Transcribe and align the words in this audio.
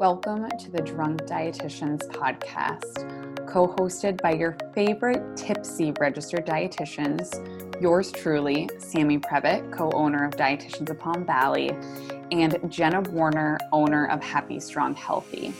Welcome 0.00 0.48
to 0.48 0.70
the 0.70 0.80
Drunk 0.80 1.20
Dietitians 1.24 2.08
podcast, 2.08 3.46
co 3.46 3.68
hosted 3.68 4.18
by 4.22 4.32
your 4.32 4.56
favorite 4.74 5.36
tipsy 5.36 5.92
registered 6.00 6.46
dietitians, 6.46 7.28
yours 7.82 8.10
truly, 8.10 8.70
Sammy 8.78 9.18
Previtt, 9.18 9.70
co 9.70 9.90
owner 9.90 10.24
of 10.24 10.32
Dietitians 10.32 10.88
of 10.88 10.98
Palm 10.98 11.26
Valley, 11.26 11.68
and 12.32 12.58
Jenna 12.72 13.02
Warner, 13.10 13.58
owner 13.72 14.06
of 14.06 14.22
Happy 14.22 14.58
Strong 14.58 14.94
Healthy. 14.94 15.52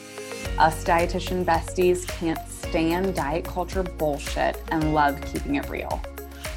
Us 0.56 0.84
dietitian 0.84 1.44
besties 1.44 2.08
can't 2.08 2.40
stand 2.48 3.14
diet 3.14 3.44
culture 3.44 3.82
bullshit 3.82 4.56
and 4.70 4.94
love 4.94 5.20
keeping 5.20 5.56
it 5.56 5.68
real. 5.68 6.00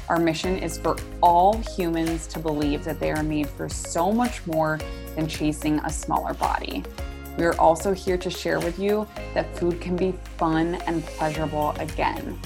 Our 0.08 0.18
mission 0.18 0.56
is 0.56 0.78
for 0.78 0.96
all 1.22 1.58
humans 1.76 2.28
to 2.28 2.38
believe 2.38 2.82
that 2.84 2.98
they 2.98 3.10
are 3.10 3.22
made 3.22 3.46
for 3.46 3.68
so 3.68 4.10
much 4.10 4.46
more 4.46 4.78
than 5.16 5.28
chasing 5.28 5.80
a 5.80 5.90
smaller 5.90 6.32
body. 6.32 6.82
We 7.36 7.44
are 7.44 7.58
also 7.60 7.92
here 7.92 8.16
to 8.18 8.30
share 8.30 8.60
with 8.60 8.78
you 8.78 9.06
that 9.34 9.56
food 9.56 9.80
can 9.80 9.96
be 9.96 10.12
fun 10.36 10.76
and 10.86 11.04
pleasurable 11.04 11.70
again. 11.78 12.38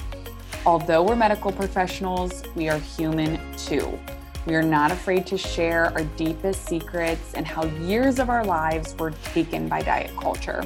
Although 0.65 1.03
we're 1.03 1.15
medical 1.15 1.51
professionals, 1.51 2.43
we 2.55 2.69
are 2.69 2.79
human 2.79 3.39
too. 3.55 3.99
We 4.45 4.55
are 4.55 4.63
not 4.63 4.91
afraid 4.91 5.27
to 5.27 5.37
share 5.37 5.85
our 5.93 6.03
deepest 6.03 6.65
secrets 6.65 7.33
and 7.33 7.45
how 7.45 7.65
years 7.65 8.19
of 8.19 8.29
our 8.29 8.43
lives 8.43 8.95
were 8.97 9.11
taken 9.33 9.67
by 9.67 9.81
diet 9.81 10.15
culture. 10.17 10.63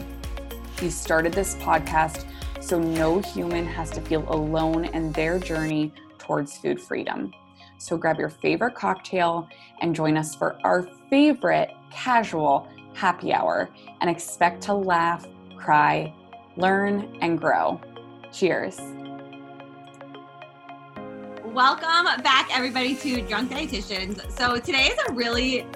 We 0.82 0.90
started 0.90 1.34
this 1.34 1.56
podcast 1.56 2.26
so 2.62 2.80
no 2.80 3.20
human 3.20 3.66
has 3.66 3.90
to 3.92 4.02
feel 4.02 4.26
alone 4.30 4.86
in 4.86 5.12
their 5.12 5.38
journey 5.38 5.92
towards 6.18 6.58
food 6.58 6.80
freedom. 6.80 7.34
So 7.78 7.98
grab 7.98 8.18
your 8.18 8.30
favorite 8.30 8.76
cocktail 8.76 9.50
and 9.82 9.94
join 9.94 10.16
us 10.16 10.34
for 10.34 10.58
our 10.64 10.88
favorite 11.10 11.72
casual 11.92 12.70
happy 12.94 13.34
hour 13.34 13.70
and 14.02 14.10
expect 14.10 14.62
to 14.64 14.74
laugh, 14.74 15.26
cry, 15.58 16.14
learn, 16.58 17.18
and 17.22 17.40
grow. 17.40 17.80
Cheers. 18.32 18.80
Welcome 21.46 22.22
back, 22.24 22.50
everybody, 22.56 22.96
to 22.96 23.22
Drunk 23.22 23.52
Dietitians. 23.52 24.32
So, 24.32 24.58
today 24.58 24.88
is 24.88 24.98
a 25.08 25.14
really 25.14 25.68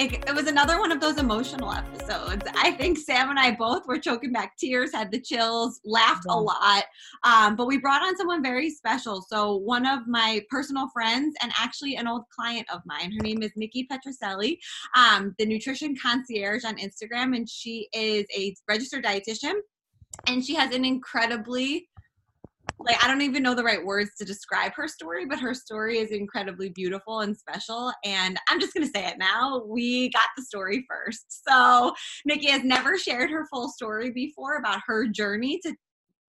it, 0.00 0.24
it, 0.26 0.34
was 0.34 0.46
another 0.46 0.78
one 0.78 0.90
of 0.92 1.00
those 1.00 1.18
emotional 1.18 1.70
episodes. 1.72 2.42
I 2.56 2.70
think 2.70 2.96
Sam 2.96 3.28
and 3.28 3.38
I 3.38 3.50
both 3.50 3.86
were 3.86 3.98
choking 3.98 4.32
back 4.32 4.56
tears, 4.56 4.92
had 4.94 5.12
the 5.12 5.20
chills, 5.20 5.78
laughed 5.84 6.24
yeah. 6.26 6.34
a 6.34 6.38
lot. 6.38 6.84
Um, 7.22 7.54
but 7.54 7.66
we 7.66 7.76
brought 7.76 8.00
on 8.00 8.16
someone 8.16 8.42
very 8.42 8.70
special. 8.70 9.20
So 9.20 9.56
one 9.56 9.86
of 9.86 10.06
my 10.06 10.42
personal 10.48 10.88
friends 10.88 11.36
and 11.42 11.52
actually 11.54 11.96
an 11.96 12.08
old 12.08 12.22
client 12.34 12.66
of 12.72 12.80
mine. 12.86 13.12
Her 13.12 13.22
name 13.22 13.42
is 13.42 13.52
Nikki 13.56 13.86
Petrocelli, 13.92 14.56
um, 14.96 15.34
the 15.38 15.44
nutrition 15.44 15.94
concierge 16.00 16.64
on 16.64 16.76
Instagram, 16.78 17.36
and 17.36 17.46
she 17.48 17.88
is 17.92 18.24
a 18.34 18.54
registered 18.68 19.04
dietitian. 19.04 19.52
And 20.26 20.44
she 20.44 20.54
has 20.54 20.74
an 20.74 20.84
incredibly 20.84 21.89
like 22.84 23.02
I 23.04 23.08
don't 23.08 23.20
even 23.20 23.42
know 23.42 23.54
the 23.54 23.64
right 23.64 23.84
words 23.84 24.10
to 24.18 24.24
describe 24.24 24.72
her 24.74 24.88
story, 24.88 25.26
but 25.26 25.38
her 25.38 25.54
story 25.54 25.98
is 25.98 26.10
incredibly 26.10 26.70
beautiful 26.70 27.20
and 27.20 27.36
special. 27.36 27.92
And 28.04 28.38
I'm 28.48 28.60
just 28.60 28.74
gonna 28.74 28.86
say 28.86 29.06
it 29.06 29.18
now. 29.18 29.62
We 29.66 30.10
got 30.10 30.28
the 30.36 30.42
story 30.42 30.86
first. 30.88 31.42
So 31.48 31.92
Nikki 32.24 32.50
has 32.50 32.64
never 32.64 32.96
shared 32.96 33.30
her 33.30 33.46
full 33.52 33.68
story 33.68 34.10
before 34.10 34.56
about 34.56 34.80
her 34.86 35.06
journey 35.06 35.60
to 35.64 35.74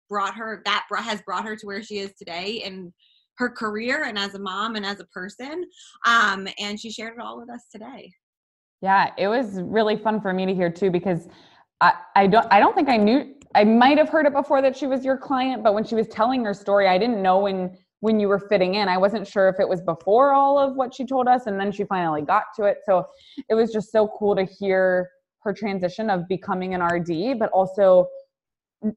brought 0.09 0.35
her 0.35 0.61
that 0.65 0.85
has 0.89 1.21
brought 1.21 1.45
her 1.45 1.55
to 1.55 1.65
where 1.65 1.83
she 1.83 1.99
is 1.99 2.13
today 2.15 2.63
in 2.65 2.91
her 3.37 3.49
career 3.49 4.03
and 4.03 4.17
as 4.17 4.33
a 4.35 4.39
mom 4.39 4.75
and 4.75 4.85
as 4.85 4.99
a 4.99 5.05
person. 5.05 5.63
Um, 6.05 6.47
and 6.59 6.79
she 6.79 6.91
shared 6.91 7.13
it 7.13 7.21
all 7.21 7.39
with 7.39 7.49
us 7.49 7.65
today. 7.71 8.11
Yeah, 8.81 9.11
it 9.17 9.27
was 9.27 9.61
really 9.61 9.95
fun 9.95 10.19
for 10.19 10.33
me 10.33 10.45
to 10.45 10.53
hear 10.53 10.69
too 10.69 10.89
because 10.89 11.27
I, 11.81 11.93
I 12.15 12.27
don't 12.27 12.47
I 12.51 12.59
don't 12.59 12.75
think 12.75 12.89
I 12.89 12.97
knew 12.97 13.35
I 13.55 13.63
might 13.63 13.97
have 13.97 14.09
heard 14.09 14.25
it 14.25 14.33
before 14.33 14.61
that 14.61 14.77
she 14.77 14.85
was 14.87 15.03
your 15.03 15.17
client, 15.17 15.63
but 15.63 15.73
when 15.73 15.83
she 15.83 15.95
was 15.95 16.07
telling 16.07 16.45
her 16.45 16.53
story, 16.53 16.87
I 16.87 16.97
didn't 16.97 17.21
know 17.21 17.39
when 17.39 17.77
when 18.01 18.19
you 18.19 18.27
were 18.27 18.39
fitting 18.39 18.75
in. 18.75 18.87
I 18.87 18.97
wasn't 18.97 19.27
sure 19.27 19.49
if 19.49 19.59
it 19.59 19.67
was 19.67 19.81
before 19.81 20.31
all 20.31 20.57
of 20.57 20.75
what 20.75 20.93
she 20.93 21.05
told 21.05 21.27
us 21.27 21.47
and 21.47 21.59
then 21.59 21.71
she 21.71 21.83
finally 21.83 22.21
got 22.21 22.43
to 22.55 22.63
it. 22.63 22.77
So 22.85 23.05
it 23.49 23.55
was 23.55 23.73
just 23.73 23.91
so 23.91 24.09
cool 24.17 24.35
to 24.35 24.45
hear 24.45 25.09
her 25.43 25.53
transition 25.53 26.09
of 26.09 26.27
becoming 26.27 26.73
an 26.73 26.81
RD, 26.81 27.37
but 27.39 27.49
also 27.51 28.07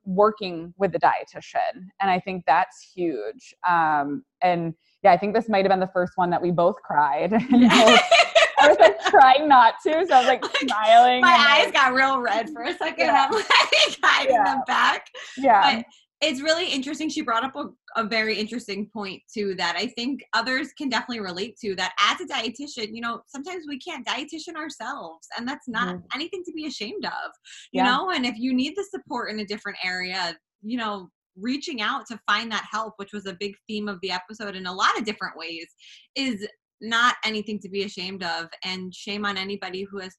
working 0.04 0.72
with 0.78 0.92
the 0.92 1.00
dietitian. 1.00 1.88
And 2.00 2.10
I 2.10 2.20
think 2.20 2.44
that's 2.46 2.92
huge. 2.94 3.54
Um, 3.68 4.24
and 4.40 4.74
yeah, 5.02 5.12
I 5.12 5.18
think 5.18 5.34
this 5.34 5.48
might 5.48 5.64
have 5.64 5.70
been 5.70 5.80
the 5.80 5.90
first 5.92 6.12
one 6.14 6.30
that 6.30 6.40
we 6.40 6.52
both 6.52 6.76
cried. 6.82 7.32
I 8.62 8.68
was 8.68 8.78
like 8.78 9.04
trying 9.06 9.48
not 9.48 9.74
to, 9.86 10.06
so 10.06 10.14
I 10.14 10.18
was 10.18 10.26
like, 10.26 10.42
like 10.42 10.56
smiling. 10.56 11.20
My 11.20 11.34
eyes 11.34 11.66
like, 11.66 11.74
got 11.74 11.94
real 11.94 12.20
red 12.20 12.50
for 12.50 12.62
a 12.62 12.76
second. 12.76 13.06
Yeah. 13.06 13.26
I'm 13.28 13.32
like 13.34 13.98
hiding 14.02 14.34
yeah. 14.34 14.44
them 14.44 14.62
back. 14.66 15.06
Yeah. 15.36 15.76
But 15.76 15.86
it's 16.22 16.40
really 16.40 16.70
interesting. 16.70 17.08
She 17.08 17.20
brought 17.20 17.42
up 17.42 17.56
a, 17.56 17.66
a, 18.00 18.06
very 18.06 18.38
interesting 18.38 18.88
point 18.92 19.20
too 19.32 19.56
that 19.56 19.74
I 19.76 19.88
think 19.88 20.22
others 20.34 20.68
can 20.78 20.88
definitely 20.88 21.20
relate 21.20 21.56
to. 21.62 21.74
That 21.74 21.92
as 22.00 22.20
a 22.20 22.26
dietitian, 22.26 22.90
you 22.92 23.00
know, 23.00 23.22
sometimes 23.26 23.64
we 23.68 23.78
can't 23.78 24.06
dietitian 24.06 24.54
ourselves, 24.56 25.26
and 25.36 25.46
that's 25.46 25.68
not 25.68 25.96
mm. 25.96 26.02
anything 26.14 26.44
to 26.46 26.52
be 26.52 26.66
ashamed 26.66 27.04
of. 27.04 27.32
You 27.72 27.82
yeah. 27.82 27.90
know, 27.90 28.10
and 28.10 28.24
if 28.24 28.36
you 28.38 28.54
need 28.54 28.74
the 28.76 28.84
support 28.84 29.30
in 29.32 29.40
a 29.40 29.44
different 29.44 29.78
area, 29.84 30.36
you 30.62 30.78
know, 30.78 31.10
reaching 31.36 31.80
out 31.80 32.06
to 32.06 32.20
find 32.26 32.52
that 32.52 32.66
help, 32.70 32.94
which 32.96 33.12
was 33.12 33.26
a 33.26 33.36
big 33.40 33.54
theme 33.66 33.88
of 33.88 33.98
the 34.00 34.12
episode 34.12 34.54
in 34.54 34.66
a 34.66 34.72
lot 34.72 34.96
of 34.96 35.04
different 35.04 35.36
ways, 35.36 35.66
is 36.14 36.46
not 36.82 37.16
anything 37.24 37.58
to 37.60 37.68
be 37.68 37.84
ashamed 37.84 38.22
of 38.22 38.48
and 38.64 38.94
shame 38.94 39.24
on 39.24 39.36
anybody 39.36 39.86
who 39.90 39.98
has 40.00 40.14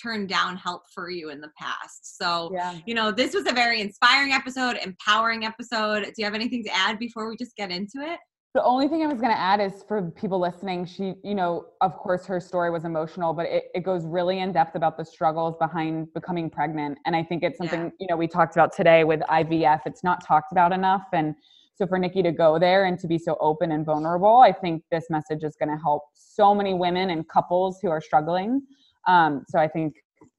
turned 0.00 0.28
down 0.28 0.56
help 0.56 0.82
for 0.94 1.10
you 1.10 1.30
in 1.30 1.40
the 1.40 1.50
past. 1.58 2.18
So, 2.18 2.50
yeah. 2.52 2.78
you 2.86 2.94
know, 2.94 3.10
this 3.10 3.34
was 3.34 3.46
a 3.46 3.52
very 3.52 3.80
inspiring 3.80 4.32
episode, 4.32 4.78
empowering 4.84 5.44
episode. 5.44 6.04
Do 6.04 6.12
you 6.18 6.24
have 6.24 6.34
anything 6.34 6.62
to 6.64 6.74
add 6.74 6.98
before 6.98 7.28
we 7.28 7.36
just 7.36 7.56
get 7.56 7.70
into 7.70 7.96
it? 7.96 8.18
The 8.54 8.62
only 8.64 8.88
thing 8.88 9.02
I 9.02 9.06
was 9.06 9.20
going 9.20 9.32
to 9.32 9.38
add 9.38 9.60
is 9.60 9.84
for 9.86 10.10
people 10.12 10.40
listening, 10.40 10.86
she, 10.86 11.14
you 11.22 11.34
know, 11.34 11.66
of 11.80 11.96
course, 11.96 12.24
her 12.26 12.40
story 12.40 12.70
was 12.70 12.84
emotional, 12.84 13.34
but 13.34 13.46
it, 13.46 13.64
it 13.74 13.80
goes 13.84 14.06
really 14.06 14.40
in 14.40 14.52
depth 14.52 14.74
about 14.74 14.96
the 14.96 15.04
struggles 15.04 15.54
behind 15.60 16.12
becoming 16.14 16.48
pregnant. 16.48 16.98
And 17.04 17.14
I 17.14 17.22
think 17.22 17.42
it's 17.42 17.58
something, 17.58 17.84
yeah. 17.84 17.90
you 18.00 18.06
know, 18.08 18.16
we 18.16 18.26
talked 18.26 18.56
about 18.56 18.74
today 18.74 19.04
with 19.04 19.20
IVF. 19.20 19.82
It's 19.84 20.02
not 20.02 20.24
talked 20.26 20.50
about 20.50 20.72
enough. 20.72 21.04
And 21.12 21.34
so 21.78 21.86
for 21.86 21.96
Nikki 21.96 22.24
to 22.24 22.32
go 22.32 22.58
there 22.58 22.86
and 22.86 22.98
to 22.98 23.06
be 23.06 23.18
so 23.18 23.36
open 23.40 23.70
and 23.70 23.86
vulnerable, 23.86 24.38
I 24.38 24.50
think 24.50 24.82
this 24.90 25.04
message 25.10 25.44
is 25.44 25.54
going 25.54 25.70
to 25.70 25.80
help 25.80 26.02
so 26.14 26.52
many 26.52 26.74
women 26.74 27.10
and 27.10 27.26
couples 27.28 27.78
who 27.80 27.88
are 27.88 28.00
struggling. 28.00 28.62
Um, 29.06 29.44
so 29.48 29.60
I 29.60 29.68
think 29.68 29.94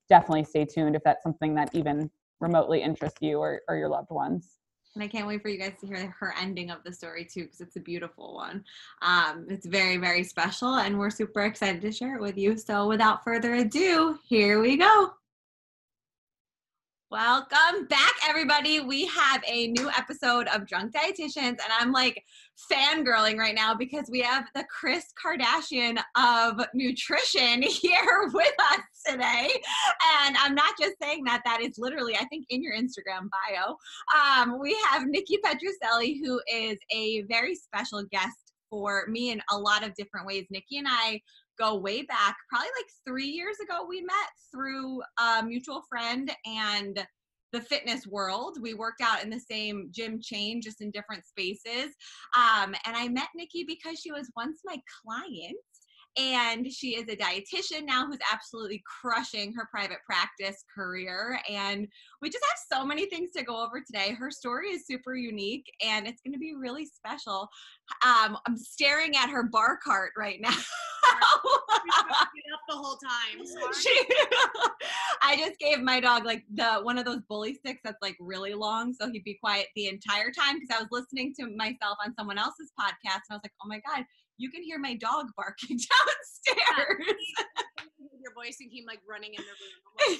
definitely 0.09 0.43
stay 0.43 0.65
tuned 0.65 0.97
if 0.97 1.03
that's 1.05 1.23
something 1.23 1.55
that 1.55 1.69
even 1.73 2.11
remotely 2.41 2.81
interests 2.81 3.19
you 3.21 3.39
or, 3.39 3.61
or 3.69 3.77
your 3.77 3.87
loved 3.87 4.09
ones. 4.09 4.57
And 4.95 5.03
I 5.03 5.07
can't 5.07 5.27
wait 5.27 5.41
for 5.41 5.47
you 5.47 5.57
guys 5.57 5.75
to 5.79 5.87
hear 5.87 6.13
her 6.19 6.33
ending 6.37 6.71
of 6.71 6.79
the 6.83 6.91
story 6.91 7.23
too, 7.23 7.43
because 7.43 7.61
it's 7.61 7.77
a 7.77 7.79
beautiful 7.79 8.33
one. 8.33 8.65
Um, 9.01 9.45
it's 9.47 9.65
very, 9.65 9.95
very 9.95 10.25
special, 10.25 10.75
and 10.75 10.99
we're 10.99 11.09
super 11.09 11.41
excited 11.41 11.79
to 11.83 11.91
share 11.91 12.15
it 12.15 12.21
with 12.21 12.37
you. 12.37 12.57
So, 12.57 12.87
without 12.87 13.23
further 13.23 13.53
ado, 13.53 14.19
here 14.27 14.59
we 14.59 14.75
go. 14.75 15.13
Welcome 17.11 17.87
back, 17.89 18.13
everybody. 18.27 18.81
We 18.81 19.07
have 19.07 19.41
a 19.47 19.69
new 19.69 19.89
episode 19.97 20.47
of 20.49 20.67
Drunk 20.67 20.93
Dietitians, 20.93 21.37
and 21.37 21.71
I'm 21.79 21.91
like 21.91 22.23
fangirling 22.71 23.37
right 23.37 23.55
now 23.55 23.73
because 23.73 24.09
we 24.11 24.19
have 24.21 24.45
the 24.53 24.63
Kris 24.65 25.05
Kardashian 25.19 25.97
of 26.15 26.63
nutrition 26.75 27.63
here 27.63 28.29
with 28.31 28.53
us 28.71 28.81
today. 29.07 29.49
And 30.23 30.37
I'm 30.37 30.53
not 30.53 30.75
just 30.79 30.97
saying 31.01 31.23
that, 31.23 31.41
that 31.45 31.61
is 31.63 31.79
literally, 31.79 32.15
I 32.15 32.25
think, 32.25 32.45
in 32.51 32.61
your 32.61 32.75
Instagram 32.75 33.27
bio. 33.31 33.75
Um, 34.15 34.59
we 34.61 34.77
have 34.87 35.07
Nikki 35.07 35.39
Petrocelli, 35.43 36.19
who 36.23 36.39
is 36.47 36.77
a 36.91 37.23
very 37.23 37.55
special 37.55 38.03
guest 38.11 38.37
for 38.69 39.05
me 39.07 39.31
in 39.31 39.41
a 39.51 39.57
lot 39.57 39.83
of 39.83 39.95
different 39.95 40.27
ways. 40.27 40.45
Nikki 40.51 40.77
and 40.77 40.87
I 40.87 41.19
go 41.59 41.75
way 41.75 42.03
back, 42.03 42.35
probably 42.49 42.69
like 42.77 42.87
three 43.07 43.27
years 43.27 43.57
ago, 43.63 43.85
we 43.87 44.01
met 44.01 44.29
through 44.51 45.01
a 45.19 45.43
mutual 45.43 45.83
friend 45.89 46.31
and 46.45 47.05
the 47.51 47.61
fitness 47.61 48.05
world. 48.07 48.57
We 48.61 48.73
worked 48.73 49.01
out 49.01 49.23
in 49.23 49.29
the 49.29 49.39
same 49.39 49.89
gym 49.91 50.19
chain, 50.21 50.61
just 50.61 50.81
in 50.81 50.91
different 50.91 51.25
spaces. 51.25 51.95
Um, 52.37 52.75
and 52.85 52.95
I 52.95 53.07
met 53.07 53.29
Nikki 53.35 53.63
because 53.67 53.99
she 53.99 54.11
was 54.11 54.31
once 54.35 54.61
my 54.65 54.77
client 55.03 55.57
and 56.19 56.69
she 56.71 56.95
is 56.95 57.07
a 57.07 57.15
dietitian 57.15 57.85
now 57.85 58.05
who's 58.05 58.19
absolutely 58.31 58.83
crushing 58.85 59.53
her 59.53 59.67
private 59.71 59.99
practice 60.05 60.65
career 60.75 61.39
and 61.49 61.87
we 62.21 62.29
just 62.29 62.43
have 62.43 62.79
so 62.79 62.85
many 62.85 63.05
things 63.05 63.31
to 63.31 63.43
go 63.43 63.63
over 63.65 63.79
today. 63.79 64.13
Her 64.13 64.29
story 64.29 64.69
is 64.69 64.85
super 64.85 65.15
unique 65.15 65.65
and 65.85 66.05
it's 66.05 66.21
going 66.21 66.33
to 66.33 66.39
be 66.39 66.53
really 66.53 66.85
special. 66.85 67.49
Um, 68.05 68.37
i'm 68.45 68.57
staring 68.57 69.15
at 69.15 69.29
her 69.29 69.43
bar 69.43 69.79
cart 69.81 70.11
right 70.17 70.41
now. 70.41 70.49
Up 72.51 72.59
the 72.67 72.75
whole 72.75 72.97
time. 72.97 73.45
She, 73.79 74.01
I 75.21 75.37
just 75.37 75.59
gave 75.59 75.79
my 75.81 75.99
dog 75.99 76.25
like 76.25 76.43
the 76.53 76.79
one 76.81 76.97
of 76.97 77.05
those 77.05 77.21
bully 77.29 77.53
sticks 77.53 77.81
that's 77.83 78.01
like 78.01 78.15
really 78.19 78.53
long, 78.53 78.93
so 78.93 79.09
he'd 79.11 79.23
be 79.23 79.35
quiet 79.35 79.67
the 79.75 79.87
entire 79.87 80.31
time 80.31 80.59
because 80.59 80.75
I 80.75 80.79
was 80.79 80.87
listening 80.91 81.33
to 81.39 81.55
myself 81.55 81.97
on 82.03 82.13
someone 82.15 82.39
else's 82.39 82.71
podcast, 82.79 83.21
and 83.29 83.31
I 83.31 83.33
was 83.35 83.41
like, 83.43 83.53
oh 83.63 83.67
my 83.67 83.81
god, 83.85 84.03
you 84.39 84.49
can 84.49 84.63
hear 84.63 84.79
my 84.79 84.95
dog 84.95 85.27
barking 85.37 85.77
downstairs. 86.47 87.05
Your 88.21 88.33
voice 88.33 88.57
and 88.59 88.71
came 88.71 88.85
like 88.87 88.99
running 89.07 89.33
in 89.33 89.43
the 89.43 90.15
room. 90.15 90.19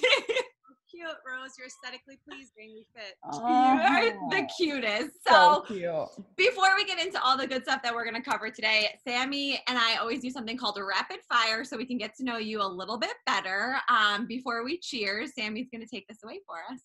cute. 0.90 1.06
Rose. 1.26 1.52
You're 1.56 1.66
aesthetically 1.68 2.18
pleasing. 2.28 2.74
We 2.74 2.86
fit. 2.94 3.14
You 3.32 3.42
are 3.42 4.30
the 4.30 4.42
Oh, 4.42 4.46
cutest. 4.58 5.10
So 5.26 5.64
So, 5.66 5.74
cute. 5.74 6.26
before 6.36 6.74
we 6.76 6.84
get 6.84 6.98
into 7.04 7.22
all 7.22 7.36
the 7.36 7.46
good 7.46 7.62
stuff 7.62 7.80
that 7.82 7.94
we're 7.94 8.04
going 8.04 8.20
to 8.22 8.28
cover 8.30 8.50
today, 8.50 8.88
Sammy 9.06 9.62
and 9.68 9.78
I 9.78 9.96
always 9.96 10.20
do 10.20 10.30
something 10.30 10.56
called 10.56 10.78
a 10.78 10.84
rapid 10.84 11.18
fire 11.28 11.64
so 11.64 11.76
we 11.76 11.86
can 11.86 11.96
get 11.98 12.14
to 12.16 12.24
know 12.24 12.38
you 12.38 12.60
a 12.62 12.66
little 12.66 12.98
bit 12.98 13.12
better. 13.26 13.76
Um, 13.88 14.26
before 14.26 14.64
we 14.64 14.78
cheers, 14.78 15.30
Sammy's 15.38 15.68
going 15.72 15.80
to 15.82 15.86
take 15.88 16.06
this 16.08 16.18
away 16.24 16.40
for 16.46 16.56
us. 16.72 16.80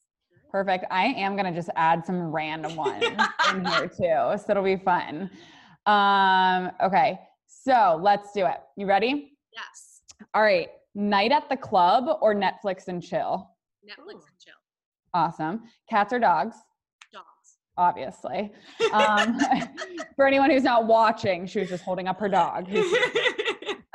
Perfect. 0.51 0.85
I 0.91 1.05
am 1.07 1.35
gonna 1.35 1.51
just 1.53 1.69
add 1.75 2.05
some 2.05 2.31
random 2.31 2.75
ones 2.77 3.03
in 3.49 3.65
here 3.65 3.87
too, 3.89 4.37
so 4.37 4.45
it'll 4.49 4.63
be 4.63 4.77
fun. 4.77 5.29
Um, 5.85 6.71
okay, 6.83 7.19
so 7.47 7.99
let's 8.01 8.31
do 8.31 8.45
it. 8.45 8.57
You 8.75 8.85
ready? 8.87 9.33
Yes. 9.53 10.01
All 10.33 10.41
right. 10.41 10.69
Night 10.95 11.31
at 11.31 11.49
the 11.49 11.57
club 11.57 12.19
or 12.21 12.33
Netflix 12.33 12.87
and 12.87 13.03
chill? 13.03 13.49
Netflix 13.85 14.13
Ooh. 14.13 14.27
and 14.27 14.39
chill. 14.39 14.53
Awesome. 15.13 15.63
Cats 15.89 16.13
or 16.13 16.19
dogs? 16.19 16.55
Dogs. 17.11 17.57
Obviously. 17.77 18.51
Um, 18.93 19.37
for 20.15 20.25
anyone 20.25 20.49
who's 20.49 20.63
not 20.63 20.85
watching, 20.85 21.45
she 21.47 21.59
was 21.59 21.69
just 21.69 21.83
holding 21.83 22.07
up 22.07 22.19
her 22.19 22.29
dog. 22.29 22.69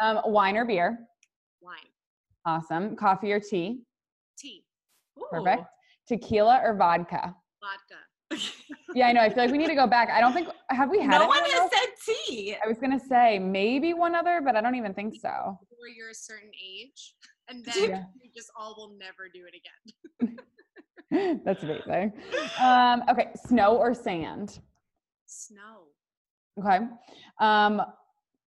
Um, 0.02 0.20
wine 0.24 0.56
or 0.56 0.64
beer? 0.64 0.98
Wine. 1.60 1.76
Awesome. 2.46 2.96
Coffee 2.96 3.32
or 3.32 3.38
tea? 3.38 3.82
Tea. 4.38 4.64
Perfect. 5.30 5.64
Tequila 6.08 6.62
or 6.64 6.74
vodka? 6.74 7.36
Vodka. 7.60 8.42
Yeah, 8.94 9.06
I 9.08 9.12
know. 9.12 9.20
I 9.20 9.28
feel 9.28 9.44
like 9.44 9.52
we 9.52 9.58
need 9.58 9.68
to 9.68 9.74
go 9.74 9.86
back. 9.86 10.08
I 10.10 10.20
don't 10.20 10.32
think 10.32 10.48
have 10.70 10.90
we 10.90 11.00
had 11.00 11.10
no 11.10 11.26
one 11.26 11.42
has 11.44 11.52
else? 11.54 11.70
said 11.72 12.14
tea. 12.26 12.56
I 12.62 12.66
was 12.68 12.78
gonna 12.78 12.98
say 13.00 13.38
maybe 13.38 13.94
one 13.94 14.14
other, 14.14 14.40
but 14.44 14.56
I 14.56 14.60
don't 14.60 14.74
even 14.74 14.94
think 14.94 15.14
so. 15.20 15.58
Before 15.68 15.88
you're 15.96 16.10
a 16.10 16.14
certain 16.14 16.50
age, 16.62 17.14
and 17.48 17.64
then 17.64 17.90
Yeah. 17.90 18.04
you 18.22 18.30
just 18.34 18.50
all 18.58 18.74
will 18.76 18.96
never 18.98 19.28
do 19.32 19.42
it 19.46 19.54
again. 20.28 20.38
That's 21.44 21.62
amazing. 21.62 22.12
Um, 22.60 23.02
okay, 23.08 23.28
snow 23.46 23.76
or 23.76 23.94
sand? 23.94 24.58
Snow. 25.26 25.88
Okay. 26.58 26.84
Um, 27.40 27.82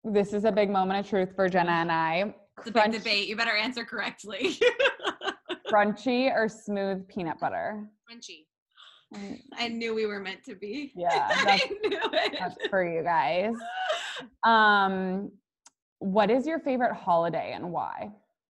this 0.04 0.34
is 0.34 0.46
a 0.46 0.52
big 0.52 0.70
moment 0.70 1.00
of 1.00 1.10
truth 1.10 1.30
for 1.36 1.48
Jenna 1.50 1.72
and 1.72 1.92
I. 1.92 2.34
It's 2.60 2.68
a 2.68 2.72
big 2.72 2.92
debate. 2.92 3.28
You 3.28 3.36
better 3.36 3.56
answer 3.56 3.84
correctly. 3.86 4.58
Crunchy 5.72 6.32
or 6.36 6.48
smooth 6.50 7.08
peanut 7.08 7.40
butter? 7.40 7.88
Crunchy. 8.10 8.46
I 9.58 9.68
knew 9.68 9.94
we 9.94 10.06
were 10.06 10.19
meant 10.19 10.44
to 10.46 10.56
be. 10.56 10.94
Yeah, 10.96 11.28
I 11.30 11.44
that's, 11.44 11.66
knew 11.84 12.00
it. 12.13 12.36
that's 12.40 12.68
for 12.69 12.84
you 12.84 13.04
guys. 13.04 13.56
Um, 14.44 15.31
what 16.00 16.30
is 16.31 16.46
your 16.48 16.60
favorite 16.60 16.94
holiday 16.94 17.54
and 17.54 17.72
why? 17.72 18.10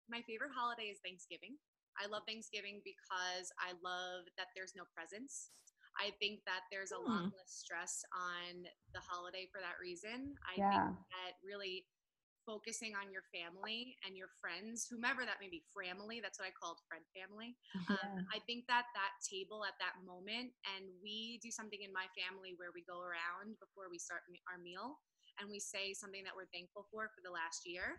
My 0.09 0.23
favorite 0.23 0.51
holiday 0.55 0.91
is 0.91 0.99
Thanksgiving. 1.05 1.59
I 1.99 2.07
love 2.07 2.23
Thanksgiving 2.27 2.79
because 2.87 3.51
I 3.59 3.75
love 3.83 4.27
that 4.39 4.55
there's 4.55 4.75
no 4.79 4.83
presents. 4.95 5.51
I 5.99 6.15
think 6.23 6.41
that 6.47 6.62
there's 6.71 6.91
a 6.95 6.99
lot 7.03 7.27
Hmm. 7.27 7.35
less 7.35 7.51
stress 7.51 8.03
on 8.15 8.62
the 8.95 9.03
holiday 9.03 9.51
for 9.51 9.59
that 9.62 9.83
reason. 9.83 10.35
I 10.47 10.59
Yeah. 10.59 10.71
think 10.71 10.99
that 11.11 11.33
really 11.43 11.87
focusing 12.50 12.99
on 12.99 13.14
your 13.14 13.23
family 13.31 13.94
and 14.02 14.19
your 14.19 14.26
friends, 14.43 14.91
whomever 14.91 15.23
that 15.23 15.38
may 15.38 15.47
be, 15.47 15.62
family, 15.70 16.19
that's 16.19 16.43
what 16.43 16.50
I 16.50 16.55
called 16.58 16.82
friend 16.91 17.06
family. 17.14 17.55
Um, 17.91 18.23
I 18.31 18.38
think 18.47 18.70
that 18.70 18.87
that 18.94 19.19
table 19.26 19.67
at 19.67 19.75
that 19.82 19.99
moment, 20.06 20.55
and 20.62 20.87
we 21.02 21.43
do 21.43 21.50
something 21.50 21.82
in 21.82 21.91
my 21.91 22.06
family 22.14 22.55
where 22.55 22.70
we 22.70 22.87
go 22.87 23.02
around 23.02 23.58
before 23.58 23.91
we 23.91 23.99
start 23.99 24.23
our 24.47 24.62
meal 24.62 25.02
and 25.43 25.50
we 25.50 25.58
say 25.58 25.91
something 25.91 26.23
that 26.23 26.31
we're 26.31 26.47
thankful 26.55 26.87
for 26.88 27.11
for 27.11 27.20
the 27.26 27.35
last 27.35 27.67
year. 27.67 27.99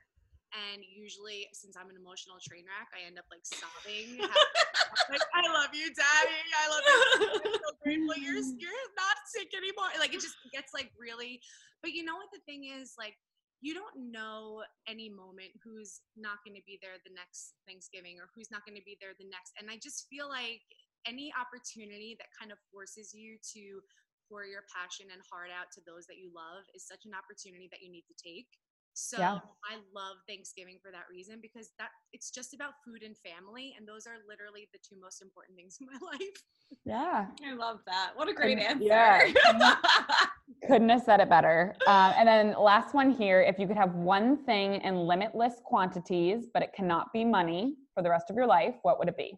And 0.51 0.83
usually, 0.83 1.47
since 1.51 1.75
I'm 1.75 1.87
an 1.91 1.99
emotional 1.99 2.39
train 2.43 2.67
wreck, 2.67 2.87
I 2.91 3.07
end 3.07 3.19
up 3.19 3.27
like 3.31 3.43
sobbing. 3.43 4.19
like, 5.11 5.27
I 5.31 5.43
love 5.47 5.71
you, 5.71 5.87
Daddy. 5.91 6.39
I 6.55 6.65
love 6.67 6.83
you. 6.83 6.97
I'm 7.39 7.55
so 7.55 7.71
grateful 7.83 8.15
you're 8.19 8.43
you're 8.59 8.87
not 8.99 9.17
sick 9.31 9.51
anymore. 9.55 9.91
Like 9.99 10.11
it 10.11 10.19
just 10.19 10.35
gets 10.51 10.75
like 10.75 10.91
really. 10.99 11.39
But 11.79 11.95
you 11.95 12.03
know 12.03 12.19
what 12.19 12.31
the 12.35 12.43
thing 12.43 12.67
is, 12.67 12.95
like 12.99 13.15
you 13.61 13.73
don't 13.77 14.09
know 14.11 14.65
any 14.89 15.07
moment 15.09 15.53
who's 15.63 16.01
not 16.17 16.41
going 16.41 16.57
to 16.57 16.65
be 16.65 16.81
there 16.81 16.97
the 17.05 17.13
next 17.13 17.53
Thanksgiving 17.69 18.17
or 18.17 18.25
who's 18.33 18.49
not 18.49 18.65
going 18.65 18.77
to 18.77 18.83
be 18.83 18.97
there 18.99 19.13
the 19.17 19.29
next. 19.29 19.53
And 19.61 19.69
I 19.69 19.77
just 19.77 20.09
feel 20.09 20.25
like 20.27 20.65
any 21.05 21.29
opportunity 21.37 22.17
that 22.17 22.33
kind 22.33 22.49
of 22.51 22.57
forces 22.73 23.13
you 23.13 23.37
to 23.53 23.81
pour 24.29 24.45
your 24.49 24.65
passion 24.69 25.13
and 25.13 25.21
heart 25.29 25.53
out 25.53 25.69
to 25.77 25.81
those 25.85 26.09
that 26.09 26.17
you 26.17 26.33
love 26.33 26.65
is 26.73 26.89
such 26.89 27.05
an 27.05 27.13
opportunity 27.13 27.69
that 27.69 27.85
you 27.85 27.91
need 27.93 28.05
to 28.09 28.17
take. 28.17 28.49
So 28.93 29.17
Yeah. 29.21 29.39
I 29.63 29.77
love 29.95 30.17
Thanksgiving 30.27 30.77
for 30.81 30.91
that 30.91 31.05
reason 31.09 31.39
because 31.41 31.69
that 31.79 31.89
it's 32.11 32.29
just 32.33 32.53
about 32.53 32.81
food 32.83 33.03
and 33.05 33.15
family 33.21 33.73
and 33.77 33.87
those 33.87 34.05
are 34.09 34.19
literally 34.27 34.67
the 34.73 34.79
two 34.83 34.99
most 34.99 35.21
important 35.21 35.55
things 35.55 35.77
in 35.79 35.87
my 35.87 35.99
life. 36.11 36.37
Yeah. 36.83 37.29
I 37.45 37.53
love 37.53 37.79
that. 37.87 38.11
What 38.17 38.27
a 38.27 38.33
great 38.33 38.57
And- 38.57 38.81
answer. 38.81 38.83
yeah. 38.89 39.31
Couldn't 40.67 40.89
have 40.89 41.03
said 41.03 41.19
it 41.19 41.29
better. 41.29 41.75
Um, 41.87 42.13
and 42.17 42.27
then 42.27 42.55
last 42.59 42.93
one 42.93 43.11
here, 43.11 43.41
if 43.41 43.57
you 43.57 43.67
could 43.67 43.77
have 43.77 43.95
one 43.95 44.37
thing 44.45 44.75
in 44.81 44.95
limitless 44.95 45.55
quantities, 45.63 46.47
but 46.53 46.61
it 46.61 46.71
cannot 46.73 47.11
be 47.13 47.25
money 47.25 47.75
for 47.95 48.03
the 48.03 48.09
rest 48.09 48.29
of 48.29 48.35
your 48.35 48.45
life, 48.45 48.75
what 48.83 48.99
would 48.99 49.07
it 49.07 49.17
be? 49.17 49.37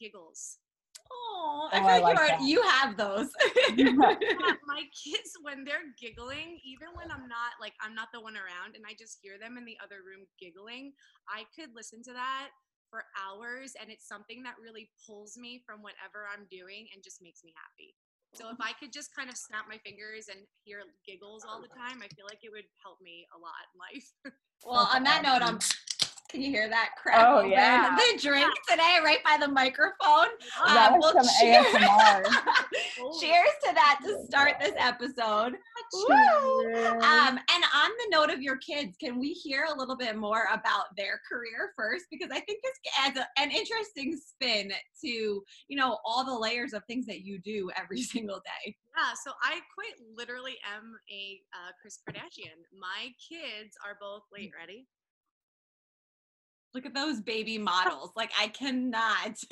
Giggles. 0.00 0.58
Oh, 1.12 1.68
I 1.72 1.78
I 1.78 1.80
feel 1.80 2.02
like, 2.02 2.02
like 2.02 2.16
you, 2.16 2.22
are, 2.22 2.28
that. 2.28 2.42
you 2.42 2.62
have 2.62 2.96
those. 2.96 3.28
Yeah, 3.76 3.92
my 4.70 4.86
kids 4.94 5.34
when 5.42 5.66
they're 5.66 5.90
giggling 5.98 6.58
even 6.64 6.94
when 6.94 7.10
i'm 7.10 7.26
not 7.26 7.58
like 7.60 7.74
i'm 7.82 7.94
not 7.94 8.08
the 8.14 8.20
one 8.20 8.34
around 8.34 8.74
and 8.74 8.86
i 8.86 8.94
just 8.94 9.18
hear 9.22 9.38
them 9.38 9.58
in 9.58 9.64
the 9.66 9.76
other 9.82 10.06
room 10.06 10.26
giggling 10.38 10.94
i 11.26 11.42
could 11.54 11.74
listen 11.74 12.02
to 12.06 12.12
that 12.14 12.50
for 12.90 13.04
hours 13.18 13.74
and 13.78 13.90
it's 13.90 14.06
something 14.06 14.42
that 14.42 14.54
really 14.62 14.90
pulls 15.06 15.38
me 15.38 15.62
from 15.66 15.82
whatever 15.82 16.26
i'm 16.30 16.46
doing 16.50 16.86
and 16.94 17.02
just 17.02 17.22
makes 17.22 17.42
me 17.42 17.52
happy 17.54 17.94
so 18.32 18.48
if 18.50 18.60
i 18.60 18.72
could 18.78 18.92
just 18.92 19.14
kind 19.14 19.28
of 19.28 19.36
snap 19.36 19.64
my 19.68 19.78
fingers 19.78 20.28
and 20.30 20.40
hear 20.64 20.80
giggles 21.06 21.44
all 21.48 21.60
the 21.60 21.68
time 21.68 22.02
i 22.02 22.08
feel 22.14 22.26
like 22.28 22.42
it 22.42 22.50
would 22.50 22.68
help 22.82 22.98
me 23.02 23.26
a 23.34 23.38
lot 23.38 23.64
in 23.72 23.78
life 23.78 24.34
well, 24.66 24.90
on 24.92 25.04
that 25.04 25.22
note, 25.22 25.42
awesome. 25.42 25.58
Can 26.30 26.42
you 26.42 26.50
hear 26.50 26.68
that 26.68 26.90
crack? 26.96 27.26
Oh, 27.26 27.42
yeah. 27.42 27.96
The 27.96 28.18
drink 28.20 28.52
today, 28.68 28.98
right 29.02 29.18
by 29.24 29.36
the 29.40 29.48
microphone. 29.48 30.28
That 30.64 30.92
Um, 30.92 31.00
well, 31.00 31.12
some 31.12 31.26
cheers. 31.40 31.66
ASMR. 31.66 32.24
Cheers 33.20 33.48
to 33.64 33.74
that 33.74 33.98
to 34.04 34.24
start 34.26 34.56
this 34.60 34.74
episode. 34.78 35.54
Woo! 35.92 36.74
Um, 37.02 37.36
and 37.36 37.64
on 37.74 37.90
the 37.98 38.08
note 38.10 38.30
of 38.30 38.42
your 38.42 38.58
kids, 38.58 38.96
can 38.98 39.18
we 39.18 39.32
hear 39.32 39.66
a 39.74 39.76
little 39.76 39.96
bit 39.96 40.16
more 40.16 40.46
about 40.52 40.94
their 40.96 41.20
career 41.28 41.72
first? 41.76 42.04
Because 42.10 42.30
I 42.30 42.40
think 42.40 42.60
this 42.62 42.92
adds 43.00 43.18
a, 43.18 43.26
an 43.40 43.50
interesting 43.50 44.16
spin 44.16 44.72
to 45.02 45.08
you 45.08 45.76
know 45.76 45.98
all 46.04 46.24
the 46.24 46.38
layers 46.38 46.72
of 46.74 46.84
things 46.84 47.06
that 47.06 47.22
you 47.22 47.40
do 47.40 47.70
every 47.76 48.02
single 48.02 48.40
day. 48.40 48.76
Yeah, 48.96 49.14
so 49.24 49.32
I 49.42 49.60
quite 49.74 49.94
literally 50.14 50.58
am 50.76 50.94
a 51.10 51.40
uh, 51.54 51.72
Kris 51.80 51.98
Kardashian. 52.08 52.60
My 52.78 53.08
kids 53.28 53.76
are 53.84 53.96
both 54.00 54.22
wait, 54.32 54.52
ready? 54.58 54.86
Look 56.74 56.86
at 56.86 56.94
those 56.94 57.20
baby 57.20 57.58
models. 57.58 58.12
Like 58.16 58.30
I 58.40 58.48
cannot. 58.48 59.36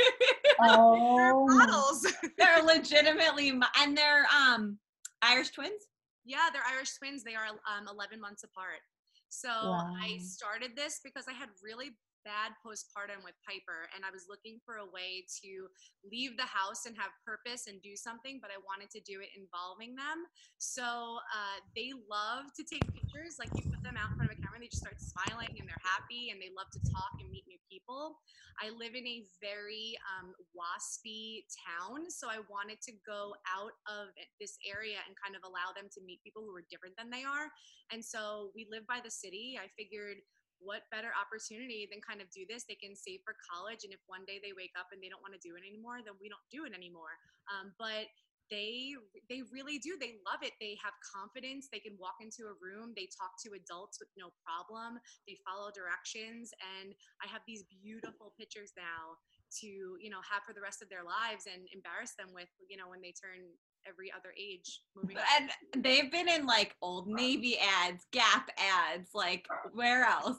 Oh, 0.60 1.46
Models. 1.46 2.04
they're 2.36 2.60
legitimately 2.64 3.52
mo- 3.52 3.66
and 3.78 3.96
they're 3.96 4.26
um 4.36 4.76
Irish 5.22 5.50
twins. 5.50 5.84
Yeah, 6.24 6.48
they're 6.52 6.66
Irish 6.68 6.94
twins. 6.98 7.22
They 7.22 7.36
are 7.36 7.46
um, 7.46 7.86
11 7.88 8.20
months 8.20 8.42
apart. 8.42 8.80
So 9.28 9.48
I 9.48 10.18
started 10.20 10.70
this 10.74 11.00
because 11.04 11.26
I 11.28 11.32
had 11.32 11.48
really 11.62 11.90
bad 12.24 12.56
postpartum 12.64 13.22
with 13.22 13.34
Piper, 13.46 13.86
and 13.94 14.04
I 14.04 14.10
was 14.10 14.26
looking 14.28 14.58
for 14.64 14.80
a 14.80 14.88
way 14.88 15.24
to 15.42 15.68
leave 16.06 16.36
the 16.36 16.46
house 16.48 16.86
and 16.86 16.96
have 16.96 17.12
purpose 17.26 17.66
and 17.66 17.80
do 17.82 17.96
something, 17.96 18.38
but 18.42 18.50
I 18.50 18.58
wanted 18.62 18.90
to 18.96 19.00
do 19.02 19.20
it 19.20 19.30
involving 19.36 19.94
them. 19.94 20.26
So 20.58 21.20
uh, 21.30 21.58
they 21.74 21.92
love 22.06 22.50
to 22.56 22.62
take 22.64 22.84
pictures. 22.90 23.38
Like 23.38 23.50
you 23.54 23.64
put 23.70 23.82
them 23.82 23.96
out 23.96 24.10
in 24.10 24.16
front 24.16 24.30
of 24.30 24.36
a 24.36 24.40
camera, 24.40 24.58
and 24.58 24.64
they 24.64 24.72
just 24.72 24.82
start 24.82 24.98
smiling 25.00 25.54
and 25.58 25.66
they're 25.66 25.86
happy, 25.86 26.30
and 26.30 26.38
they 26.42 26.50
love 26.54 26.68
to 26.74 26.80
talk 26.90 27.18
and 27.20 27.30
meet 27.30 27.46
new 27.46 27.60
people. 27.70 28.18
I 28.58 28.74
live 28.74 28.98
in 28.98 29.06
a 29.06 29.22
very 29.38 29.94
um, 30.02 30.34
waspy 30.50 31.46
town, 31.54 32.10
so 32.10 32.26
I 32.26 32.42
wanted 32.50 32.82
to 32.90 32.92
go 33.06 33.38
out 33.46 33.78
of 33.86 34.10
this 34.42 34.58
area 34.66 34.98
and 35.06 35.14
kind 35.14 35.38
of 35.38 35.46
allow 35.46 35.70
them 35.78 35.86
to 35.94 36.02
meet 36.02 36.18
people 36.26 36.42
who 36.42 36.50
are 36.56 36.66
different 36.66 36.98
than 36.98 37.06
they 37.06 37.22
are. 37.22 37.54
And 37.94 38.02
so 38.02 38.50
we 38.58 38.66
live 38.66 38.82
by 38.86 38.98
the 38.98 39.10
city. 39.10 39.54
I 39.54 39.70
figured, 39.78 40.18
what 40.58 40.86
better 40.90 41.14
opportunity 41.14 41.86
than 41.90 42.02
kind 42.02 42.20
of 42.20 42.28
do 42.30 42.46
this? 42.46 42.66
They 42.66 42.78
can 42.78 42.94
save 42.94 43.22
for 43.24 43.34
college, 43.46 43.82
and 43.86 43.92
if 43.94 44.02
one 44.06 44.26
day 44.26 44.42
they 44.42 44.54
wake 44.54 44.74
up 44.78 44.90
and 44.90 45.02
they 45.02 45.08
don't 45.08 45.22
want 45.22 45.34
to 45.34 45.42
do 45.42 45.54
it 45.54 45.64
anymore, 45.66 46.02
then 46.04 46.18
we 46.18 46.28
don't 46.28 46.44
do 46.50 46.66
it 46.66 46.74
anymore. 46.74 47.14
Um, 47.48 47.72
but 47.78 48.10
they 48.50 48.96
they 49.28 49.44
really 49.52 49.78
do. 49.78 49.96
They 50.00 50.20
love 50.24 50.40
it. 50.40 50.56
They 50.60 50.76
have 50.80 50.96
confidence. 51.04 51.68
They 51.68 51.84
can 51.84 51.96
walk 52.00 52.20
into 52.24 52.48
a 52.48 52.56
room. 52.56 52.96
They 52.96 53.08
talk 53.12 53.36
to 53.44 53.52
adults 53.52 54.00
with 54.00 54.08
no 54.16 54.32
problem. 54.40 54.96
They 55.28 55.36
follow 55.44 55.68
directions. 55.70 56.50
And 56.80 56.96
i 57.20 57.28
have 57.28 57.44
these 57.44 57.64
beautiful 57.68 58.32
pictures 58.40 58.72
now 58.76 59.20
to 59.60 59.68
you 60.00 60.10
know 60.12 60.20
have 60.24 60.44
for 60.44 60.52
the 60.52 60.64
rest 60.64 60.84
of 60.84 60.88
their 60.92 61.04
lives 61.04 61.48
and 61.48 61.64
embarrass 61.72 62.12
them 62.16 62.32
with 62.36 62.48
you 62.68 62.76
know 62.76 62.88
when 62.88 63.00
they 63.00 63.16
turn 63.16 63.48
every 63.88 64.12
other 64.12 64.32
age 64.38 64.82
moving 64.96 65.16
up. 65.16 65.24
And 65.36 65.84
they've 65.84 66.10
been 66.10 66.28
in 66.28 66.46
like 66.46 66.76
old 66.82 67.08
Navy 67.08 67.58
ads, 67.58 68.06
Gap 68.12 68.50
ads, 68.58 69.10
like 69.14 69.46
where 69.72 70.04
else? 70.04 70.38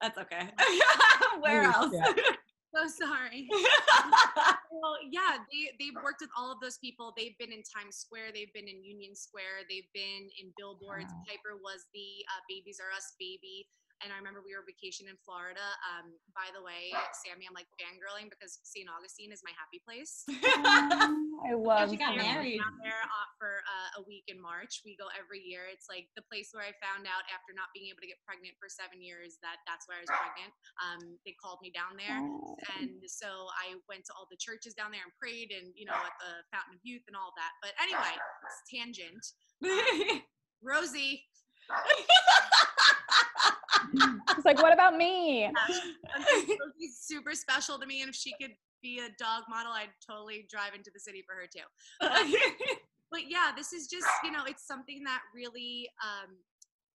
That's 0.00 0.18
okay. 0.18 0.48
where 1.40 1.62
else? 1.62 1.94
so 2.74 2.86
sorry. 2.88 3.48
well, 4.72 4.96
yeah, 5.10 5.38
they 5.50 5.70
they've 5.78 5.96
worked 6.02 6.20
with 6.20 6.30
all 6.36 6.50
of 6.50 6.58
those 6.60 6.78
people. 6.78 7.12
They've 7.16 7.36
been 7.38 7.52
in 7.52 7.62
Times 7.62 7.96
Square. 7.96 8.32
They've 8.34 8.52
been 8.52 8.68
in 8.68 8.82
Union 8.82 9.14
Square. 9.14 9.68
They've 9.68 9.90
been 9.94 10.28
in 10.40 10.52
billboards. 10.56 11.12
Wow. 11.12 11.24
Piper 11.28 11.60
was 11.62 11.86
the 11.94 12.24
uh, 12.32 12.40
Babies 12.48 12.80
R 12.80 12.90
Us 12.96 13.14
baby. 13.18 13.68
And 14.00 14.08
I 14.12 14.16
remember 14.16 14.40
we 14.40 14.56
were 14.56 14.64
vacation 14.64 15.08
in 15.12 15.16
Florida. 15.20 15.62
Um, 15.84 16.16
by 16.32 16.48
the 16.56 16.64
way, 16.64 16.88
Sammy, 17.20 17.44
I'm 17.44 17.52
like 17.52 17.68
fangirling 17.76 18.32
because 18.32 18.56
St. 18.64 18.88
Augustine 18.88 19.28
is 19.28 19.44
my 19.44 19.52
happy 19.52 19.80
place. 19.84 20.24
I 21.44 21.52
love. 21.52 21.92
she 21.92 22.00
got 22.00 22.16
Yeah, 22.16 22.32
married. 22.40 22.60
Down 22.64 22.80
there 22.80 23.00
uh, 23.04 23.28
for 23.36 23.60
uh, 23.68 24.00
a 24.00 24.02
week 24.08 24.24
in 24.32 24.40
March. 24.40 24.80
We 24.88 24.96
go 24.96 25.08
every 25.12 25.44
year. 25.44 25.68
It's 25.68 25.88
like 25.92 26.08
the 26.16 26.24
place 26.32 26.48
where 26.56 26.64
I 26.64 26.72
found 26.80 27.04
out 27.04 27.28
after 27.28 27.52
not 27.52 27.68
being 27.76 27.92
able 27.92 28.00
to 28.00 28.08
get 28.08 28.16
pregnant 28.24 28.56
for 28.56 28.72
seven 28.72 29.04
years 29.04 29.36
that 29.44 29.60
that's 29.68 29.84
where 29.84 30.00
I 30.00 30.04
was 30.04 30.12
pregnant. 30.12 30.52
Um, 30.80 31.00
they 31.28 31.36
called 31.36 31.60
me 31.60 31.68
down 31.72 31.96
there, 32.00 32.16
Oh. 32.20 32.56
and 32.80 33.00
so 33.04 33.48
I 33.60 33.76
went 33.88 34.08
to 34.08 34.12
all 34.16 34.24
the 34.32 34.40
churches 34.40 34.72
down 34.72 34.92
there 34.92 35.04
and 35.04 35.12
prayed, 35.20 35.52
and 35.52 35.72
you 35.76 35.84
know 35.84 35.96
at 35.96 36.16
the 36.20 36.40
Fountain 36.52 36.76
of 36.76 36.82
Youth 36.84 37.04
and 37.08 37.16
all 37.16 37.32
that. 37.36 37.52
But 37.60 37.76
anyway, 37.80 38.16
it's 38.16 38.60
tangent. 38.68 39.24
Rosie, 40.64 41.24
It's 44.36 44.44
like, 44.44 44.62
what 44.62 44.72
about 44.72 44.96
me? 44.96 45.50
Rosie's 45.68 46.98
super 47.02 47.34
special 47.34 47.78
to 47.78 47.86
me, 47.86 48.00
and 48.00 48.08
if 48.08 48.14
she 48.16 48.32
could 48.40 48.52
be 48.82 48.98
a 48.98 49.10
dog 49.18 49.42
model, 49.48 49.72
I'd 49.72 49.92
totally 50.08 50.46
drive 50.50 50.74
into 50.74 50.90
the 50.92 51.00
city 51.00 51.22
for 51.26 51.34
her 51.34 51.46
too. 51.46 51.66
but 53.10 53.28
yeah, 53.28 53.52
this 53.56 53.72
is 53.72 53.86
just, 53.86 54.08
you 54.24 54.30
know, 54.30 54.44
it's 54.46 54.66
something 54.66 55.02
that 55.04 55.20
really 55.34 55.88
um, 56.02 56.36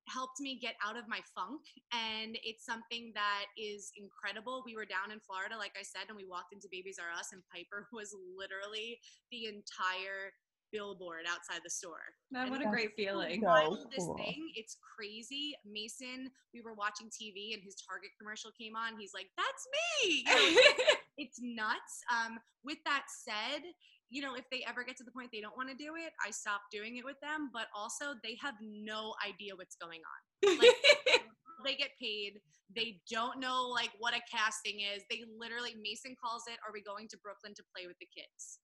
helped 0.07 0.39
me 0.39 0.57
get 0.61 0.75
out 0.85 0.97
of 0.97 1.07
my 1.07 1.19
funk. 1.33 1.61
And 1.93 2.37
it's 2.43 2.65
something 2.65 3.11
that 3.15 3.45
is 3.57 3.91
incredible. 3.97 4.63
We 4.65 4.75
were 4.75 4.85
down 4.85 5.11
in 5.11 5.19
Florida, 5.19 5.57
like 5.57 5.73
I 5.77 5.83
said, 5.83 6.09
and 6.09 6.17
we 6.17 6.25
walked 6.25 6.53
into 6.53 6.67
Babies 6.71 6.97
R 7.01 7.11
Us, 7.17 7.33
and 7.33 7.41
Piper 7.53 7.87
was 7.93 8.13
literally 8.37 8.99
the 9.31 9.45
entire 9.45 10.33
billboard 10.75 11.23
outside 11.23 11.61
the 11.63 11.69
store. 11.69 12.03
Man, 12.31 12.51
what 12.51 12.61
a 12.61 12.69
great 12.69 12.91
feeling. 12.95 13.39
so 13.39 13.47
Wild, 13.47 13.87
this 13.95 14.03
cool. 14.03 14.17
thing, 14.17 14.51
it's 14.55 14.75
crazy. 14.83 15.55
Mason, 15.63 16.29
we 16.53 16.59
were 16.61 16.73
watching 16.73 17.07
TV 17.07 17.53
and 17.53 17.63
his 17.63 17.75
Target 17.87 18.11
commercial 18.19 18.51
came 18.59 18.75
on. 18.75 18.99
He's 18.99 19.13
like, 19.13 19.27
"That's 19.37 19.63
me." 19.71 20.25
It's 21.17 21.39
nuts. 21.41 22.03
Um, 22.11 22.39
with 22.63 22.77
that 22.85 23.03
said, 23.07 23.63
you 24.09 24.21
know, 24.21 24.35
if 24.35 24.43
they 24.51 24.63
ever 24.67 24.83
get 24.83 24.97
to 24.97 25.03
the 25.03 25.11
point 25.11 25.29
they 25.31 25.41
don't 25.41 25.55
want 25.57 25.69
to 25.69 25.75
do 25.75 25.95
it, 25.95 26.11
I 26.25 26.31
stop 26.31 26.61
doing 26.71 26.97
it 26.97 27.05
with 27.05 27.19
them. 27.21 27.49
But 27.53 27.67
also, 27.75 28.19
they 28.23 28.37
have 28.41 28.55
no 28.61 29.15
idea 29.25 29.55
what's 29.55 29.75
going 29.75 30.01
on. 30.03 30.59
Like, 30.59 30.75
they 31.65 31.75
get 31.75 31.91
paid. 31.99 32.39
They 32.75 32.99
don't 33.09 33.39
know 33.39 33.67
like 33.71 33.91
what 33.97 34.13
a 34.13 34.21
casting 34.29 34.81
is. 34.81 35.03
They 35.09 35.23
literally 35.39 35.75
Mason 35.81 36.15
calls 36.19 36.43
it, 36.47 36.59
"Are 36.67 36.73
we 36.73 36.83
going 36.83 37.07
to 37.09 37.17
Brooklyn 37.23 37.53
to 37.55 37.63
play 37.75 37.87
with 37.87 37.97
the 37.99 38.07
kids?" 38.11 38.59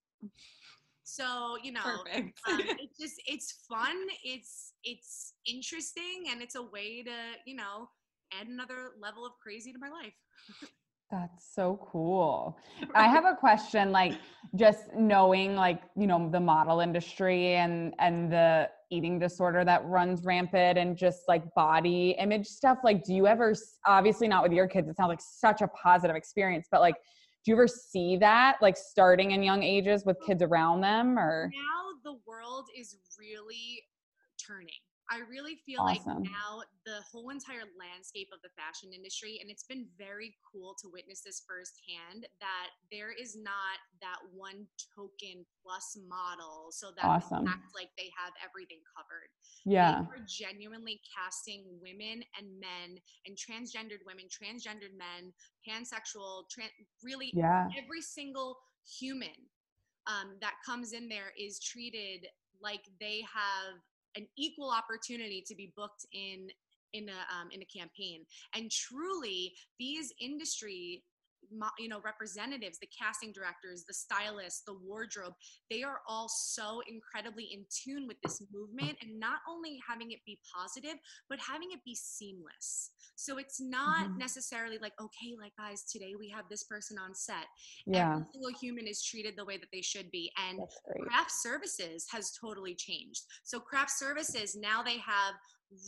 So 1.12 1.58
you 1.62 1.72
know, 1.72 1.82
um, 1.84 2.32
it's 2.80 2.98
just 2.98 3.20
it's 3.26 3.66
fun. 3.68 3.96
It's 4.24 4.72
it's 4.82 5.34
interesting, 5.46 6.24
and 6.30 6.40
it's 6.40 6.54
a 6.54 6.62
way 6.62 7.02
to 7.02 7.12
you 7.44 7.54
know 7.54 7.90
add 8.32 8.48
another 8.48 8.92
level 8.98 9.26
of 9.26 9.32
crazy 9.42 9.74
to 9.74 9.78
my 9.78 9.90
life. 9.90 10.14
That's 11.10 11.54
so 11.54 11.78
cool. 11.92 12.56
I 12.94 13.06
have 13.08 13.26
a 13.26 13.34
question 13.34 13.92
like 13.92 14.14
just 14.54 14.94
knowing 14.94 15.54
like, 15.54 15.82
you 15.94 16.06
know, 16.06 16.30
the 16.30 16.40
model 16.40 16.80
industry 16.80 17.56
and 17.56 17.92
and 17.98 18.32
the 18.32 18.70
eating 18.88 19.18
disorder 19.18 19.66
that 19.66 19.84
runs 19.84 20.24
rampant 20.24 20.78
and 20.78 20.96
just 20.96 21.24
like 21.28 21.42
body 21.54 22.16
image 22.18 22.46
stuff 22.46 22.76
like 22.84 23.02
do 23.04 23.14
you 23.14 23.26
ever 23.26 23.54
obviously 23.86 24.28
not 24.28 24.42
with 24.42 24.52
your 24.52 24.68
kids 24.68 24.86
it 24.86 24.94
sounds 24.96 25.08
like 25.08 25.20
such 25.22 25.62
a 25.62 25.68
positive 25.68 26.14
experience 26.14 26.68
but 26.70 26.82
like 26.82 26.96
do 27.44 27.50
you 27.50 27.56
ever 27.56 27.66
see 27.66 28.16
that 28.16 28.56
like 28.62 28.76
starting 28.76 29.32
in 29.32 29.42
young 29.42 29.62
ages 29.62 30.04
with 30.04 30.16
kids 30.24 30.42
around 30.42 30.80
them 30.80 31.18
or 31.18 31.50
now 31.52 32.12
the 32.12 32.18
world 32.26 32.68
is 32.76 32.96
really 33.18 33.82
turning. 34.38 34.68
I 35.12 35.20
really 35.28 35.60
feel 35.68 35.84
Awesome. 35.84 36.24
like 36.24 36.32
now 36.32 36.64
the 36.88 37.04
whole 37.04 37.28
entire 37.28 37.68
landscape 37.76 38.32
of 38.32 38.40
the 38.40 38.48
fashion 38.56 38.96
industry, 38.96 39.36
and 39.44 39.50
it's 39.52 39.68
been 39.68 39.84
very 40.00 40.32
cool 40.40 40.74
to 40.80 40.88
witness 40.88 41.20
this 41.20 41.44
firsthand, 41.44 42.24
that 42.40 42.72
there 42.90 43.12
is 43.12 43.36
not 43.36 43.76
that 44.00 44.16
one 44.32 44.64
token 44.96 45.44
plus 45.60 46.00
model 46.08 46.72
so 46.72 46.88
that 46.96 47.04
Awesome. 47.04 47.44
they 47.44 47.50
act 47.52 47.76
like 47.76 47.92
they 48.00 48.08
have 48.16 48.32
everything 48.40 48.80
covered. 48.96 49.28
yeah 49.68 50.00
are 50.08 50.24
genuinely 50.24 51.00
casting 51.12 51.64
women 51.84 52.24
and 52.40 52.48
men 52.56 52.96
and 53.28 53.36
transgendered 53.36 54.00
women, 54.08 54.24
transgendered 54.32 54.96
men, 54.96 55.28
pansexual, 55.68 56.48
tran- 56.48 56.72
really 57.04 57.30
yeah 57.34 57.68
every 57.76 58.00
single 58.00 58.56
human 58.88 59.36
um, 60.06 60.36
that 60.40 60.54
comes 60.64 60.92
in 60.92 61.08
there 61.08 61.32
is 61.38 61.60
treated 61.60 62.26
like 62.62 62.82
they 62.98 63.20
have 63.28 63.76
an 64.16 64.26
equal 64.36 64.70
opportunity 64.70 65.42
to 65.46 65.54
be 65.54 65.72
booked 65.76 66.06
in 66.12 66.48
in 66.92 67.08
a 67.08 67.20
um, 67.34 67.48
in 67.50 67.62
a 67.62 67.64
campaign. 67.64 68.24
And 68.54 68.70
truly 68.70 69.54
these 69.78 70.12
industry 70.20 71.02
you 71.78 71.88
know 71.88 72.00
representatives 72.04 72.78
the 72.78 72.88
casting 72.98 73.32
directors 73.32 73.84
the 73.86 73.94
stylists 73.94 74.62
the 74.66 74.74
wardrobe 74.74 75.34
they 75.70 75.82
are 75.82 76.00
all 76.08 76.28
so 76.28 76.80
incredibly 76.88 77.44
in 77.52 77.64
tune 77.70 78.06
with 78.06 78.16
this 78.22 78.42
movement 78.52 78.96
and 79.02 79.18
not 79.18 79.40
only 79.48 79.78
having 79.88 80.10
it 80.12 80.18
be 80.26 80.38
positive 80.54 80.94
but 81.28 81.38
having 81.38 81.70
it 81.72 81.80
be 81.84 81.94
seamless. 81.94 82.90
So 83.16 83.38
it's 83.38 83.60
not 83.60 84.08
Mhm. 84.08 84.16
necessarily 84.16 84.78
like 84.78 84.94
okay 85.00 85.34
like 85.38 85.54
guys 85.56 85.84
today 85.84 86.14
we 86.18 86.28
have 86.30 86.48
this 86.48 86.64
person 86.64 86.98
on 86.98 87.14
set. 87.14 87.46
Yeah. 87.86 88.14
every 88.16 88.26
single 88.32 88.52
human 88.60 88.86
is 88.86 89.02
treated 89.02 89.36
the 89.36 89.44
way 89.44 89.56
that 89.58 89.70
they 89.72 89.82
should 89.82 90.10
be 90.10 90.32
and 90.36 90.60
craft 91.02 91.30
services 91.30 92.06
has 92.10 92.32
totally 92.32 92.74
changed. 92.74 93.22
So 93.44 93.60
craft 93.60 93.90
services 93.90 94.54
now 94.56 94.82
they 94.82 94.98
have 94.98 95.34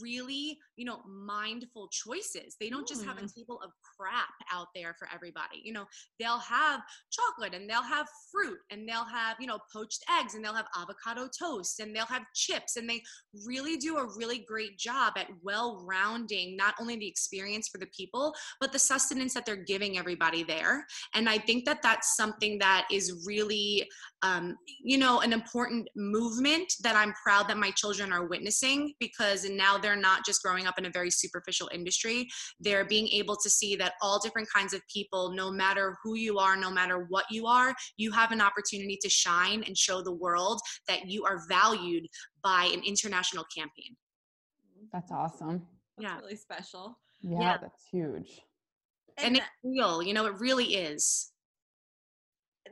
really 0.01 0.59
you 0.77 0.85
know 0.85 1.01
mindful 1.07 1.89
choices. 1.93 2.57
They 2.61 2.69
don't 2.69 2.87
just 2.89 3.05
have 3.05 3.19
a 3.19 3.23
Mm. 3.23 3.35
table 3.35 3.61
of 3.63 3.71
crap 3.97 4.35
out 4.53 4.69
there 4.75 4.95
for 4.99 5.09
everybody. 5.15 5.61
You 5.63 5.73
know 5.73 5.87
they'll 6.19 6.39
have 6.39 6.81
chocolate 7.11 7.55
and 7.55 7.69
they'll 7.69 7.83
have 7.83 8.07
fruit 8.31 8.59
and 8.71 8.89
they'll 8.89 9.05
have 9.05 9.37
you 9.41 9.47
know 9.47 9.59
poached 9.73 10.03
eggs 10.21 10.35
and 10.35 10.45
they'll 10.45 10.55
have 10.55 10.67
avocado 10.77 11.29
toast 11.39 11.81
and 11.81 11.95
they'll 11.95 12.07
have 12.07 12.23
chips 12.35 12.77
and 12.77 12.89
they 12.89 13.03
really 13.47 13.77
do 13.77 13.99
a 13.99 14.17
really 14.17 14.45
great 14.47 14.79
job 14.79 15.15
at 15.17 15.29
well 15.43 15.85
rounding 15.87 16.57
not 16.57 16.75
only 16.81 16.97
the 16.97 17.07
experience 17.09 17.69
for 17.69 17.79
the 17.79 17.87
people 17.97 18.35
but 18.61 18.73
the 18.73 18.79
sustenance 18.79 19.35
that 19.35 19.47
they're 19.47 19.57
giving 19.57 19.99
everybody 19.99 20.43
there. 20.43 20.85
And 21.15 21.29
i 21.29 21.39
think 21.39 21.65
that 21.67 21.83
that's 21.83 22.17
something 22.17 22.59
that 22.59 22.87
is 22.91 23.25
really 23.27 23.89
um, 24.23 24.57
you 24.83 24.99
know 24.99 25.21
an 25.21 25.33
important 25.33 25.89
movement 25.97 26.73
that 26.83 26.97
i'm 26.97 27.13
proud 27.23 27.49
that 27.49 27.59
my 27.59 27.71
children 27.73 28.13
are 28.13 28.27
witnessing 28.27 28.95
because 29.01 29.49
now 29.49 29.74
they're 29.79 29.97
not 29.97 30.25
just 30.25 30.43
growing 30.43 30.67
up 30.67 30.79
in 30.79 30.87
a 30.87 30.91
very 30.91 31.11
superficial 31.11 31.69
industry 31.73 32.27
they're 32.61 32.85
being 32.85 33.09
able 33.09 33.37
to 33.37 33.49
see 33.51 33.75
that 33.77 33.95
all 34.03 34.19
different 34.21 34.49
kinds 34.55 34.73
of 34.73 34.81
people 34.93 35.33
no 35.35 35.51
matter 35.51 35.97
who 36.03 36.15
you 36.17 36.39
are 36.39 36.57
no 36.57 36.71
matter 36.71 37.07
what 37.09 37.25
you 37.31 37.47
are 37.47 37.75
you 37.97 38.11
have 38.13 38.31
an 38.33 38.41
opportunity 38.41 38.99
to 39.01 39.09
shine 39.09 39.63
and 39.67 39.77
show 39.77 40.03
the 40.03 40.13
world 40.13 40.61
that 40.89 41.09
you 41.09 41.25
are 41.25 41.41
valued 41.49 42.07
by 42.43 42.65
an 42.73 42.83
international 42.85 43.45
campaign 43.57 43.97
that's 44.93 45.11
awesome 45.11 45.67
That's 45.99 46.11
Yeah. 46.13 46.19
really 46.21 46.37
special. 46.37 46.99
yeah, 47.21 47.41
Yeah. 47.41 47.57
that's 47.59 47.85
huge 47.91 48.41
and 49.19 49.37
it's 49.37 49.47
real 49.63 50.03
you 50.03 50.13
know 50.15 50.27
it 50.27 50.35
really 50.41 50.75
is 50.75 51.31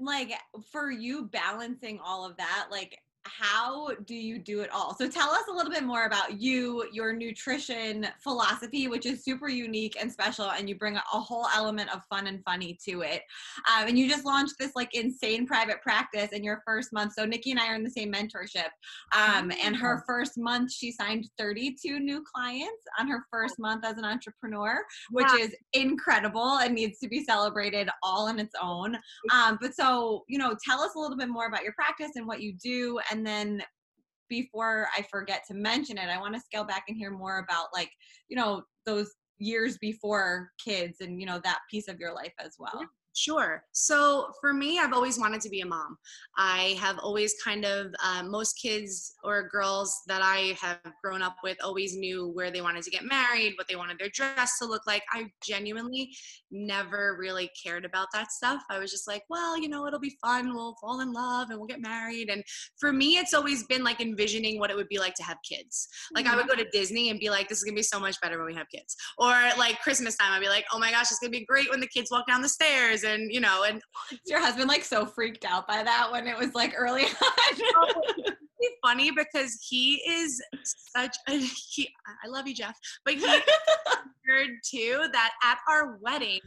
like 0.00 0.32
for 0.72 0.90
you 0.90 1.26
balancing 1.26 2.00
all 2.00 2.24
of 2.24 2.36
that 2.38 2.66
like 2.70 2.98
how 3.24 3.90
do 4.06 4.14
you 4.14 4.38
do 4.38 4.60
it 4.60 4.70
all? 4.72 4.94
So 4.96 5.08
tell 5.08 5.30
us 5.30 5.44
a 5.48 5.52
little 5.52 5.70
bit 5.70 5.84
more 5.84 6.04
about 6.06 6.40
you 6.40 6.84
your 6.92 7.12
nutrition 7.12 8.06
philosophy 8.22 8.88
which 8.88 9.06
is 9.06 9.24
super 9.24 9.48
unique 9.48 9.96
and 10.00 10.10
special 10.10 10.50
and 10.50 10.68
you 10.68 10.76
bring 10.76 10.96
a 10.96 11.00
whole 11.00 11.46
element 11.54 11.94
of 11.94 12.02
fun 12.10 12.26
and 12.26 12.42
funny 12.44 12.76
to 12.88 13.02
it. 13.02 13.22
Um, 13.70 13.88
and 13.88 13.98
you 13.98 14.08
just 14.08 14.24
launched 14.24 14.54
this 14.58 14.72
like 14.74 14.94
insane 14.94 15.46
private 15.46 15.80
practice 15.82 16.30
in 16.32 16.42
your 16.42 16.62
first 16.66 16.92
month. 16.92 17.12
So 17.16 17.24
nikki 17.24 17.52
and 17.52 17.60
i 17.60 17.68
are 17.68 17.74
in 17.74 17.84
the 17.84 17.90
same 17.90 18.12
mentorship. 18.12 18.68
Um, 19.16 19.52
and 19.62 19.76
her 19.76 20.02
first 20.06 20.36
month 20.36 20.72
she 20.72 20.92
signed 20.92 21.28
32 21.38 22.00
new 22.00 22.24
clients 22.34 22.82
on 22.98 23.08
her 23.08 23.24
first 23.30 23.58
month 23.58 23.84
as 23.84 23.98
an 23.98 24.04
entrepreneur 24.04 24.82
which 25.10 25.26
Wow. 25.28 25.38
is 25.38 25.54
incredible. 25.72 26.58
And 26.58 26.72
needs 26.74 26.98
to 27.00 27.08
be 27.08 27.24
celebrated 27.24 27.88
all 28.02 28.28
on 28.28 28.38
its 28.38 28.54
own. 28.60 28.96
Um, 29.32 29.58
but 29.60 29.74
so, 29.74 30.24
you 30.28 30.38
know, 30.38 30.56
tell 30.64 30.80
us 30.80 30.94
a 30.96 30.98
little 30.98 31.16
bit 31.16 31.28
more 31.28 31.46
about 31.46 31.62
your 31.62 31.72
practice 31.74 32.12
and 32.16 32.26
what 32.26 32.40
you 32.40 32.52
do. 32.52 32.98
And 33.12 33.26
then 33.26 33.62
before 34.30 34.88
I 34.96 35.02
forget 35.10 35.44
to 35.48 35.54
mention 35.54 35.98
it, 35.98 36.08
I 36.08 36.18
want 36.18 36.34
to 36.34 36.40
scale 36.40 36.64
back 36.64 36.84
and 36.88 36.96
hear 36.96 37.10
more 37.10 37.40
about 37.46 37.66
like, 37.74 37.90
you 38.28 38.36
know, 38.36 38.62
those 38.86 39.10
years 39.38 39.76
before 39.76 40.48
kids 40.64 41.02
and, 41.02 41.20
you 41.20 41.26
know, 41.26 41.38
that 41.44 41.58
piece 41.70 41.88
of 41.88 42.00
your 42.00 42.14
life 42.14 42.32
as 42.38 42.56
well. 42.58 42.82
Sure. 43.14 43.62
So 43.72 44.32
for 44.40 44.54
me, 44.54 44.78
I've 44.78 44.94
always 44.94 45.18
wanted 45.18 45.42
to 45.42 45.50
be 45.50 45.60
a 45.60 45.66
mom. 45.66 45.98
I 46.38 46.78
have 46.80 46.98
always 46.98 47.34
kind 47.44 47.66
of, 47.66 47.88
uh, 48.02 48.22
most 48.22 48.54
kids 48.54 49.14
or 49.22 49.48
girls 49.50 49.94
that 50.06 50.22
I 50.22 50.56
have 50.60 50.80
grown 51.04 51.20
up 51.20 51.36
with 51.44 51.58
always 51.62 51.94
knew 51.94 52.28
where 52.28 52.50
they 52.50 52.62
wanted 52.62 52.84
to 52.84 52.90
get 52.90 53.04
married, 53.04 53.52
what 53.58 53.68
they 53.68 53.76
wanted 53.76 53.98
their 53.98 54.08
dress 54.08 54.58
to 54.58 54.64
look 54.66 54.86
like. 54.86 55.02
I 55.12 55.26
genuinely 55.46 56.10
never 56.50 57.16
really 57.20 57.50
cared 57.62 57.84
about 57.84 58.08
that 58.14 58.32
stuff. 58.32 58.62
I 58.70 58.78
was 58.78 58.90
just 58.90 59.06
like, 59.06 59.24
well, 59.28 59.58
you 59.60 59.68
know, 59.68 59.86
it'll 59.86 60.00
be 60.00 60.16
fun. 60.22 60.54
We'll 60.54 60.76
fall 60.80 61.00
in 61.00 61.12
love 61.12 61.50
and 61.50 61.58
we'll 61.58 61.68
get 61.68 61.82
married. 61.82 62.30
And 62.30 62.42
for 62.80 62.94
me, 62.94 63.18
it's 63.18 63.34
always 63.34 63.64
been 63.66 63.84
like 63.84 64.00
envisioning 64.00 64.58
what 64.58 64.70
it 64.70 64.76
would 64.76 64.88
be 64.88 64.98
like 64.98 65.14
to 65.16 65.22
have 65.22 65.36
kids. 65.46 65.86
Like 66.14 66.26
I 66.26 66.34
would 66.34 66.48
go 66.48 66.54
to 66.54 66.66
Disney 66.70 67.10
and 67.10 67.20
be 67.20 67.28
like, 67.28 67.50
this 67.50 67.58
is 67.58 67.64
going 67.64 67.74
to 67.74 67.78
be 67.78 67.82
so 67.82 68.00
much 68.00 68.18
better 68.22 68.38
when 68.38 68.46
we 68.46 68.54
have 68.54 68.70
kids. 68.70 68.96
Or 69.18 69.34
like 69.58 69.80
Christmas 69.80 70.16
time, 70.16 70.32
I'd 70.32 70.40
be 70.40 70.48
like, 70.48 70.64
oh 70.72 70.78
my 70.78 70.90
gosh, 70.90 71.10
it's 71.10 71.18
going 71.18 71.30
to 71.30 71.38
be 71.38 71.44
great 71.44 71.68
when 71.68 71.80
the 71.80 71.86
kids 71.88 72.10
walk 72.10 72.26
down 72.26 72.40
the 72.40 72.48
stairs 72.48 73.01
and 73.04 73.32
you 73.32 73.40
know 73.40 73.64
and 73.64 73.80
your 74.26 74.40
husband 74.40 74.68
like 74.68 74.84
so 74.84 75.04
freaked 75.06 75.44
out 75.44 75.66
by 75.66 75.82
that 75.82 76.10
when 76.10 76.26
it 76.26 76.36
was 76.36 76.54
like 76.54 76.74
early 76.76 77.04
on 77.04 78.04
funny 78.82 79.10
because 79.10 79.58
he 79.68 79.96
is 80.08 80.40
such 80.96 81.16
a 81.28 81.38
he 81.38 81.88
i 82.24 82.28
love 82.28 82.46
you 82.46 82.54
jeff 82.54 82.78
but 83.04 83.14
he 83.14 83.26
heard 84.26 84.50
too 84.64 85.04
that 85.12 85.32
at 85.42 85.58
our 85.68 85.98
wedding 86.00 86.40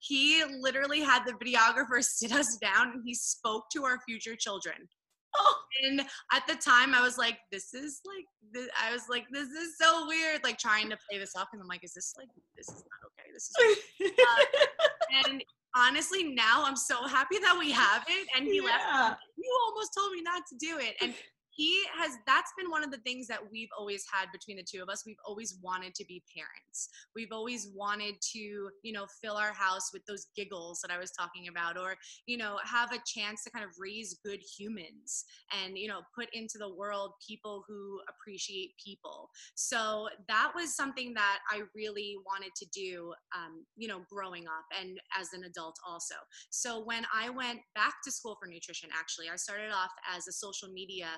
he 0.00 0.42
literally 0.60 1.00
had 1.00 1.24
the 1.24 1.32
videographer 1.32 2.02
sit 2.02 2.32
us 2.32 2.56
down 2.56 2.92
and 2.92 3.02
he 3.04 3.14
spoke 3.14 3.64
to 3.70 3.84
our 3.84 3.98
future 4.06 4.34
children 4.34 4.88
Oh. 5.36 5.54
And 5.84 6.00
at 6.32 6.46
the 6.48 6.54
time, 6.54 6.94
I 6.94 7.02
was 7.02 7.18
like, 7.18 7.38
"This 7.52 7.74
is 7.74 8.00
like," 8.06 8.24
this, 8.52 8.68
I 8.80 8.92
was 8.92 9.02
like, 9.08 9.26
"This 9.30 9.48
is 9.48 9.76
so 9.78 10.06
weird." 10.06 10.42
Like 10.42 10.58
trying 10.58 10.90
to 10.90 10.98
play 11.08 11.18
this 11.18 11.36
off, 11.36 11.48
and 11.52 11.60
I'm 11.60 11.68
like, 11.68 11.84
"Is 11.84 11.92
this 11.92 12.14
like 12.16 12.28
this 12.56 12.68
is 12.68 12.82
not 12.82 13.10
okay? 13.10 13.30
This 13.32 13.50
is." 13.50 13.78
Uh, 14.18 15.26
and 15.26 15.42
honestly, 15.76 16.24
now 16.24 16.64
I'm 16.64 16.76
so 16.76 17.06
happy 17.06 17.38
that 17.38 17.56
we 17.58 17.70
have 17.72 18.04
it. 18.08 18.28
And 18.36 18.46
he 18.46 18.56
yeah. 18.56 18.62
left. 18.62 19.20
You 19.36 19.58
almost 19.66 19.92
told 19.96 20.12
me 20.12 20.22
not 20.22 20.42
to 20.50 20.56
do 20.58 20.78
it. 20.78 20.94
And 21.00 21.14
he 21.58 21.76
has 21.98 22.12
that's 22.24 22.52
been 22.56 22.70
one 22.70 22.84
of 22.84 22.92
the 22.92 22.98
things 22.98 23.26
that 23.26 23.40
we've 23.50 23.68
always 23.76 24.04
had 24.12 24.30
between 24.30 24.56
the 24.56 24.62
two 24.62 24.80
of 24.80 24.88
us. 24.88 25.02
We've 25.04 25.18
always 25.26 25.58
wanted 25.60 25.92
to 25.96 26.04
be 26.04 26.22
parents. 26.32 26.88
We've 27.16 27.32
always 27.32 27.68
wanted 27.74 28.14
to 28.32 28.38
you 28.38 28.92
know 28.92 29.06
fill 29.20 29.34
our 29.34 29.52
house 29.52 29.90
with 29.92 30.06
those 30.06 30.28
giggles 30.36 30.80
that 30.80 30.92
i 30.92 30.98
was 30.98 31.10
talking 31.10 31.48
about 31.48 31.76
or 31.76 31.96
you 32.26 32.36
know 32.36 32.58
have 32.64 32.92
a 32.92 33.02
chance 33.04 33.42
to 33.42 33.50
kind 33.50 33.64
of 33.64 33.72
raise 33.76 34.20
good 34.24 34.38
humans 34.38 35.24
and 35.60 35.76
you 35.76 35.88
know 35.88 36.00
put 36.14 36.28
into 36.32 36.58
the 36.58 36.74
world 36.76 37.14
people 37.26 37.64
who 37.66 37.98
appreciate 38.08 38.70
people. 38.82 39.28
So 39.56 40.08
that 40.28 40.52
was 40.54 40.76
something 40.76 41.12
that 41.14 41.38
i 41.50 41.62
really 41.74 42.16
wanted 42.24 42.54
to 42.54 42.66
do 42.72 43.12
um, 43.36 43.64
you 43.76 43.88
know 43.88 44.02
growing 44.08 44.44
up 44.44 44.66
and 44.80 45.00
as 45.18 45.32
an 45.32 45.42
adult 45.42 45.76
also. 45.86 46.14
So 46.50 46.84
when 46.84 47.04
i 47.12 47.28
went 47.30 47.58
back 47.74 47.94
to 48.04 48.12
school 48.12 48.36
for 48.40 48.46
nutrition 48.46 48.90
actually 48.96 49.28
i 49.28 49.34
started 49.34 49.72
off 49.72 49.90
as 50.14 50.28
a 50.28 50.32
social 50.32 50.68
media 50.68 51.08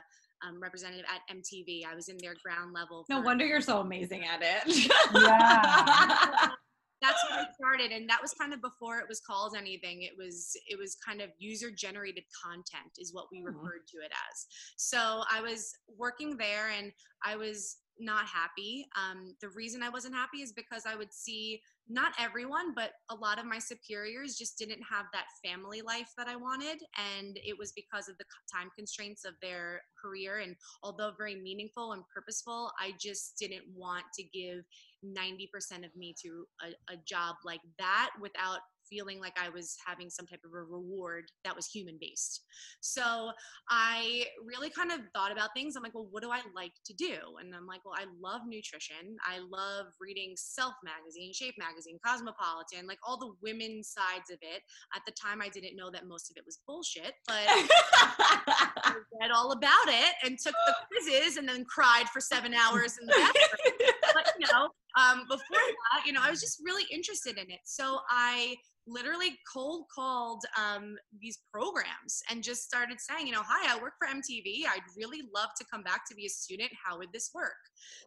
um, 0.46 0.60
representative 0.60 1.04
at 1.06 1.36
MTV. 1.36 1.82
I 1.90 1.94
was 1.94 2.08
in 2.08 2.16
their 2.18 2.34
ground 2.42 2.72
level. 2.74 3.04
No 3.08 3.20
wonder 3.20 3.46
you're 3.46 3.60
so 3.60 3.80
amazing 3.80 4.24
at 4.24 4.40
it. 4.42 4.90
yeah. 5.14 6.50
That's 7.02 7.24
when 7.30 7.38
I 7.38 7.46
started, 7.54 7.92
and 7.92 8.06
that 8.10 8.20
was 8.20 8.34
kind 8.34 8.52
of 8.52 8.60
before 8.60 8.98
it 8.98 9.06
was 9.08 9.20
called 9.20 9.54
anything. 9.56 10.02
It 10.02 10.12
was 10.18 10.54
it 10.68 10.78
was 10.78 10.96
kind 10.96 11.22
of 11.22 11.30
user 11.38 11.70
generated 11.70 12.24
content 12.44 12.92
is 12.98 13.14
what 13.14 13.26
we 13.32 13.38
mm-hmm. 13.38 13.46
referred 13.46 13.86
to 13.92 14.04
it 14.04 14.12
as. 14.12 14.46
So 14.76 15.22
I 15.32 15.40
was 15.40 15.72
working 15.96 16.36
there, 16.36 16.68
and 16.78 16.92
I 17.24 17.36
was 17.36 17.78
not 18.00 18.26
happy. 18.26 18.86
Um, 18.96 19.34
the 19.40 19.48
reason 19.50 19.82
I 19.82 19.88
wasn't 19.88 20.14
happy 20.14 20.38
is 20.38 20.52
because 20.52 20.84
I 20.86 20.96
would 20.96 21.12
see 21.12 21.60
not 21.88 22.12
everyone, 22.18 22.72
but 22.74 22.92
a 23.10 23.14
lot 23.14 23.38
of 23.38 23.46
my 23.46 23.58
superiors 23.58 24.36
just 24.36 24.56
didn't 24.58 24.82
have 24.88 25.06
that 25.12 25.26
family 25.44 25.82
life 25.82 26.10
that 26.16 26.28
I 26.28 26.36
wanted. 26.36 26.80
And 27.18 27.36
it 27.44 27.58
was 27.58 27.72
because 27.72 28.08
of 28.08 28.16
the 28.18 28.24
time 28.52 28.70
constraints 28.76 29.24
of 29.24 29.34
their 29.42 29.82
career. 30.00 30.38
And 30.38 30.54
although 30.82 31.12
very 31.18 31.34
meaningful 31.34 31.92
and 31.92 32.02
purposeful, 32.14 32.70
I 32.78 32.92
just 33.00 33.36
didn't 33.38 33.64
want 33.74 34.04
to 34.14 34.22
give 34.22 34.64
90% 35.04 35.84
of 35.84 35.94
me 35.96 36.14
to 36.22 36.44
a, 36.62 36.92
a 36.92 36.96
job 37.06 37.36
like 37.44 37.60
that 37.78 38.10
without 38.20 38.60
feeling 38.90 39.20
like 39.20 39.36
I 39.40 39.48
was 39.48 39.76
having 39.86 40.10
some 40.10 40.26
type 40.26 40.40
of 40.44 40.52
a 40.52 40.62
reward 40.62 41.24
that 41.44 41.54
was 41.54 41.66
human 41.66 41.96
based. 42.00 42.44
So 42.80 43.30
I 43.68 44.26
really 44.44 44.70
kind 44.70 44.90
of 44.90 45.00
thought 45.14 45.32
about 45.32 45.50
things. 45.54 45.76
I'm 45.76 45.82
like, 45.82 45.94
well, 45.94 46.08
what 46.10 46.22
do 46.22 46.30
I 46.30 46.40
like 46.54 46.72
to 46.86 46.94
do? 46.94 47.14
And 47.40 47.54
I'm 47.54 47.66
like, 47.66 47.84
well, 47.84 47.94
I 47.96 48.06
love 48.20 48.42
nutrition. 48.46 49.16
I 49.24 49.38
love 49.38 49.86
reading 50.00 50.34
Self 50.36 50.74
Magazine, 50.84 51.32
Shape 51.32 51.54
Magazine, 51.58 51.98
Cosmopolitan, 52.04 52.86
like 52.86 52.98
all 53.06 53.18
the 53.18 53.32
women's 53.42 53.88
sides 53.88 54.30
of 54.30 54.38
it. 54.42 54.62
At 54.94 55.02
the 55.06 55.12
time, 55.12 55.40
I 55.40 55.48
didn't 55.48 55.76
know 55.76 55.90
that 55.90 56.06
most 56.06 56.30
of 56.30 56.36
it 56.36 56.44
was 56.44 56.58
bullshit, 56.66 57.14
but 57.26 57.44
I 57.46 58.94
read 59.20 59.30
all 59.30 59.52
about 59.52 59.88
it 59.88 60.14
and 60.24 60.38
took 60.38 60.54
the 60.66 60.74
quizzes 60.88 61.36
and 61.36 61.48
then 61.48 61.64
cried 61.64 62.06
for 62.12 62.20
seven 62.20 62.54
hours 62.54 62.98
in 63.00 63.06
the 63.06 63.12
bathroom. 63.12 63.90
but 64.14 64.32
you 64.38 64.46
know, 64.52 64.68
um, 64.98 65.22
before 65.28 65.40
that, 65.50 66.06
you 66.06 66.12
know, 66.12 66.20
I 66.22 66.30
was 66.30 66.40
just 66.40 66.60
really 66.64 66.84
interested 66.90 67.38
in 67.38 67.50
it. 67.50 67.60
So 67.64 67.98
I 68.08 68.56
literally 68.86 69.38
cold 69.52 69.84
called 69.94 70.42
um, 70.58 70.96
these 71.20 71.38
programs 71.52 72.22
and 72.30 72.42
just 72.42 72.62
started 72.62 72.98
saying, 73.00 73.26
you 73.26 73.32
know, 73.32 73.42
hi, 73.44 73.74
I 73.74 73.80
work 73.80 73.94
for 73.98 74.08
MTV. 74.08 74.66
I'd 74.66 74.82
really 74.96 75.22
love 75.34 75.50
to 75.58 75.64
come 75.72 75.82
back 75.82 76.08
to 76.08 76.14
be 76.14 76.26
a 76.26 76.28
student. 76.28 76.70
How 76.84 76.98
would 76.98 77.12
this 77.12 77.30
work? 77.34 77.52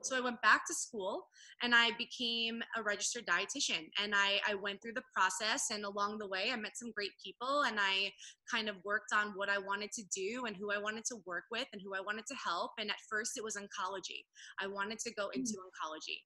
So 0.01 0.17
I 0.17 0.21
went 0.21 0.41
back 0.41 0.65
to 0.67 0.73
school 0.73 1.25
and 1.61 1.73
I 1.73 1.91
became 1.97 2.61
a 2.77 2.83
registered 2.83 3.25
dietitian. 3.25 3.87
And 4.01 4.13
I, 4.15 4.39
I 4.47 4.55
went 4.55 4.81
through 4.81 4.93
the 4.93 5.03
process. 5.15 5.69
And 5.71 5.85
along 5.85 6.17
the 6.17 6.27
way, 6.27 6.49
I 6.51 6.55
met 6.55 6.77
some 6.77 6.91
great 6.91 7.11
people 7.23 7.63
and 7.63 7.77
I 7.79 8.11
kind 8.51 8.69
of 8.69 8.75
worked 8.83 9.13
on 9.13 9.33
what 9.35 9.49
I 9.49 9.57
wanted 9.57 9.91
to 9.93 10.03
do 10.15 10.45
and 10.45 10.55
who 10.55 10.71
I 10.71 10.77
wanted 10.77 11.05
to 11.05 11.17
work 11.25 11.45
with 11.51 11.67
and 11.73 11.81
who 11.83 11.95
I 11.95 12.01
wanted 12.01 12.25
to 12.27 12.35
help. 12.35 12.71
And 12.79 12.89
at 12.89 12.97
first, 13.09 13.37
it 13.37 13.43
was 13.43 13.55
oncology. 13.55 14.25
I 14.59 14.67
wanted 14.67 14.99
to 14.99 15.13
go 15.13 15.29
into 15.29 15.53
mm. 15.53 15.65
oncology 15.65 16.19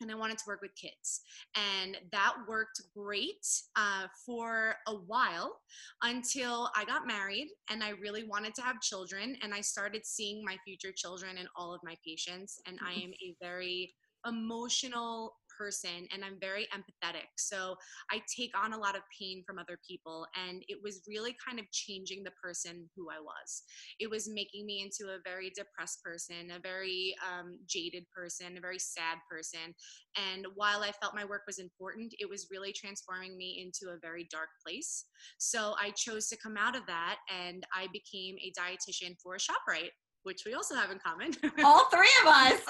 and 0.00 0.10
I 0.10 0.14
wanted 0.14 0.38
to 0.38 0.44
work 0.46 0.62
with 0.62 0.74
kids. 0.74 1.22
And 1.54 1.96
that 2.12 2.34
worked 2.48 2.82
great 2.94 3.46
uh, 3.76 4.06
for 4.24 4.74
a 4.86 4.94
while 4.94 5.60
until 6.02 6.70
I 6.76 6.84
got 6.84 7.06
married 7.06 7.48
and 7.70 7.82
I 7.82 7.90
really 7.90 8.24
wanted 8.24 8.54
to 8.56 8.62
have 8.62 8.80
children. 8.80 9.36
And 9.42 9.54
I 9.54 9.60
started 9.60 10.04
seeing 10.04 10.44
my 10.44 10.56
future 10.64 10.92
children 10.94 11.38
and 11.38 11.48
all 11.56 11.74
of 11.74 11.80
my 11.82 11.96
patients. 12.06 12.60
And 12.66 12.78
I 12.86 12.92
am 12.92 13.12
a 13.22 13.34
very 13.40 13.94
emotional 14.26 15.34
person 15.58 16.06
and 16.12 16.24
I'm 16.24 16.38
very 16.40 16.68
empathetic. 16.74 17.28
So 17.36 17.76
I 18.10 18.22
take 18.36 18.52
on 18.56 18.72
a 18.72 18.78
lot 18.78 18.96
of 18.96 19.02
pain 19.18 19.42
from 19.46 19.58
other 19.58 19.78
people. 19.86 20.26
And 20.48 20.62
it 20.68 20.78
was 20.82 21.02
really 21.08 21.34
kind 21.46 21.58
of 21.58 21.70
changing 21.72 22.22
the 22.24 22.30
person 22.42 22.88
who 22.96 23.08
I 23.10 23.20
was. 23.20 23.62
It 23.98 24.08
was 24.08 24.30
making 24.32 24.66
me 24.66 24.82
into 24.82 25.12
a 25.12 25.18
very 25.24 25.50
depressed 25.50 26.02
person, 26.02 26.52
a 26.54 26.60
very 26.60 27.14
um, 27.26 27.58
jaded 27.66 28.04
person, 28.14 28.56
a 28.56 28.60
very 28.60 28.78
sad 28.78 29.18
person. 29.30 29.74
And 30.16 30.46
while 30.54 30.82
I 30.82 30.92
felt 30.92 31.14
my 31.14 31.24
work 31.24 31.42
was 31.46 31.58
important, 31.58 32.14
it 32.18 32.28
was 32.28 32.48
really 32.50 32.72
transforming 32.72 33.36
me 33.36 33.62
into 33.64 33.92
a 33.92 33.98
very 34.00 34.26
dark 34.30 34.48
place. 34.64 35.04
So 35.38 35.74
I 35.80 35.90
chose 35.90 36.28
to 36.28 36.36
come 36.36 36.56
out 36.56 36.76
of 36.76 36.86
that 36.86 37.16
and 37.28 37.64
I 37.74 37.88
became 37.92 38.36
a 38.38 38.52
dietitian 38.58 39.16
for 39.22 39.34
a 39.34 39.38
ShopRite 39.38 39.90
which 40.22 40.42
we 40.44 40.54
also 40.54 40.74
have 40.74 40.90
in 40.90 40.98
common. 40.98 41.32
All 41.64 41.84
three 41.90 42.10
of 42.22 42.28
us. 42.28 42.60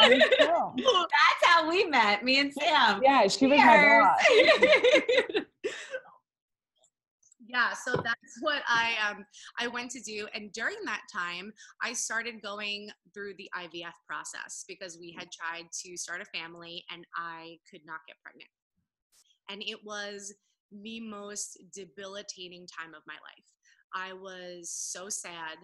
That's 0.00 1.44
how 1.44 1.68
we 1.68 1.84
met, 1.84 2.24
me 2.24 2.40
and 2.40 2.52
Sam. 2.52 3.00
Yeah, 3.02 3.26
she 3.28 3.46
was 3.46 3.58
Cheers. 3.58 4.04
my 4.04 4.14
boss. 5.34 5.44
yeah 7.48 7.72
so 7.72 7.92
that's 7.92 8.36
what 8.40 8.62
i 8.68 8.92
um 9.08 9.24
i 9.58 9.66
went 9.66 9.90
to 9.90 10.00
do 10.00 10.28
and 10.34 10.52
during 10.52 10.76
that 10.84 11.00
time 11.10 11.50
i 11.82 11.92
started 11.92 12.42
going 12.42 12.90
through 13.14 13.32
the 13.38 13.48
ivf 13.58 13.94
process 14.06 14.64
because 14.68 14.98
we 15.00 15.16
had 15.18 15.28
tried 15.32 15.64
to 15.72 15.96
start 15.96 16.20
a 16.20 16.38
family 16.38 16.84
and 16.92 17.04
i 17.16 17.56
could 17.70 17.80
not 17.86 18.00
get 18.06 18.16
pregnant 18.22 18.50
and 19.50 19.62
it 19.62 19.78
was 19.84 20.34
the 20.82 21.00
most 21.00 21.58
debilitating 21.74 22.66
time 22.66 22.94
of 22.94 23.02
my 23.06 23.14
life 23.14 23.48
i 23.94 24.12
was 24.12 24.70
so 24.70 25.08
sad 25.08 25.56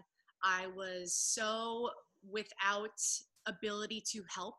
I 0.45 0.67
was 0.77 1.15
so 1.15 1.91
without 2.31 3.01
ability 3.47 4.03
to 4.13 4.23
help. 4.33 4.57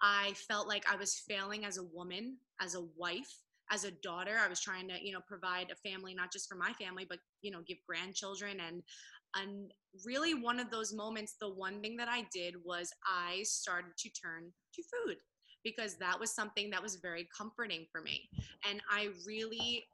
I 0.00 0.32
felt 0.48 0.68
like 0.68 0.90
I 0.90 0.96
was 0.96 1.22
failing 1.28 1.64
as 1.64 1.76
a 1.76 1.82
woman, 1.82 2.36
as 2.60 2.76
a 2.76 2.86
wife, 2.96 3.42
as 3.70 3.84
a 3.84 3.90
daughter. 3.90 4.36
I 4.42 4.48
was 4.48 4.60
trying 4.60 4.88
to, 4.88 4.94
you 5.04 5.12
know, 5.12 5.20
provide 5.26 5.70
a 5.70 5.88
family 5.88 6.14
not 6.14 6.32
just 6.32 6.48
for 6.48 6.54
my 6.54 6.72
family, 6.74 7.04
but 7.08 7.18
you 7.42 7.50
know, 7.50 7.62
give 7.66 7.78
grandchildren 7.86 8.58
and 8.66 8.82
and 9.36 9.72
really 10.06 10.32
one 10.32 10.58
of 10.58 10.70
those 10.70 10.94
moments 10.94 11.36
the 11.38 11.52
one 11.52 11.82
thing 11.82 11.96
that 11.98 12.08
I 12.08 12.26
did 12.32 12.54
was 12.64 12.90
I 13.04 13.42
started 13.42 13.90
to 13.98 14.10
turn 14.10 14.50
to 14.74 14.82
food 14.82 15.16
because 15.64 15.96
that 15.96 16.18
was 16.18 16.34
something 16.34 16.70
that 16.70 16.82
was 16.82 16.96
very 16.96 17.28
comforting 17.36 17.86
for 17.92 18.00
me. 18.00 18.28
And 18.68 18.80
I 18.90 19.08
really 19.26 19.84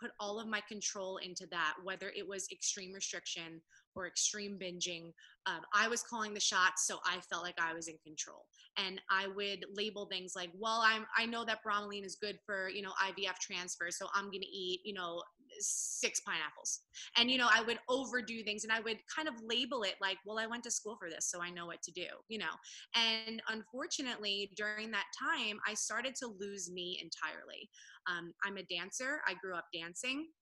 put 0.00 0.10
all 0.20 0.38
of 0.38 0.46
my 0.46 0.60
control 0.68 1.18
into 1.18 1.46
that, 1.50 1.74
whether 1.84 2.12
it 2.14 2.28
was 2.28 2.48
extreme 2.52 2.92
restriction 2.92 3.62
or 3.96 4.06
extreme 4.06 4.58
binging, 4.58 5.12
um, 5.46 5.62
I 5.74 5.88
was 5.88 6.02
calling 6.02 6.34
the 6.34 6.40
shots, 6.40 6.86
so 6.86 6.98
I 7.06 7.20
felt 7.20 7.42
like 7.44 7.60
I 7.60 7.72
was 7.74 7.88
in 7.88 7.98
control. 8.04 8.46
And 8.76 9.00
I 9.10 9.28
would 9.28 9.64
label 9.74 10.06
things 10.06 10.34
like, 10.36 10.50
"Well, 10.54 10.80
I'm 10.84 11.06
I 11.16 11.26
know 11.26 11.44
that 11.44 11.60
bromelain 11.66 12.04
is 12.04 12.16
good 12.16 12.38
for 12.44 12.68
you 12.68 12.82
know 12.82 12.92
IVF 13.00 13.38
transfer, 13.38 13.90
so 13.90 14.08
I'm 14.14 14.26
gonna 14.26 14.46
eat 14.50 14.80
you 14.84 14.94
know 14.94 15.22
six 15.58 16.20
pineapples." 16.20 16.82
And 17.16 17.30
you 17.30 17.38
know 17.38 17.48
I 17.50 17.62
would 17.62 17.78
overdo 17.88 18.42
things, 18.44 18.64
and 18.64 18.72
I 18.72 18.80
would 18.80 18.98
kind 19.14 19.28
of 19.28 19.34
label 19.42 19.82
it 19.82 19.96
like, 20.00 20.18
"Well, 20.26 20.38
I 20.38 20.46
went 20.46 20.64
to 20.64 20.70
school 20.70 20.96
for 20.98 21.08
this, 21.10 21.30
so 21.30 21.40
I 21.42 21.50
know 21.50 21.66
what 21.66 21.82
to 21.82 21.92
do," 21.92 22.08
you 22.28 22.38
know. 22.38 22.54
And 22.94 23.42
unfortunately, 23.48 24.52
during 24.56 24.90
that 24.92 25.06
time, 25.18 25.60
I 25.66 25.74
started 25.74 26.14
to 26.16 26.26
lose 26.26 26.70
me 26.70 27.00
entirely. 27.02 27.70
Um, 28.06 28.34
I'm 28.44 28.56
a 28.56 28.64
dancer. 28.64 29.22
I 29.26 29.34
grew 29.34 29.54
up 29.56 29.66
dancing. 29.72 30.32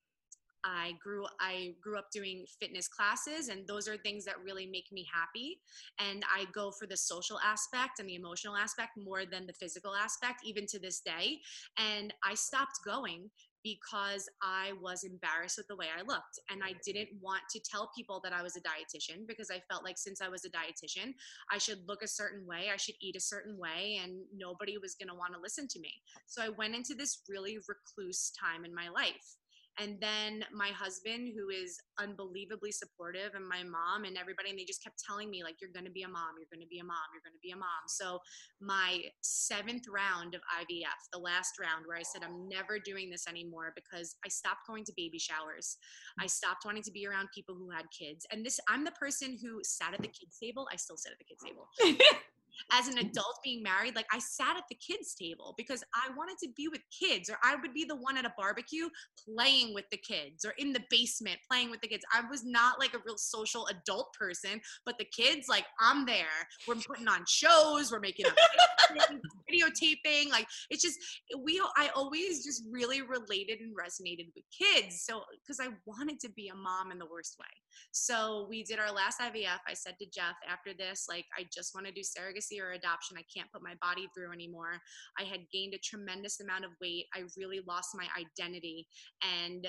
I 0.65 0.95
grew 1.03 1.27
I 1.41 1.75
grew 1.83 1.99
up 1.99 2.09
doing 2.13 2.45
fitness 2.61 2.89
classes 2.89 3.49
and 3.49 3.67
those 3.67 3.87
are 3.89 3.97
things 3.99 4.25
that 4.25 4.37
really 4.45 4.67
make 4.67 4.91
me 4.93 5.07
happy 5.13 5.61
and 5.99 6.25
I 6.35 6.47
go 6.53 6.71
for 6.71 6.87
the 6.87 6.97
social 6.97 7.39
aspect 7.41 8.01
and 8.01 8.09
the 8.09 8.15
emotional 8.15 8.57
aspect 8.57 8.93
more 8.97 9.25
than 9.27 9.47
the 9.47 9.53
physical 9.53 9.95
aspect 9.95 10.41
even 10.45 10.67
to 10.69 10.79
this 10.79 11.01
day 11.01 11.39
and 11.79 12.13
I 12.25 12.35
stopped 12.35 12.79
going 12.85 13.31
because 13.65 14.29
I 14.43 14.73
was 14.81 15.05
embarrassed 15.05 15.57
with 15.57 15.67
the 15.69 15.77
way 15.77 15.87
I 15.87 16.03
looked. 16.03 16.39
And 16.51 16.63
I 16.63 16.75
didn't 16.85 17.09
want 17.21 17.41
to 17.51 17.61
tell 17.61 17.91
people 17.97 18.21
that 18.23 18.33
I 18.33 18.43
was 18.43 18.57
a 18.57 18.61
dietitian 18.61 19.27
because 19.27 19.51
I 19.51 19.63
felt 19.71 19.83
like 19.83 19.97
since 19.97 20.21
I 20.21 20.29
was 20.29 20.45
a 20.45 20.51
dietitian, 20.51 21.15
I 21.51 21.57
should 21.57 21.79
look 21.89 22.03
a 22.03 22.07
certain 22.07 22.47
way, 22.47 22.69
I 22.73 22.77
should 22.77 22.97
eat 23.01 23.17
a 23.17 23.21
certain 23.21 23.59
way, 23.59 24.01
and 24.05 24.21
nobody 24.37 24.77
was 24.77 24.95
going 24.95 25.09
to 25.09 25.15
want 25.15 25.33
to 25.33 25.41
listen 25.41 25.67
to 25.69 25.81
me. 25.81 25.91
So 26.27 26.43
I 26.43 26.51
went 26.51 26.75
into 26.75 26.95
this 26.95 27.23
really 27.27 27.57
recluse 27.67 28.31
time 28.39 28.67
in 28.67 28.75
my 28.75 28.91
life 28.91 29.39
and 29.79 29.99
then 30.01 30.45
my 30.53 30.69
husband 30.69 31.33
who 31.35 31.49
is 31.49 31.79
unbelievably 31.99 32.73
supportive 32.73 33.35
and 33.35 33.47
my 33.47 33.63
mom 33.63 34.05
and 34.05 34.17
everybody 34.17 34.51
and 34.51 34.59
they 34.59 34.65
just 34.65 34.83
kept 34.83 35.03
telling 35.05 35.31
me 35.31 35.43
like 35.43 35.57
you're 35.61 35.73
going 35.73 35.85
to 35.85 35.91
be 35.91 36.03
a 36.03 36.09
mom 36.09 36.39
you're 36.39 36.51
going 36.53 36.65
to 36.65 36.71
be 36.71 36.79
a 36.79 36.85
mom 36.85 37.11
you're 37.13 37.25
going 37.25 37.35
to 37.35 37.43
be 37.43 37.51
a 37.51 37.57
mom. 37.57 37.85
So 37.89 38.19
my 38.61 39.03
seventh 39.23 39.85
round 39.89 40.35
of 40.35 40.41
ivf 40.61 41.01
the 41.13 41.19
last 41.19 41.59
round 41.59 41.87
where 41.87 41.97
i 41.97 42.03
said 42.03 42.23
i'm 42.23 42.49
never 42.49 42.79
doing 42.79 43.11
this 43.11 43.27
anymore 43.27 43.73
because 43.75 44.17
i 44.25 44.29
stopped 44.29 44.67
going 44.67 44.85
to 44.85 44.93
baby 44.97 45.19
showers. 45.19 45.77
I 46.19 46.27
stopped 46.27 46.65
wanting 46.65 46.83
to 46.85 46.93
be 46.93 47.07
around 47.07 47.29
people 47.35 47.55
who 47.55 47.71
had 47.71 47.87
kids. 47.97 48.27
And 48.31 48.45
this 48.45 48.61
i'm 48.69 48.85
the 48.85 48.93
person 48.93 49.39
who 49.43 49.61
sat 49.63 49.95
at 49.95 50.01
the 50.01 50.09
kids 50.09 50.39
table. 50.41 50.69
I 50.73 50.77
still 50.77 50.97
sit 50.97 51.13
at 51.13 51.19
the 51.19 51.25
kids 51.25 51.43
table 51.43 51.69
as 52.73 52.89
an 52.89 52.95
mm-hmm. 52.95 53.09
adult 53.09 53.39
being 53.43 53.63
married, 53.63 53.97
like 53.97 54.07
I 54.13 54.19
sat 54.19 54.57
at 54.57 54.65
the 54.69 54.77
kids' 54.77 55.15
table 55.15 55.55
because 55.57 55.83
I 55.95 56.11
wanted 56.17 56.39
to 56.43 56.49
be 56.57 56.69
with 56.69 56.81
kids, 56.91 57.29
or 57.29 57.37
I 57.43 57.57
would 57.57 57.75
be 57.75 57.85
the 57.85 57.97
one 57.97 58.17
at 58.17 58.25
a 58.25 58.35
barbecue 58.37 58.89
playing 59.29 59.75
with 59.75 59.85
the 59.91 59.97
kids, 59.97 60.45
or 60.45 60.53
in 60.59 60.73
the 60.73 60.83
basement 60.91 61.39
playing 61.51 61.71
with 61.71 61.81
the 61.81 61.89
kids. 61.89 62.05
I 62.13 62.23
was 62.29 62.45
not 62.45 62.79
like 62.79 62.95
a 62.95 62.99
real 63.05 63.17
social 63.17 63.67
adult 63.67 64.15
person, 64.19 64.61
but 64.85 64.99
the 64.99 65.07
kids, 65.07 65.47
like 65.49 65.67
I'm 65.81 66.07
there. 66.07 66.25
We're 66.67 66.77
putting 66.77 67.09
on 67.09 67.25
shows, 67.29 67.91
we're 67.91 68.01
making 68.01 68.27
videotaping. 69.51 70.31
Like 70.31 70.47
it's 70.71 70.83
just 70.83 70.99
we. 71.43 71.61
I 71.77 71.91
always 71.95 72.45
just 72.45 72.65
really 72.71 73.03
related 73.03 73.61
and 73.61 73.75
resonated 73.75 74.29
with 74.35 74.45
kids. 74.57 75.05
So 75.07 75.23
because 75.43 75.61
I 75.61 75.69
wanted 75.87 76.21
to 76.21 76.31
be 76.31 76.49
a 76.49 76.55
mom 76.55 76.93
in 76.93 76.99
the 76.99 77.07
worst 77.07 77.37
way. 77.39 77.47
So 77.93 78.47
we 78.49 78.63
did 78.63 78.79
our 78.79 78.93
last 78.93 79.21
IVF. 79.21 79.61
I 79.69 79.75
said 79.75 79.95
to 80.01 80.07
Jeff 80.07 80.37
after 80.49 80.73
this, 80.75 81.07
like 81.09 81.25
I 81.39 81.47
just 81.53 81.75
want 81.75 81.87
to 81.87 81.93
do 81.93 82.01
surrogacy 82.01 82.44
surrogacy 82.45 82.63
or 82.63 82.73
adoption. 82.73 83.17
I 83.19 83.25
can't 83.35 83.51
put 83.53 83.63
my 83.63 83.75
body 83.81 84.09
through 84.15 84.33
anymore. 84.33 84.81
I 85.19 85.25
had 85.25 85.41
gained 85.53 85.75
a 85.75 85.79
tremendous 85.79 86.41
amount 86.41 86.65
of 86.65 86.71
weight. 86.81 87.07
I 87.15 87.23
really 87.37 87.61
lost 87.67 87.91
my 87.95 88.07
identity. 88.19 88.87
And 89.23 89.69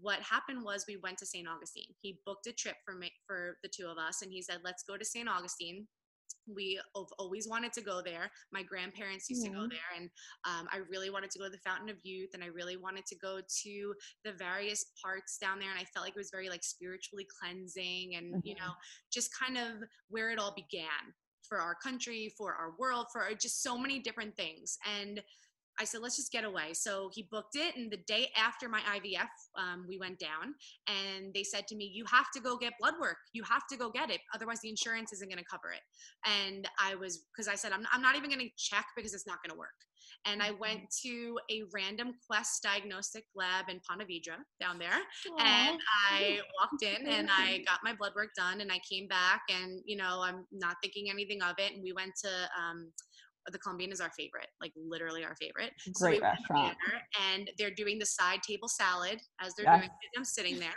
what 0.00 0.20
happened 0.20 0.62
was 0.62 0.84
we 0.86 0.98
went 1.02 1.18
to 1.18 1.26
St. 1.26 1.48
Augustine. 1.48 1.94
He 2.00 2.18
booked 2.26 2.46
a 2.46 2.52
trip 2.52 2.76
for 2.84 2.94
me 2.94 3.10
for 3.26 3.56
the 3.62 3.70
two 3.74 3.86
of 3.86 3.98
us 3.98 4.22
and 4.22 4.30
he 4.30 4.42
said, 4.42 4.58
"Let's 4.64 4.82
go 4.82 4.96
to 4.96 5.04
St. 5.04 5.28
Augustine." 5.28 5.86
we 6.52 6.80
have 6.94 7.06
always 7.18 7.48
wanted 7.48 7.72
to 7.72 7.80
go 7.80 8.00
there. 8.04 8.30
My 8.52 8.62
grandparents 8.62 9.28
used 9.28 9.44
to 9.44 9.50
go 9.50 9.66
there, 9.68 9.90
and 9.96 10.08
um, 10.44 10.68
I 10.72 10.78
really 10.90 11.10
wanted 11.10 11.30
to 11.32 11.38
go 11.38 11.46
to 11.46 11.50
the 11.50 11.58
Fountain 11.58 11.88
of 11.88 11.96
Youth, 12.02 12.30
and 12.34 12.42
I 12.42 12.46
really 12.46 12.76
wanted 12.76 13.06
to 13.06 13.16
go 13.16 13.40
to 13.40 13.94
the 14.24 14.32
various 14.32 14.86
parts 15.02 15.38
down 15.38 15.58
there. 15.58 15.70
And 15.70 15.78
I 15.78 15.84
felt 15.84 16.04
like 16.04 16.14
it 16.14 16.18
was 16.18 16.30
very 16.30 16.48
like 16.48 16.62
spiritually 16.62 17.26
cleansing, 17.40 18.14
and 18.16 18.34
mm-hmm. 18.34 18.40
you 18.44 18.54
know, 18.54 18.72
just 19.12 19.30
kind 19.38 19.56
of 19.58 19.82
where 20.08 20.30
it 20.30 20.38
all 20.38 20.54
began 20.54 21.14
for 21.48 21.58
our 21.58 21.74
country, 21.74 22.32
for 22.36 22.54
our 22.54 22.72
world, 22.78 23.06
for 23.12 23.26
just 23.40 23.62
so 23.62 23.78
many 23.78 23.98
different 23.98 24.36
things. 24.36 24.78
And 25.00 25.20
I 25.78 25.84
said, 25.84 26.00
let's 26.00 26.16
just 26.16 26.32
get 26.32 26.44
away. 26.44 26.72
So 26.72 27.10
he 27.12 27.28
booked 27.30 27.54
it. 27.54 27.76
And 27.76 27.90
the 27.90 27.98
day 27.98 28.30
after 28.36 28.68
my 28.68 28.80
IVF, 28.80 29.28
um, 29.58 29.84
we 29.86 29.98
went 29.98 30.18
down 30.18 30.54
and 30.88 31.34
they 31.34 31.42
said 31.42 31.66
to 31.68 31.76
me, 31.76 31.90
you 31.92 32.04
have 32.10 32.30
to 32.34 32.40
go 32.40 32.56
get 32.56 32.72
blood 32.80 32.94
work. 33.00 33.18
You 33.34 33.42
have 33.42 33.66
to 33.70 33.76
go 33.76 33.90
get 33.90 34.10
it. 34.10 34.20
Otherwise, 34.34 34.60
the 34.62 34.70
insurance 34.70 35.12
isn't 35.12 35.28
going 35.28 35.38
to 35.38 35.44
cover 35.44 35.72
it. 35.72 35.82
And 36.24 36.66
I 36.82 36.94
was, 36.94 37.24
because 37.32 37.46
I 37.46 37.56
said, 37.56 37.72
I'm, 37.72 37.86
I'm 37.92 38.00
not 38.00 38.16
even 38.16 38.30
going 38.30 38.40
to 38.40 38.50
check 38.56 38.86
because 38.96 39.12
it's 39.12 39.26
not 39.26 39.42
going 39.42 39.52
to 39.52 39.58
work 39.58 39.76
and 40.26 40.42
I 40.42 40.50
went 40.50 40.80
mm-hmm. 40.80 41.08
to 41.08 41.38
a 41.50 41.62
random 41.72 42.14
Quest 42.26 42.62
diagnostic 42.62 43.24
lab 43.34 43.66
in 43.68 43.80
Ponte 43.88 44.06
Vedra 44.08 44.38
down 44.60 44.78
there. 44.78 44.90
Aww. 44.90 45.40
And 45.40 45.78
I 46.10 46.40
walked 46.60 46.82
in 46.82 47.06
and 47.06 47.28
I 47.30 47.62
got 47.66 47.80
my 47.84 47.94
blood 47.94 48.12
work 48.14 48.30
done 48.36 48.60
and 48.60 48.70
I 48.70 48.80
came 48.90 49.06
back 49.06 49.42
and, 49.48 49.80
you 49.84 49.96
know, 49.96 50.20
I'm 50.22 50.46
not 50.52 50.76
thinking 50.82 51.10
anything 51.10 51.42
of 51.42 51.54
it. 51.58 51.72
And 51.72 51.82
we 51.82 51.92
went 51.92 52.12
to 52.24 52.28
um, 52.28 52.92
the 53.52 53.58
Colombian 53.58 53.92
is 53.92 54.00
our 54.00 54.10
favorite, 54.16 54.48
like 54.60 54.72
literally 54.76 55.24
our 55.24 55.34
favorite. 55.36 55.72
Great 55.94 56.20
so 56.20 56.26
restaurant. 56.26 56.76
and 57.32 57.50
they're 57.58 57.74
doing 57.74 57.98
the 57.98 58.06
side 58.06 58.40
table 58.46 58.68
salad 58.68 59.20
as 59.40 59.54
they're 59.54 59.66
yes. 59.66 59.80
doing 59.80 59.90
it. 59.90 60.18
I'm 60.18 60.24
sitting 60.24 60.58
there, 60.58 60.74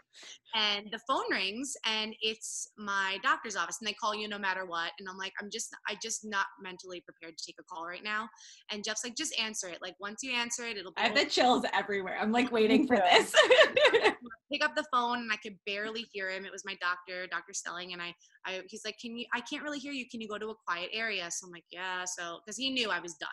and 0.56 0.88
the 0.92 1.00
phone 1.08 1.32
rings, 1.32 1.76
and 1.86 2.16
it's 2.22 2.72
my 2.78 3.18
doctor's 3.24 3.56
office, 3.56 3.78
and 3.82 3.88
they 3.88 3.94
call 3.94 4.16
you 4.16 4.28
no 4.28 4.40
matter 4.40 4.66
what. 4.66 4.92
And 5.00 5.08
I'm 5.10 5.18
like, 5.18 5.34
I'm 5.42 5.50
just, 5.52 5.76
I 5.88 5.96
just 6.02 6.22
not 6.24 6.46
mentally 6.62 7.02
prepared 7.02 7.38
to 7.38 7.46
take 7.46 7.56
a 7.60 7.64
call 7.64 7.86
right 7.86 8.04
now. 8.04 8.28
And 8.72 8.84
Jeff's 8.84 9.04
like, 9.04 9.16
just 9.16 9.38
answer 9.40 9.68
it. 9.68 9.80
Like 9.82 9.96
once 10.00 10.20
you 10.24 10.34
answer 10.34 10.64
it, 10.64 10.78
it'll 10.78 10.92
be. 10.92 11.02
I 11.02 11.08
have 11.08 11.16
the 11.16 11.26
chills 11.26 11.66
everywhere. 11.74 12.18
I'm 12.20 12.32
like 12.32 12.52
waiting 12.60 12.88
for 12.88 12.98
this. 12.98 13.34
pick 14.52 14.64
up 14.64 14.76
the 14.76 14.86
phone, 14.92 15.20
and 15.20 15.32
I 15.32 15.38
could 15.38 15.58
barely 15.66 16.06
hear 16.12 16.30
him. 16.30 16.46
It 16.46 16.52
was 16.52 16.66
my 16.66 16.78
doctor, 16.82 17.28
Dr. 17.28 17.54
Stelling, 17.54 17.94
and 17.94 18.02
I, 18.02 18.14
I, 18.46 18.62
he's 18.68 18.84
like, 18.86 18.98
can 19.00 19.18
you? 19.18 19.26
I 19.34 19.42
can't 19.42 19.64
really 19.64 19.80
hear 19.80 19.94
you. 19.94 20.06
Can 20.10 20.22
you 20.22 20.28
go 20.28 20.38
to 20.38 20.50
a 20.50 20.56
quiet 20.68 20.90
area? 20.94 21.28
So 21.32 21.48
I'm 21.48 21.52
like, 21.52 21.66
yeah. 21.72 22.06
So 22.06 22.40
because 22.46 22.58
he 22.58 22.70
knew 22.70 22.90
I 22.90 23.00
was 23.00 23.16
done. 23.16 23.30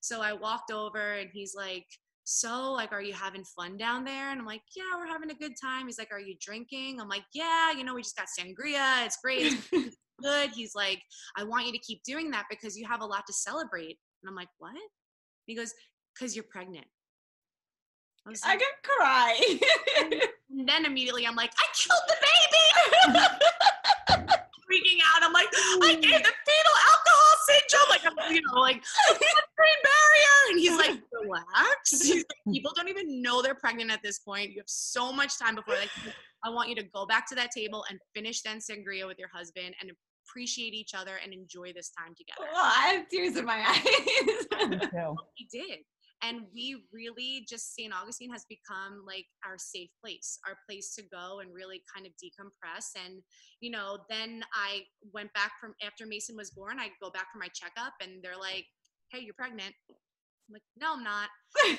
So 0.00 0.22
I 0.22 0.32
walked 0.32 0.70
over 0.70 1.14
and 1.14 1.28
he's 1.32 1.54
like, 1.56 1.86
so 2.30 2.72
like 2.72 2.92
are 2.92 3.00
you 3.00 3.14
having 3.14 3.42
fun 3.42 3.78
down 3.78 4.04
there 4.04 4.30
and 4.30 4.38
i'm 4.38 4.44
like 4.44 4.60
yeah 4.76 4.98
we're 4.98 5.06
having 5.06 5.30
a 5.30 5.34
good 5.34 5.54
time 5.58 5.86
he's 5.86 5.98
like 5.98 6.12
are 6.12 6.20
you 6.20 6.34
drinking 6.42 7.00
i'm 7.00 7.08
like 7.08 7.22
yeah 7.32 7.72
you 7.72 7.82
know 7.82 7.94
we 7.94 8.02
just 8.02 8.18
got 8.18 8.26
sangria 8.38 9.06
it's 9.06 9.16
great 9.24 9.56
it's 9.72 9.96
good 10.22 10.50
he's 10.50 10.74
like 10.74 11.00
i 11.38 11.42
want 11.42 11.64
you 11.64 11.72
to 11.72 11.78
keep 11.78 12.02
doing 12.04 12.30
that 12.30 12.44
because 12.50 12.76
you 12.76 12.86
have 12.86 13.00
a 13.00 13.06
lot 13.06 13.24
to 13.26 13.32
celebrate 13.32 13.96
and 14.22 14.28
i'm 14.28 14.34
like 14.34 14.50
what 14.58 14.74
he 15.46 15.54
goes 15.54 15.72
because 16.14 16.36
you're 16.36 16.44
pregnant 16.50 16.84
I, 18.28 18.30
like, 18.30 18.40
I 18.44 18.56
could 18.56 18.82
cry. 18.82 20.28
And 20.58 20.68
then 20.68 20.86
immediately 20.86 21.26
i'm 21.26 21.36
like 21.36 21.52
i 21.58 21.64
killed 21.74 22.00
the 22.08 22.16
baby! 22.26 23.18
Freaking 24.68 24.98
out. 25.14 25.22
I'm 25.22 25.32
like 25.32 25.48
i 25.82 25.94
gave 25.94 26.02
the 26.02 26.32
fetal 26.46 26.76
alcohol 26.90 27.34
syndrome. 27.46 27.88
Like 27.88 28.04
I'm, 28.04 28.34
you 28.34 28.42
know 28.42 28.60
like 28.60 28.82
brain 29.56 29.80
barrier. 29.84 30.50
And 30.50 30.58
he's 30.58 30.76
like 30.76 31.00
relax. 31.12 31.90
He's 31.90 32.16
like, 32.16 32.26
people 32.52 32.72
don't 32.76 32.88
even 32.88 33.22
know 33.22 33.40
they're 33.40 33.54
pregnant 33.54 33.90
at 33.90 34.02
this 34.02 34.18
point. 34.18 34.50
You 34.50 34.60
have 34.60 34.68
so 34.68 35.12
much 35.12 35.38
time 35.38 35.54
before 35.54 35.74
like 35.74 35.90
i 36.44 36.50
want 36.50 36.68
you 36.68 36.74
to 36.76 36.84
go 36.94 37.06
back 37.06 37.26
to 37.28 37.34
that 37.34 37.50
table 37.50 37.84
and 37.90 37.98
finish 38.14 38.42
then 38.42 38.58
sangria 38.58 39.06
with 39.06 39.18
your 39.18 39.30
husband 39.32 39.74
and 39.80 39.90
appreciate 40.28 40.74
each 40.74 40.92
other 40.94 41.18
and 41.22 41.32
enjoy 41.32 41.72
this 41.72 41.90
time 41.98 42.14
together. 42.16 42.48
Well, 42.52 42.62
i 42.64 42.94
have 42.94 43.08
tears 43.08 43.36
in 43.36 43.44
my 43.44 43.58
eyes. 43.66 45.16
He 45.34 45.48
did 45.50 45.78
and 46.22 46.42
we 46.54 46.84
really 46.92 47.44
just 47.48 47.74
st 47.74 47.92
augustine 47.92 48.30
has 48.30 48.44
become 48.48 49.04
like 49.06 49.26
our 49.46 49.56
safe 49.56 49.90
place 50.02 50.38
our 50.46 50.56
place 50.68 50.94
to 50.94 51.02
go 51.12 51.40
and 51.40 51.52
really 51.54 51.82
kind 51.94 52.06
of 52.06 52.12
decompress. 52.12 52.86
And 53.04 53.22
you 53.60 53.70
know 53.70 53.98
then 54.08 54.42
i 54.54 54.82
went 55.12 55.32
back 55.32 55.52
from 55.60 55.74
after 55.84 56.06
mason 56.06 56.36
was 56.36 56.50
born 56.50 56.78
i 56.78 56.88
go 57.02 57.10
back 57.10 57.26
for 57.32 57.38
my 57.38 57.48
checkup 57.54 57.94
and 58.00 58.22
they're 58.22 58.38
like 58.38 58.66
hey 59.10 59.20
you're 59.20 59.34
pregnant. 59.34 59.74
I'm 59.88 60.52
like 60.52 60.62
no 60.80 60.94
i'm 60.94 61.04
not. 61.04 61.28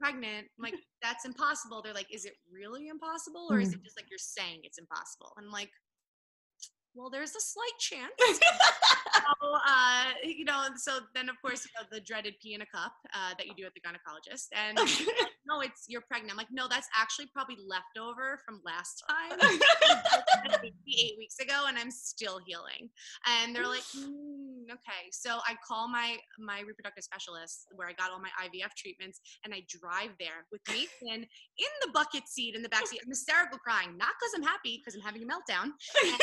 Pregnant. 0.00 0.48
I'm 0.58 0.62
like 0.62 0.74
that's 1.02 1.24
impossible. 1.24 1.80
They're 1.82 1.94
like 1.94 2.12
is 2.12 2.24
it 2.24 2.34
really 2.52 2.88
impossible 2.88 3.48
or 3.50 3.60
is 3.60 3.72
it 3.72 3.80
mm. 3.80 3.84
just 3.84 3.96
like 3.96 4.06
you're 4.10 4.18
saying 4.18 4.60
it's 4.64 4.78
impossible? 4.78 5.32
I'm 5.38 5.50
like 5.50 5.70
well, 6.94 7.10
there's 7.10 7.34
a 7.34 7.40
slight 7.40 7.78
chance. 7.78 8.12
so, 9.14 9.54
uh, 9.66 10.04
you 10.22 10.44
know, 10.44 10.68
so 10.76 11.00
then 11.14 11.28
of 11.28 11.40
course 11.42 11.64
you 11.64 11.70
know, 11.76 11.86
the 11.90 12.00
dreaded 12.00 12.34
pee 12.42 12.54
in 12.54 12.62
a 12.62 12.66
cup 12.66 12.92
uh, 13.12 13.34
that 13.36 13.46
you 13.46 13.54
do 13.56 13.64
at 13.64 13.72
the 13.74 13.80
gynecologist, 13.80 14.48
and 14.52 14.78
no, 15.46 15.60
it's 15.60 15.84
you're 15.88 16.02
pregnant. 16.02 16.32
I'm 16.32 16.36
like, 16.36 16.52
no, 16.52 16.68
that's 16.68 16.88
actually 16.98 17.26
probably 17.32 17.56
leftover 17.66 18.40
from 18.44 18.60
last 18.64 19.04
time, 19.08 19.38
eight 20.64 21.14
weeks 21.18 21.38
ago, 21.40 21.64
and 21.68 21.76
I'm 21.78 21.90
still 21.90 22.40
healing. 22.46 22.90
And 23.26 23.54
they're 23.54 23.68
like, 23.68 23.82
mm, 23.96 24.63
Mm, 24.64 24.72
okay. 24.72 25.10
So 25.12 25.38
I 25.46 25.56
call 25.66 25.88
my 25.88 26.16
my 26.38 26.60
reproductive 26.60 27.04
specialist 27.04 27.68
where 27.74 27.88
I 27.88 27.92
got 27.92 28.10
all 28.10 28.20
my 28.20 28.30
IVF 28.44 28.72
treatments, 28.76 29.20
and 29.44 29.54
I 29.54 29.62
drive 29.68 30.10
there 30.18 30.46
with 30.52 30.60
Nathan 30.68 31.22
in 31.58 31.72
the 31.82 31.90
bucket 31.92 32.28
seat 32.28 32.54
in 32.54 32.62
the 32.62 32.68
back 32.68 32.86
seat. 32.86 33.00
I'm 33.02 33.10
hysterical 33.10 33.58
crying, 33.58 33.96
not 33.96 34.10
because 34.18 34.32
I'm 34.36 34.42
happy, 34.42 34.80
because 34.80 34.94
I'm 34.94 35.04
having 35.04 35.22
a 35.22 35.26
meltdown. 35.26 35.64
And 35.64 36.12
I 36.12 36.18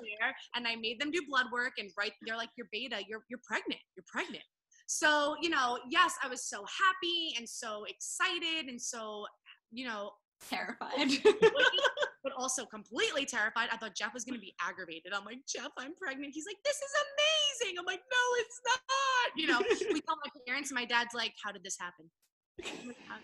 there, 0.20 0.34
and 0.54 0.66
I 0.66 0.76
made 0.76 1.00
them 1.00 1.10
do 1.10 1.20
blood 1.28 1.46
work, 1.52 1.72
and 1.78 1.90
right, 1.98 2.12
they're 2.26 2.36
like, 2.36 2.50
"You're 2.56 2.68
beta. 2.72 2.98
You're 3.08 3.22
you're 3.28 3.42
pregnant. 3.44 3.80
You're 3.96 4.08
pregnant." 4.08 4.44
So 4.86 5.34
you 5.40 5.50
know, 5.50 5.78
yes, 5.90 6.14
I 6.22 6.28
was 6.28 6.48
so 6.48 6.58
happy 6.58 7.34
and 7.36 7.48
so 7.48 7.84
excited 7.84 8.68
and 8.68 8.80
so 8.80 9.26
you 9.72 9.86
know 9.86 10.12
Terrified. 10.50 11.10
but 12.26 12.34
also 12.36 12.66
completely 12.66 13.24
terrified. 13.24 13.68
I 13.70 13.76
thought 13.76 13.94
Jeff 13.94 14.12
was 14.12 14.24
going 14.24 14.34
to 14.34 14.40
be 14.40 14.52
aggravated. 14.60 15.12
I'm 15.14 15.24
like, 15.24 15.46
Jeff, 15.46 15.70
I'm 15.78 15.94
pregnant. 15.94 16.34
He's 16.34 16.44
like, 16.44 16.58
this 16.64 16.74
is 16.74 16.90
amazing. 17.06 17.78
I'm 17.78 17.86
like, 17.86 18.02
no, 18.02 18.24
it's 18.42 18.60
not. 18.66 19.38
You 19.38 19.46
know, 19.46 19.62
we 19.94 20.00
call 20.00 20.16
my 20.18 20.30
parents, 20.44 20.72
my 20.72 20.84
dad's 20.84 21.14
like, 21.14 21.34
how 21.38 21.52
did 21.52 21.62
this 21.62 21.78
happen? 21.78 22.10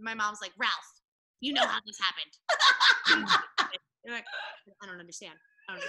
My 0.00 0.14
mom's 0.14 0.38
like, 0.40 0.52
Ralph, 0.58 0.72
you 1.40 1.52
know 1.52 1.66
how 1.66 1.78
this 1.86 1.98
happened. 2.00 3.28
like, 4.08 4.24
I 4.82 4.86
don't 4.86 4.98
understand. 4.98 5.34
I 5.68 5.74
don't 5.74 5.84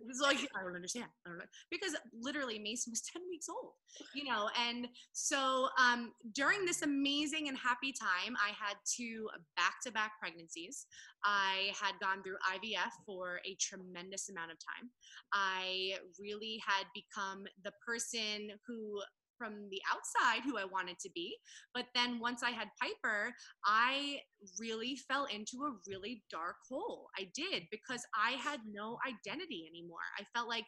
know. 0.00 0.06
It's 0.08 0.20
like 0.20 0.38
I 0.54 0.62
don't 0.62 0.74
understand. 0.74 1.06
I 1.26 1.30
don't 1.30 1.38
know 1.38 1.44
because 1.70 1.96
literally 2.12 2.58
Mason 2.58 2.90
was 2.90 3.02
ten 3.12 3.22
weeks 3.28 3.48
old, 3.48 3.72
you 4.14 4.24
know, 4.24 4.48
and 4.68 4.88
so 5.12 5.68
um, 5.80 6.12
during 6.34 6.64
this 6.64 6.82
amazing 6.82 7.48
and 7.48 7.56
happy 7.56 7.92
time, 7.92 8.36
I 8.36 8.48
had 8.48 8.76
two 8.84 9.28
back-to-back 9.56 10.12
pregnancies. 10.20 10.86
I 11.24 11.72
had 11.80 11.94
gone 12.00 12.22
through 12.22 12.36
IVF 12.54 12.92
for 13.04 13.40
a 13.46 13.56
tremendous 13.60 14.28
amount 14.28 14.52
of 14.52 14.58
time. 14.58 14.90
I 15.32 15.94
really 16.20 16.60
had 16.66 16.86
become 16.94 17.44
the 17.64 17.72
person 17.86 18.50
who 18.66 19.00
from 19.38 19.68
the 19.70 19.80
outside 19.92 20.42
who 20.44 20.58
I 20.58 20.64
wanted 20.64 20.98
to 21.00 21.10
be. 21.14 21.36
But 21.74 21.86
then 21.94 22.18
once 22.20 22.42
I 22.42 22.50
had 22.50 22.68
Piper, 22.80 23.32
I 23.64 24.20
really 24.58 24.98
fell 25.08 25.26
into 25.26 25.64
a 25.64 25.76
really 25.88 26.22
dark 26.30 26.56
hole. 26.68 27.08
I 27.18 27.28
did 27.34 27.64
because 27.70 28.02
I 28.14 28.32
had 28.32 28.60
no 28.70 28.98
identity 29.06 29.66
anymore. 29.68 29.98
I 30.18 30.24
felt 30.34 30.48
like 30.48 30.64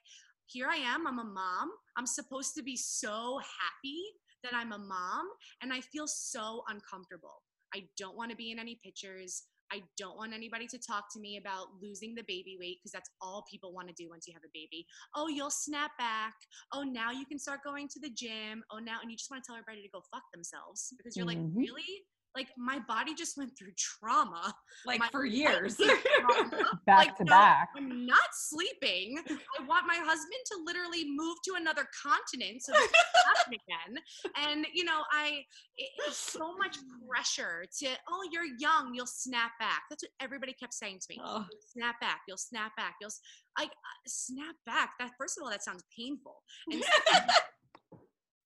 here 0.47 0.69
I 0.71 0.77
am, 0.77 1.07
I'm 1.07 1.19
a 1.19 1.25
mom. 1.25 1.71
I'm 1.97 2.07
supposed 2.07 2.55
to 2.57 2.63
be 2.63 2.77
so 2.77 3.39
happy 3.39 4.03
that 4.43 4.55
I'm 4.55 4.73
a 4.73 4.79
mom, 4.79 5.27
and 5.63 5.73
I 5.73 5.81
feel 5.81 6.07
so 6.07 6.63
uncomfortable. 6.69 7.43
I 7.75 7.85
don't 7.99 8.17
want 8.17 8.31
to 8.31 8.37
be 8.37 8.51
in 8.51 8.59
any 8.59 8.81
pictures. 8.83 9.43
I 9.73 9.83
don't 9.97 10.17
want 10.17 10.33
anybody 10.35 10.67
to 10.69 10.79
talk 10.79 11.05
to 11.13 11.21
me 11.21 11.37
about 11.37 11.67
losing 11.81 12.15
the 12.15 12.25
baby 12.27 12.57
weight 12.59 12.79
because 12.81 12.93
that's 12.93 13.11
all 13.21 13.45
people 13.51 13.73
want 13.73 13.89
to 13.89 13.95
do 13.95 14.09
once 14.09 14.27
you 14.27 14.35
have 14.35 14.45
a 14.45 14.53
baby. 14.55 14.87
Oh, 15.15 15.29
you'll 15.29 15.51
snap 15.51 15.93
back. 15.99 16.35
Oh, 16.73 16.83
now 16.83 17.11
you 17.11 17.27
can 17.27 17.39
start 17.39 17.61
going 17.65 17.89
to 17.89 18.01
the 18.01 18.11
gym. 18.11 18.63
Oh, 18.71 18.79
now, 18.79 18.99
and 19.03 19.11
you 19.11 19.17
just 19.17 19.31
want 19.31 19.43
to 19.43 19.47
tell 19.47 19.57
everybody 19.57 19.83
to 19.83 19.91
go 19.93 20.03
fuck 20.13 20.25
themselves 20.33 20.93
because 20.97 21.17
you're 21.17 21.27
Mhm. 21.27 21.29
like, 21.29 21.39
really? 21.57 22.07
Like 22.37 22.49
my 22.57 22.79
body 22.87 23.14
just 23.14 23.37
went 23.37 23.51
through 23.59 23.73
trauma. 23.77 24.55
like 24.87 25.01
My- 25.01 25.09
for 25.11 25.25
years. 25.25 25.77
Trauma. 25.77 26.64
Back 26.87 26.99
Like, 26.99 27.17
to 27.17 27.25
no, 27.25 27.31
back. 27.31 27.69
I'm 27.77 28.07
not 28.07 28.29
sleeping. 28.33 29.19
I 29.29 29.64
want 29.67 29.87
my 29.87 29.97
husband 29.97 30.41
to 30.53 30.59
literally 30.64 31.05
move 31.09 31.37
to 31.47 31.55
another 31.57 31.87
continent 32.03 32.62
so 32.62 32.73
that 32.73 32.83
it 32.83 32.91
can 32.93 33.35
happen 33.35 33.55
again. 33.55 34.03
And 34.49 34.67
you 34.73 34.85
know, 34.85 35.03
I 35.12 35.43
it, 35.77 35.88
it's 36.07 36.17
so 36.33 36.57
much 36.57 36.77
pressure 37.09 37.64
to 37.81 37.88
oh, 38.09 38.29
you're 38.31 38.47
young, 38.59 38.93
you'll 38.95 39.07
snap 39.07 39.53
back. 39.59 39.83
That's 39.91 40.03
what 40.05 40.11
everybody 40.21 40.53
kept 40.53 40.75
saying 40.75 40.99
to 41.01 41.07
me. 41.11 41.21
Oh. 41.25 41.45
You'll 41.51 41.61
snap 41.73 42.01
back. 42.01 42.21
You'll 42.29 42.37
snap 42.37 42.77
back. 42.77 42.95
You'll 43.01 43.11
like 43.59 43.69
uh, 43.71 43.99
snap 44.07 44.55
back. 44.67 44.91
That 45.01 45.11
first 45.19 45.38
of 45.38 45.45
all, 45.45 45.51
that 45.51 45.64
sounds 45.64 45.83
painful. 45.97 46.37
And 46.71 46.83
second, 47.07 47.31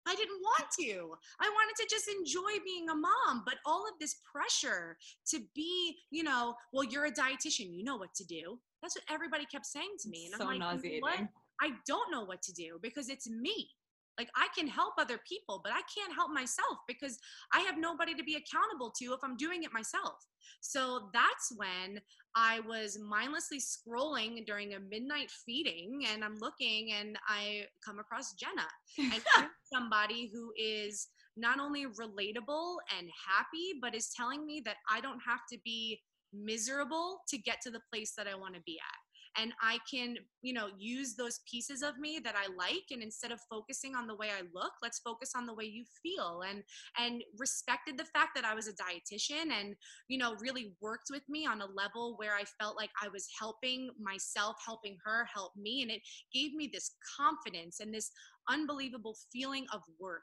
I 0.07 0.15
didn't 0.15 0.41
want 0.43 0.71
to. 0.81 1.15
I 1.41 1.49
wanted 1.49 1.77
to 1.83 1.87
just 1.91 2.09
enjoy 2.09 2.62
being 2.65 2.88
a 2.88 2.95
mom, 2.95 3.43
but 3.45 3.55
all 3.65 3.87
of 3.87 3.95
this 4.01 4.17
pressure 4.33 4.97
to 5.31 5.41
be, 5.55 5.97
you 6.11 6.23
know, 6.25 6.55
well, 6.73 6.85
you're 6.85 7.07
a 7.07 7.12
dietitian, 7.12 7.75
you 7.75 7.85
know 7.85 7.97
what 7.97 8.15
to 8.15 8.25
do. 8.25 8.59
That's 8.83 8.97
what 8.97 9.05
everybody 9.09 9.45
kept 9.47 9.67
saying 9.67 9.95
to 10.03 10.09
me. 10.09 10.27
And 10.27 10.35
so 10.35 10.49
I'm 10.49 10.59
like, 10.59 10.85
"You 10.85 11.01
know 11.01 11.07
what? 11.07 11.29
I 11.61 11.71
don't 11.87 12.11
know 12.11 12.25
what 12.25 12.43
to 12.43 12.53
do 12.53 12.79
because 12.83 13.09
it's 13.09 13.29
me. 13.31 13.71
Like 14.18 14.29
I 14.37 14.48
can 14.57 14.66
help 14.66 14.94
other 14.98 15.18
people, 15.29 15.61
but 15.62 15.72
I 15.72 15.81
can't 15.94 16.14
help 16.14 16.31
myself 16.31 16.79
because 16.87 17.18
I 17.53 17.61
have 17.61 17.79
nobody 17.79 18.14
to 18.14 18.22
be 18.22 18.37
accountable 18.37 18.92
to 18.98 19.12
if 19.12 19.20
I'm 19.22 19.37
doing 19.37 19.62
it 19.62 19.72
myself. 19.72 20.14
So 20.61 21.09
that's 21.12 21.53
when 21.57 22.01
I 22.37 22.61
was 22.61 22.98
mindlessly 22.98 23.59
scrolling 23.59 24.44
during 24.46 24.75
a 24.75 24.81
midnight 24.81 25.31
feeding 25.31 26.05
and 26.12 26.25
I'm 26.25 26.37
looking 26.38 26.92
and 26.92 27.16
I 27.27 27.64
come 27.85 27.98
across 27.98 28.35
Jenna 28.35 28.68
and 28.98 29.22
somebody 29.72 30.31
who 30.33 30.53
is 30.57 31.09
not 31.37 31.59
only 31.59 31.87
relatable 31.87 32.77
and 32.98 33.09
happy, 33.27 33.79
but 33.81 33.94
is 33.94 34.11
telling 34.14 34.46
me 34.46 34.62
that 34.64 34.77
I 34.90 35.01
don't 35.01 35.20
have 35.27 35.40
to 35.51 35.59
be 35.64 36.01
miserable 36.33 37.20
to 37.29 37.38
get 37.38 37.61
to 37.62 37.70
the 37.70 37.81
place 37.92 38.12
that 38.16 38.27
I 38.27 38.35
want 38.35 38.55
to 38.55 38.61
be 38.66 38.79
at 38.79 39.12
and 39.37 39.53
I 39.62 39.79
can, 39.90 40.16
you 40.42 40.53
know, 40.53 40.68
use 40.79 41.14
those 41.14 41.40
pieces 41.51 41.83
of 41.83 41.99
me 41.99 42.21
that 42.23 42.35
I 42.37 42.49
like 42.55 42.85
and 42.90 43.03
instead 43.03 43.33
of 43.33 43.40
focusing 43.51 43.95
on 43.95 44.07
the 44.07 44.14
way 44.14 44.29
I 44.29 44.42
look, 44.55 44.73
let's 44.83 44.99
focus 44.99 45.33
on 45.35 45.47
the 45.47 45.55
way 45.55 45.64
you 45.64 45.85
feel 46.03 46.42
and 46.49 46.62
and 46.99 47.23
respected 47.38 47.97
the 47.97 48.05
fact 48.05 48.31
that 48.35 48.45
I 48.45 48.55
was 48.55 48.68
a 48.68 48.73
dietitian 48.73 49.51
and, 49.51 49.75
you 50.09 50.18
know, 50.18 50.37
really 50.40 50.75
worked 50.81 51.09
with 51.11 51.23
me 51.29 51.47
on 51.47 51.62
a 51.62 51.66
level 51.66 52.14
where 52.16 52.35
I 52.35 52.45
felt 52.61 52.77
like 52.77 52.90
I 53.03 53.09
was 53.09 53.27
helping 53.38 53.90
myself, 53.99 54.57
helping 54.64 54.99
her, 55.05 55.27
help 55.33 55.53
me 55.57 55.83
and 55.83 55.90
it 55.90 56.03
gave 56.33 56.55
me 56.55 56.68
this 56.73 56.92
confidence 57.18 57.81
and 57.81 57.92
this 57.92 58.11
unbelievable 58.49 59.16
feeling 59.33 59.66
of 59.73 59.81
worth. 59.99 60.23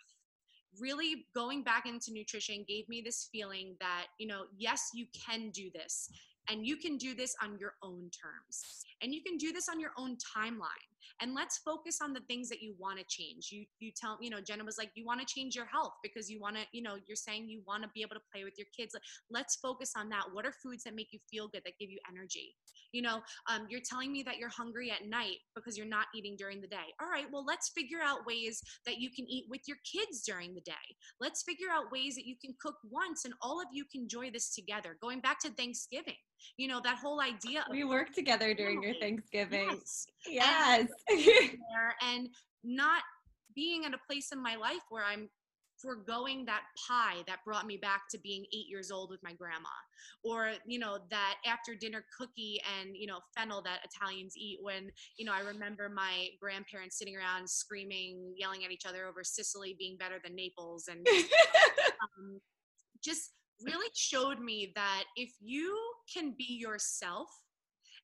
Really 0.79 1.25
going 1.33 1.63
back 1.63 1.87
into 1.87 2.13
nutrition 2.13 2.63
gave 2.67 2.87
me 2.87 3.01
this 3.03 3.27
feeling 3.31 3.75
that 3.79 4.05
you 4.19 4.27
know 4.27 4.43
yes 4.57 4.89
you 4.93 5.07
can 5.25 5.49
do 5.49 5.71
this 5.73 6.09
and 6.47 6.65
you 6.65 6.77
can 6.77 6.97
do 6.97 7.15
this 7.15 7.35
on 7.41 7.57
your 7.59 7.73
own 7.83 8.09
terms 8.11 8.85
and 9.01 9.13
you 9.13 9.21
can 9.23 9.37
do 9.37 9.51
this 9.51 9.69
on 9.69 9.79
your 9.79 9.91
own 9.97 10.17
timeline. 10.35 10.89
And 11.21 11.33
let's 11.33 11.59
focus 11.59 11.99
on 12.01 12.13
the 12.13 12.21
things 12.21 12.49
that 12.49 12.61
you 12.61 12.75
want 12.77 12.97
to 12.99 13.05
change. 13.07 13.49
You 13.51 13.65
you 13.79 13.91
tell 13.95 14.17
you 14.21 14.29
know 14.29 14.39
jenna 14.41 14.63
was 14.63 14.77
like 14.77 14.91
you 14.95 15.05
want 15.05 15.19
to 15.19 15.25
change 15.25 15.55
your 15.55 15.65
health 15.65 15.93
because 16.03 16.29
you 16.29 16.39
want 16.39 16.55
to 16.55 16.63
you 16.71 16.81
know 16.81 16.95
you're 17.07 17.15
saying 17.15 17.49
you 17.49 17.61
want 17.65 17.83
to 17.83 17.89
be 17.93 18.01
able 18.01 18.15
to 18.15 18.21
play 18.31 18.43
with 18.43 18.53
your 18.57 18.67
kids. 18.75 18.95
Let's 19.29 19.55
focus 19.57 19.93
on 19.97 20.09
that. 20.09 20.25
What 20.31 20.45
are 20.45 20.53
foods 20.63 20.83
that 20.83 20.95
make 20.95 21.07
you 21.11 21.19
feel 21.29 21.47
good 21.47 21.61
that 21.65 21.79
give 21.79 21.89
you 21.89 21.99
energy? 22.09 22.55
You 22.91 23.01
know 23.01 23.21
um, 23.49 23.67
you're 23.69 23.81
telling 23.87 24.11
me 24.11 24.23
that 24.23 24.37
you're 24.37 24.49
hungry 24.49 24.91
at 24.91 25.07
night 25.07 25.37
because 25.55 25.77
you're 25.77 25.87
not 25.87 26.07
eating 26.15 26.35
during 26.37 26.61
the 26.61 26.67
day. 26.67 26.87
All 27.01 27.09
right 27.09 27.25
well 27.31 27.45
let's 27.45 27.69
figure 27.69 27.99
out 28.03 28.25
ways 28.25 28.61
that 28.85 28.99
you 28.99 29.09
can 29.09 29.25
eat 29.29 29.45
with 29.49 29.61
your 29.67 29.77
kids 29.89 30.23
during 30.25 30.53
the 30.53 30.61
day. 30.61 30.73
Let's 31.19 31.43
figure 31.43 31.67
out 31.71 31.91
ways 31.91 32.15
that 32.15 32.25
you 32.25 32.35
can 32.43 32.55
cook 32.61 32.75
once 32.89 33.25
and 33.25 33.33
all 33.41 33.59
of 33.61 33.67
you 33.71 33.85
can 33.91 34.03
enjoy 34.03 34.31
this 34.31 34.53
together. 34.53 34.97
Going 35.01 35.19
back 35.21 35.39
to 35.41 35.49
thanksgiving 35.49 36.15
you 36.57 36.67
know 36.67 36.79
that 36.83 36.97
whole 36.97 37.21
idea 37.21 37.61
of 37.61 37.65
we 37.71 37.83
work 37.83 38.11
together 38.13 38.53
during 38.53 38.81
your 38.89 38.99
Thanksgiving. 38.99 39.69
yes, 39.71 40.07
Yes. 40.27 40.87
there 41.09 41.95
and 42.01 42.29
not 42.63 43.01
being 43.55 43.85
at 43.85 43.93
a 43.93 43.99
place 44.07 44.31
in 44.31 44.41
my 44.41 44.55
life 44.55 44.83
where 44.89 45.03
I'm 45.03 45.29
foregoing 45.81 46.45
that 46.45 46.63
pie 46.87 47.23
that 47.27 47.39
brought 47.45 47.65
me 47.65 47.77
back 47.77 48.03
to 48.11 48.19
being 48.19 48.45
eight 48.53 48.67
years 48.67 48.91
old 48.91 49.09
with 49.09 49.21
my 49.23 49.33
grandma 49.33 49.69
or 50.23 50.51
you 50.65 50.77
know 50.77 50.97
that 51.09 51.35
after 51.45 51.73
dinner 51.73 52.03
cookie 52.17 52.59
and 52.79 52.89
you 52.95 53.07
know 53.07 53.19
fennel 53.37 53.61
that 53.61 53.79
italians 53.83 54.33
eat 54.35 54.59
when 54.61 54.91
you 55.17 55.25
know 55.25 55.31
i 55.31 55.39
remember 55.39 55.89
my 55.89 56.27
grandparents 56.41 56.97
sitting 56.97 57.15
around 57.15 57.49
screaming 57.49 58.33
yelling 58.35 58.65
at 58.65 58.71
each 58.71 58.85
other 58.85 59.05
over 59.05 59.23
sicily 59.23 59.75
being 59.79 59.95
better 59.97 60.19
than 60.23 60.35
naples 60.35 60.89
and 60.89 61.07
um, 62.03 62.39
just 63.01 63.31
really 63.63 63.89
showed 63.93 64.39
me 64.39 64.71
that 64.75 65.03
if 65.15 65.31
you 65.39 65.77
can 66.13 66.33
be 66.37 66.57
yourself 66.59 67.27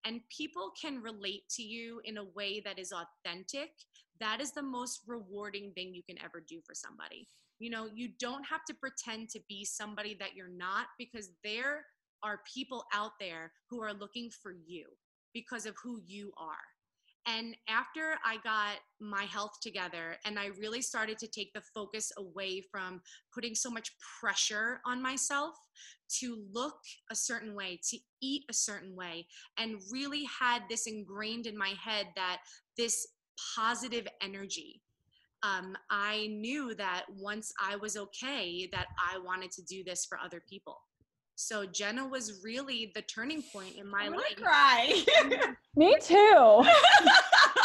and 0.05 0.21
people 0.29 0.71
can 0.79 1.01
relate 1.01 1.43
to 1.49 1.63
you 1.63 2.01
in 2.05 2.17
a 2.17 2.25
way 2.35 2.61
that 2.63 2.79
is 2.79 2.93
authentic, 2.93 3.71
that 4.19 4.39
is 4.39 4.51
the 4.51 4.61
most 4.61 5.01
rewarding 5.07 5.71
thing 5.73 5.93
you 5.93 6.03
can 6.03 6.21
ever 6.23 6.43
do 6.47 6.61
for 6.65 6.73
somebody. 6.73 7.27
You 7.59 7.69
know, 7.69 7.89
you 7.93 8.09
don't 8.19 8.45
have 8.45 8.63
to 8.65 8.73
pretend 8.73 9.29
to 9.29 9.39
be 9.49 9.65
somebody 9.65 10.15
that 10.19 10.35
you're 10.35 10.47
not 10.47 10.87
because 10.97 11.29
there 11.43 11.85
are 12.23 12.41
people 12.53 12.85
out 12.93 13.13
there 13.19 13.51
who 13.69 13.81
are 13.81 13.93
looking 13.93 14.29
for 14.29 14.53
you 14.65 14.85
because 15.33 15.65
of 15.65 15.75
who 15.81 16.01
you 16.05 16.31
are. 16.37 16.74
And 17.27 17.55
after 17.67 18.17
I 18.23 18.37
got 18.43 18.77
my 18.99 19.23
health 19.23 19.59
together 19.61 20.17
and 20.25 20.37
I 20.37 20.47
really 20.59 20.81
started 20.81 21.17
to 21.19 21.27
take 21.27 21.53
the 21.53 21.61
focus 21.73 22.11
away 22.17 22.61
from 22.71 23.01
putting 23.33 23.55
so 23.55 23.71
much 23.71 23.91
pressure 24.19 24.79
on 24.85 25.01
myself 25.01 25.55
to 26.19 26.37
look 26.53 26.77
a 27.09 27.15
certain 27.15 27.55
way, 27.55 27.79
to 27.89 27.97
eat 28.21 28.43
a 28.49 28.53
certain 28.53 28.95
way, 28.95 29.25
and 29.57 29.81
really 29.91 30.25
had 30.39 30.63
this 30.69 30.85
ingrained 30.85 31.47
in 31.47 31.57
my 31.57 31.73
head 31.83 32.07
that 32.15 32.41
this 32.77 33.07
positive 33.55 34.07
energy. 34.21 34.81
Um, 35.43 35.75
I 35.89 36.27
knew 36.27 36.73
that 36.75 37.05
once 37.15 37.53
I 37.59 37.75
was 37.75 37.97
okay, 37.97 38.69
that 38.71 38.87
I 38.97 39.17
wanted 39.19 39.51
to 39.53 39.63
do 39.63 39.83
this 39.83 40.05
for 40.05 40.17
other 40.17 40.41
people. 40.47 40.81
So 41.35 41.65
Jenna 41.65 42.07
was 42.07 42.41
really 42.43 42.91
the 42.95 43.01
turning 43.01 43.43
point 43.53 43.75
in 43.75 43.89
my 43.89 44.03
I'm 44.05 44.13
life. 44.13 44.35
gonna 44.37 44.47
cry. 44.47 45.03
Me 45.75 45.95
too. 46.01 46.63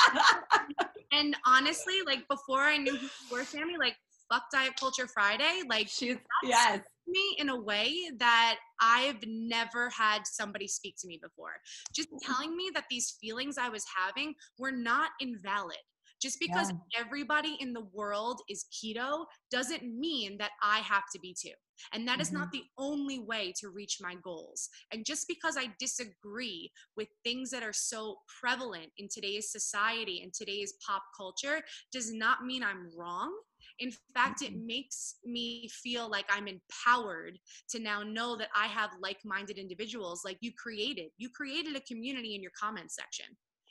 and 1.13 1.37
honestly, 1.47 2.01
like 2.05 2.27
before 2.29 2.61
I 2.61 2.77
knew 2.77 2.97
who 2.97 3.07
you 3.07 3.11
were, 3.31 3.45
Sammy, 3.45 3.77
like 3.79 3.97
fuck 4.31 4.45
Diet 4.53 4.75
Culture 4.79 5.07
Friday, 5.07 5.63
like 5.69 5.89
She's 5.89 6.17
yes. 6.43 6.81
me 7.07 7.37
in 7.39 7.49
a 7.49 7.61
way 7.61 8.11
that 8.19 8.59
I've 8.81 9.19
never 9.27 9.91
had 9.91 10.21
somebody 10.25 10.69
speak 10.69 10.97
to 11.01 11.09
me 11.09 11.19
before. 11.23 11.53
Just 11.95 12.09
mm-hmm. 12.09 12.33
telling 12.33 12.57
me 12.57 12.71
that 12.75 12.85
these 12.91 13.17
feelings 13.21 13.59
I 13.59 13.69
was 13.69 13.85
having 13.97 14.35
were 14.59 14.73
not 14.73 15.11
invalid. 15.21 15.79
Just 16.21 16.39
because 16.39 16.73
everybody 16.99 17.57
in 17.61 17.73
the 17.73 17.87
world 17.93 18.41
is 18.49 18.67
keto 18.73 19.25
doesn't 19.51 19.83
mean 19.83 20.37
that 20.39 20.51
I 20.63 20.79
have 20.81 21.05
to 21.13 21.21
be 21.21 21.35
too. 21.41 21.55
And 21.95 22.07
that 22.07 22.21
is 22.21 22.31
not 22.31 22.49
mm-hmm. 22.49 22.59
the 22.59 22.65
only 22.79 23.19
way 23.21 23.55
to 23.61 23.71
reach 23.71 23.99
my 24.01 24.15
goals. 24.23 24.69
And 24.93 25.05
just 25.07 25.27
because 25.29 25.57
I 25.57 25.73
disagree 25.79 26.71
with 26.97 27.09
things 27.25 27.51
that 27.51 27.63
are 27.63 27.73
so 27.73 28.17
prevalent 28.41 28.89
in 28.99 29.09
today's 29.11 29.51
society 29.51 30.21
and 30.23 30.33
today's 30.33 30.75
pop 30.87 31.03
culture 31.17 31.63
does 31.93 32.13
not 32.13 32.45
mean 32.45 32.63
I'm 32.63 32.91
wrong. 32.97 33.33
In 33.79 33.93
fact, 34.15 34.43
it 34.43 34.53
mm-hmm. 34.53 34.67
makes 34.67 35.17
me 35.25 35.69
feel 35.69 36.11
like 36.11 36.27
I'm 36.29 36.49
empowered 36.49 37.39
to 37.71 37.79
now 37.79 38.03
know 38.03 38.37
that 38.37 38.49
I 38.55 38.67
have 38.67 38.91
like 39.01 39.19
minded 39.25 39.57
individuals 39.57 40.23
like 40.25 40.37
you 40.41 40.53
created. 40.63 41.11
You 41.17 41.31
created 41.31 41.77
a 41.77 41.81
community 41.81 42.35
in 42.35 42.43
your 42.43 42.53
comment 42.61 42.91
section. 42.93 43.27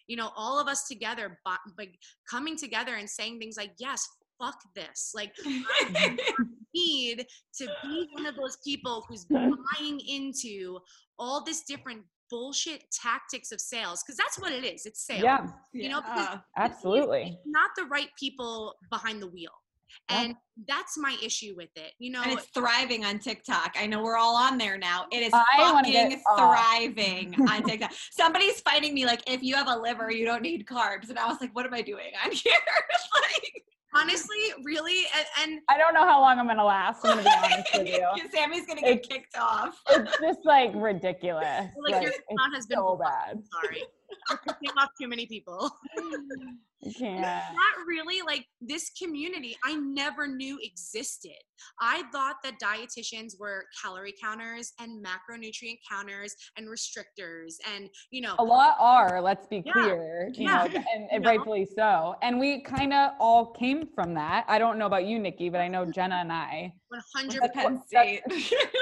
You 0.09 0.17
know, 0.17 0.31
all 0.35 0.59
of 0.59 0.67
us 0.67 0.87
together, 0.87 1.39
like 1.77 1.97
coming 2.29 2.57
together 2.57 2.95
and 2.95 3.09
saying 3.09 3.39
things 3.39 3.55
like, 3.57 3.71
yes, 3.79 4.05
fuck 4.41 4.59
this. 4.75 5.11
Like, 5.15 5.33
I 5.45 6.17
need 6.73 7.25
to 7.59 7.67
be 7.83 8.07
one 8.13 8.25
of 8.25 8.35
those 8.35 8.57
people 8.65 9.05
who's 9.07 9.25
buying 9.25 9.99
into 10.07 10.79
all 11.19 11.43
this 11.45 11.63
different 11.63 12.01
bullshit 12.29 12.83
tactics 12.91 13.51
of 13.51 13.59
sales 13.59 14.03
because 14.03 14.15
that's 14.15 14.37
what 14.39 14.51
it 14.51 14.63
is 14.63 14.85
it's 14.85 15.03
sales 15.03 15.23
Yeah, 15.23 15.47
you 15.73 15.89
know 15.89 15.99
Yeah. 16.05 16.37
absolutely. 16.57 17.39
not 17.45 17.71
the 17.75 17.85
right 17.85 18.09
people 18.19 18.75
behind 18.91 19.19
the 19.19 19.27
wheel 19.27 19.49
Yeah. 20.09 20.21
and 20.23 20.35
that's 20.67 20.97
my 20.97 21.15
issue 21.23 21.53
with 21.55 21.69
it 21.75 21.93
you 21.99 22.11
know 22.11 22.21
and 22.21 22.33
it's 22.33 22.47
thriving 22.53 23.05
on 23.05 23.19
TikTok. 23.19 23.75
I 23.79 23.85
know 23.85 24.01
we're 24.03 24.17
all 24.17 24.35
on 24.35 24.57
there 24.57 24.77
now. 24.77 25.05
It 25.11 25.23
is 25.23 25.31
I 25.33 25.43
fucking 25.57 25.91
get 25.91 26.19
off. 26.29 26.37
thriving 26.37 27.35
on 27.49 27.63
TikTok. 27.63 27.91
Somebody's 28.11 28.59
fighting 28.61 28.93
me 28.93 29.05
like, 29.05 29.21
if 29.27 29.41
you 29.41 29.55
have 29.55 29.67
a 29.67 29.75
liver, 29.77 30.11
you 30.11 30.25
don't 30.25 30.41
need 30.41 30.65
carbs. 30.65 31.09
And 31.09 31.17
I 31.17 31.27
was 31.27 31.37
like, 31.39 31.55
what 31.55 31.65
am 31.65 31.73
I 31.73 31.81
doing? 31.81 32.11
I'm 32.23 32.31
here. 32.33 32.53
like, 33.21 33.63
honestly 33.95 34.37
really 34.63 35.05
and, 35.17 35.25
and 35.51 35.61
I 35.67 35.77
don't 35.77 35.93
know 35.95 36.05
how 36.05 36.19
long 36.21 36.37
I'm 36.39 36.47
gonna 36.47 36.63
last. 36.63 36.99
I'm 37.05 37.17
gonna 37.17 37.23
be 37.23 37.29
honest 37.53 37.69
with 37.77 37.87
you. 38.23 38.29
Sammy's 38.33 38.65
gonna 38.65 38.81
get 38.81 38.91
It's- 38.91 39.07
kicked 39.09 39.37
off. 39.37 39.79
It's 39.89 40.17
just 40.19 40.39
like 40.45 40.71
ridiculous. 40.75 41.43
like, 41.83 41.93
Like, 41.93 42.03
your 42.03 42.11
it's 42.11 42.55
has 42.55 42.65
been 42.67 42.77
so 42.77 42.99
bad. 43.01 43.39
sorry 43.51 43.83
You're 44.29 44.39
pissing 44.39 44.81
off 44.81 44.89
too 44.99 45.07
many 45.07 45.25
people 45.25 45.71
that 46.81 47.51
really 47.87 48.21
like 48.21 48.45
this 48.61 48.89
community 49.01 49.55
I 49.65 49.75
never 49.75 50.27
knew 50.27 50.57
existed. 50.63 51.31
I 51.81 52.03
thought 52.11 52.37
that 52.43 52.53
dietitians 52.63 53.33
were 53.39 53.65
calorie 53.81 54.13
counters 54.21 54.71
and 54.79 55.03
macronutrient 55.03 55.79
counters 55.89 56.35
and 56.57 56.67
restrictors 56.67 57.55
and 57.75 57.89
you 58.11 58.21
know 58.21 58.35
A 58.39 58.43
lot 58.43 58.75
are, 58.79 59.21
let's 59.21 59.47
be 59.47 59.61
Yeah. 59.65 59.73
clear, 59.73 60.29
you 60.33 60.43
Yeah. 60.45 60.67
know, 60.67 60.81
and, 61.11 61.25
rightfully 61.25 61.65
so. 61.75 62.15
And 62.21 62.39
we 62.39 62.61
kind 62.61 62.93
of 62.93 63.11
all 63.19 63.47
came 63.51 63.87
from 63.93 64.13
that. 64.13 64.45
I 64.47 64.57
don't 64.57 64.77
know 64.77 64.85
about 64.85 65.05
you, 65.05 65.19
Nikki, 65.19 65.49
but 65.49 65.59
I 65.61 65.67
know 65.67 65.85
Jenna 65.85 66.15
and 66.15 66.31
I. 66.31 66.73
100 66.89 67.41
That's 67.41 67.53
Penn 67.55 67.73
what- 67.75 67.87
State. 67.87 68.21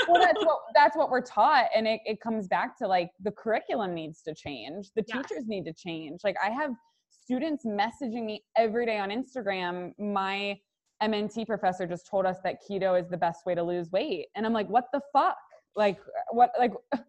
Well, 0.08 0.22
that's 0.22 0.44
what 0.46 0.60
that's 0.74 0.96
what 0.96 1.10
we're 1.10 1.22
taught, 1.22 1.66
and 1.76 1.88
it, 1.88 2.00
it 2.06 2.22
comes 2.22 2.48
back 2.48 2.78
to 2.80 2.88
like 2.88 3.12
the 3.22 3.32
curriculum 3.32 3.94
needs 3.94 4.22
to 4.24 4.34
change. 4.34 4.92
The 4.96 5.04
Yeah. 5.08 5.22
teachers 5.22 5.48
need 5.48 5.66
to 5.66 5.74
change. 5.74 6.22
Like 6.24 6.36
I 6.44 6.50
have 6.50 6.72
students 7.10 7.66
messaging 7.66 8.26
me 8.26 8.44
every 8.56 8.86
day 8.86 8.98
on 9.00 9.10
Instagram. 9.10 9.92
My 10.00 10.58
MNT 11.04 11.46
professor 11.46 11.86
just 11.86 12.08
told 12.08 12.26
us 12.26 12.38
that 12.44 12.58
keto 12.68 13.00
is 13.00 13.10
the 13.10 13.18
best 13.18 13.46
way 13.46 13.54
to 13.56 13.64
lose 13.64 13.92
weight, 13.92 14.28
and 14.36 14.46
I'm 14.46 14.54
like, 14.54 14.70
what 14.70 14.86
the 14.94 15.02
fuck? 15.14 15.38
Like 15.76 16.00
what? 16.32 16.52
Like. 16.58 16.74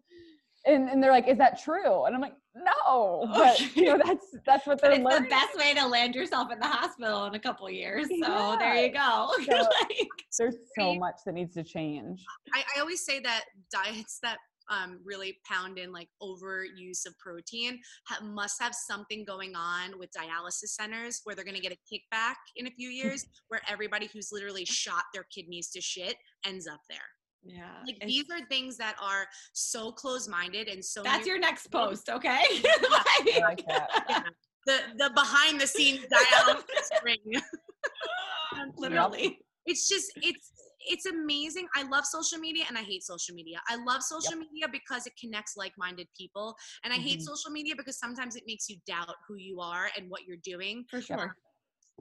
And, 0.65 0.89
and 0.89 1.01
they're 1.01 1.11
like, 1.13 1.29
is 1.29 1.37
that 1.37 1.57
true? 1.63 2.03
And 2.03 2.13
I'm 2.13 2.19
like, 2.21 2.33
no, 2.63 3.27
but 3.33 3.75
you 3.75 3.85
know, 3.85 3.99
that's 4.05 4.25
that's 4.45 4.67
what 4.67 4.81
they're 4.81 5.01
But 5.03 5.13
it's 5.13 5.23
the 5.23 5.29
best 5.29 5.57
way 5.57 5.73
to 5.73 5.87
land 5.87 6.15
yourself 6.15 6.51
in 6.51 6.59
the 6.59 6.67
hospital 6.67 7.25
in 7.25 7.35
a 7.35 7.39
couple 7.39 7.69
years. 7.69 8.07
So 8.07 8.15
Yeah. 8.15 8.55
there 8.59 8.75
you 8.85 8.91
go. 8.93 9.29
So- 9.45 9.55
Like, 9.81 10.07
There's 10.37 10.55
so 10.77 10.95
much 10.95 11.15
that 11.25 11.33
needs 11.33 11.53
to 11.55 11.63
change. 11.63 12.23
I, 12.53 12.63
I 12.75 12.79
always 12.79 13.03
say 13.05 13.19
that 13.21 13.45
diets 13.71 14.19
that 14.23 14.37
um, 14.71 14.99
really 15.03 15.39
pound 15.51 15.79
in 15.79 15.91
like 15.91 16.07
overuse 16.21 17.05
of 17.07 17.17
protein 17.17 17.79
ha- 18.07 18.23
must 18.23 18.61
have 18.61 18.73
something 18.75 19.25
going 19.25 19.55
on 19.55 19.97
with 19.97 20.09
dialysis 20.11 20.69
centers 20.79 21.21
where 21.23 21.35
they're 21.35 21.43
going 21.43 21.55
to 21.55 21.61
get 21.61 21.71
a 21.73 21.77
kickback 21.93 22.35
in 22.55 22.67
a 22.67 22.71
few 22.71 22.89
years 22.89 23.25
where 23.47 23.61
everybody 23.67 24.07
who's 24.13 24.29
literally 24.31 24.65
shot 24.65 25.05
their 25.13 25.25
kidneys 25.33 25.69
to 25.71 25.81
shit 25.81 26.15
ends 26.45 26.67
up 26.67 26.81
there 26.87 26.99
yeah. 27.43 27.77
like 27.85 27.95
it's- 27.95 28.07
these 28.09 28.25
are 28.31 28.45
things 28.47 28.77
that 28.77 28.95
are 29.01 29.25
so 29.53 29.91
close-minded 29.91 30.67
and 30.67 30.83
so 30.83 31.01
that's 31.03 31.25
near- 31.25 31.35
your 31.35 31.39
next 31.41 31.67
post, 31.71 32.09
okay? 32.09 32.41
I 32.49 33.21
Like- 33.25 33.41
like 33.41 33.67
that. 33.67 34.23
the 34.65 34.77
the 34.97 35.09
behind 35.15 35.59
the 35.59 35.65
scenes 35.67 36.05
dialysis 36.13 36.89
ring 37.03 37.17
literally. 38.77 39.39
it's 39.65 39.87
just 39.87 40.11
it's 40.17 40.51
it's 40.87 41.05
amazing 41.05 41.65
i 41.75 41.83
love 41.83 42.05
social 42.05 42.37
media 42.39 42.65
and 42.67 42.77
i 42.77 42.81
hate 42.81 43.01
social 43.03 43.33
media 43.35 43.59
i 43.69 43.75
love 43.83 44.01
social 44.03 44.35
media 44.37 44.67
because 44.71 45.07
it 45.07 45.13
connects 45.19 45.55
like-minded 45.57 46.07
people 46.17 46.55
and 46.83 46.91
i 46.93 46.97
hate 46.97 47.19
Mhm. 47.19 47.23
social 47.23 47.51
media 47.51 47.73
because 47.77 47.97
sometimes 47.99 48.35
it 48.35 48.43
makes 48.47 48.69
you 48.69 48.77
doubt 48.85 49.15
who 49.27 49.35
you 49.35 49.59
are 49.61 49.89
and 49.97 50.09
what 50.09 50.23
you're 50.25 50.43
doing 50.43 50.85
For 50.89 51.01
sure. 51.01 51.35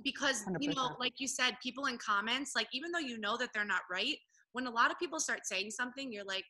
because 0.03 0.45
you 0.61 0.73
know 0.75 0.97
like 0.99 1.15
you 1.19 1.29
said 1.29 1.57
people 1.63 1.87
in 1.87 1.97
comments 1.99 2.53
like 2.57 2.69
even 2.73 2.91
though 2.93 2.99
you 3.11 3.19
know 3.19 3.37
that 3.37 3.51
they're 3.55 3.65
not 3.65 3.83
right 3.91 4.17
when 4.53 4.67
a 4.67 4.71
lot 4.71 4.91
of 4.91 4.99
people 4.99 5.21
start 5.21 5.41
saying 5.45 5.71
something 5.71 6.13
you're 6.13 6.25
like 6.25 6.45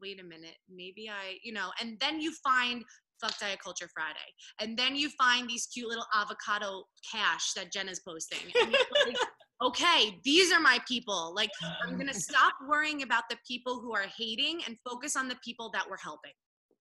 wait 0.00 0.20
a 0.20 0.24
minute 0.24 0.56
maybe 0.74 1.08
i 1.08 1.36
you 1.42 1.52
know 1.52 1.70
and 1.80 1.98
then 2.00 2.20
you 2.20 2.32
find 2.42 2.82
fuck 3.20 3.36
diet 3.38 3.58
culture 3.62 3.88
friday 3.92 4.16
and 4.60 4.78
then 4.78 4.94
you 4.94 5.08
find 5.18 5.48
these 5.48 5.66
cute 5.72 5.88
little 5.88 6.06
avocado 6.14 6.84
cash 7.12 7.52
that 7.54 7.72
jenna's 7.72 8.00
posting 8.06 8.38
and 8.60 8.72
you're 8.72 8.80
like, 9.06 9.16
okay 9.62 10.16
these 10.24 10.52
are 10.52 10.60
my 10.60 10.78
people. 10.86 11.32
Like 11.34 11.50
i'm 11.82 11.98
gonna 11.98 12.14
stop 12.30 12.54
worrying 12.68 13.02
about 13.02 13.24
the 13.28 13.36
people 13.46 13.80
who 13.80 13.94
are 13.94 14.06
hating 14.16 14.60
and 14.66 14.76
focus 14.88 15.16
on 15.16 15.28
the 15.28 15.36
people 15.44 15.70
that 15.74 15.88
we're 15.88 15.98
helping. 16.02 16.32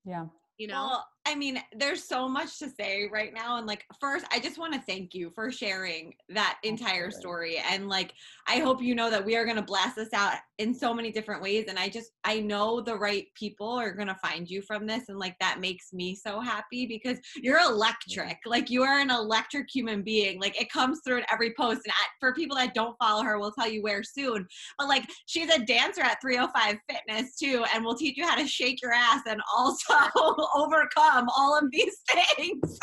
Yeah. 0.05 0.25
you 0.57 0.67
know? 0.67 0.87
Well, 0.87 1.05
I 1.27 1.35
mean, 1.35 1.61
there's 1.75 2.05
so 2.05 2.29
much 2.29 2.57
to 2.59 2.69
say 2.69 3.09
right 3.11 3.33
now. 3.33 3.57
And 3.57 3.67
like, 3.67 3.85
first, 3.99 4.25
I 4.31 4.39
just 4.39 4.57
want 4.57 4.73
to 4.73 4.79
thank 4.79 5.13
you 5.13 5.29
for 5.35 5.51
sharing 5.51 6.13
that 6.29 6.57
entire 6.63 7.11
story. 7.11 7.61
And 7.69 7.89
like, 7.89 8.13
I 8.47 8.59
hope 8.59 8.81
you 8.81 8.95
know 8.95 9.09
that 9.09 9.25
we 9.25 9.35
are 9.35 9.43
going 9.43 9.57
to 9.57 9.61
blast 9.61 9.97
this 9.97 10.13
out 10.13 10.35
in 10.57 10.73
so 10.73 10.93
many 10.93 11.11
different 11.11 11.41
ways. 11.41 11.65
And 11.67 11.77
I 11.77 11.89
just, 11.89 12.11
I 12.23 12.39
know 12.39 12.79
the 12.79 12.95
right 12.95 13.25
people 13.35 13.67
are 13.67 13.91
going 13.91 14.07
to 14.07 14.15
find 14.15 14.49
you 14.49 14.61
from 14.61 14.87
this. 14.87 15.09
And 15.09 15.19
like, 15.19 15.35
that 15.41 15.59
makes 15.59 15.91
me 15.91 16.15
so 16.15 16.39
happy 16.39 16.85
because 16.85 17.17
you're 17.35 17.59
electric. 17.59 18.37
Like, 18.45 18.69
you 18.69 18.83
are 18.83 18.99
an 18.99 19.11
electric 19.11 19.67
human 19.69 20.03
being. 20.03 20.39
Like, 20.39 20.59
it 20.61 20.71
comes 20.71 21.01
through 21.03 21.17
in 21.17 21.25
every 21.29 21.53
post. 21.59 21.81
And 21.83 21.91
I, 21.91 22.05
for 22.21 22.33
people 22.33 22.55
that 22.55 22.73
don't 22.73 22.95
follow 22.99 23.23
her, 23.23 23.37
we'll 23.37 23.51
tell 23.51 23.69
you 23.69 23.83
where 23.83 24.01
soon. 24.01 24.47
But 24.77 24.87
like, 24.87 25.03
she's 25.25 25.53
a 25.53 25.59
dancer 25.65 26.03
at 26.03 26.21
305 26.21 26.77
Fitness 26.89 27.35
too. 27.35 27.65
And 27.75 27.83
we'll 27.83 27.97
teach 27.97 28.15
you 28.15 28.25
how 28.25 28.37
to 28.37 28.47
shake 28.47 28.81
your 28.81 28.93
ass 28.93 29.23
and 29.27 29.41
also 29.53 29.93
overcome 30.55 31.16
all 31.35 31.57
of 31.57 31.71
these 31.71 31.97
things 32.35 32.79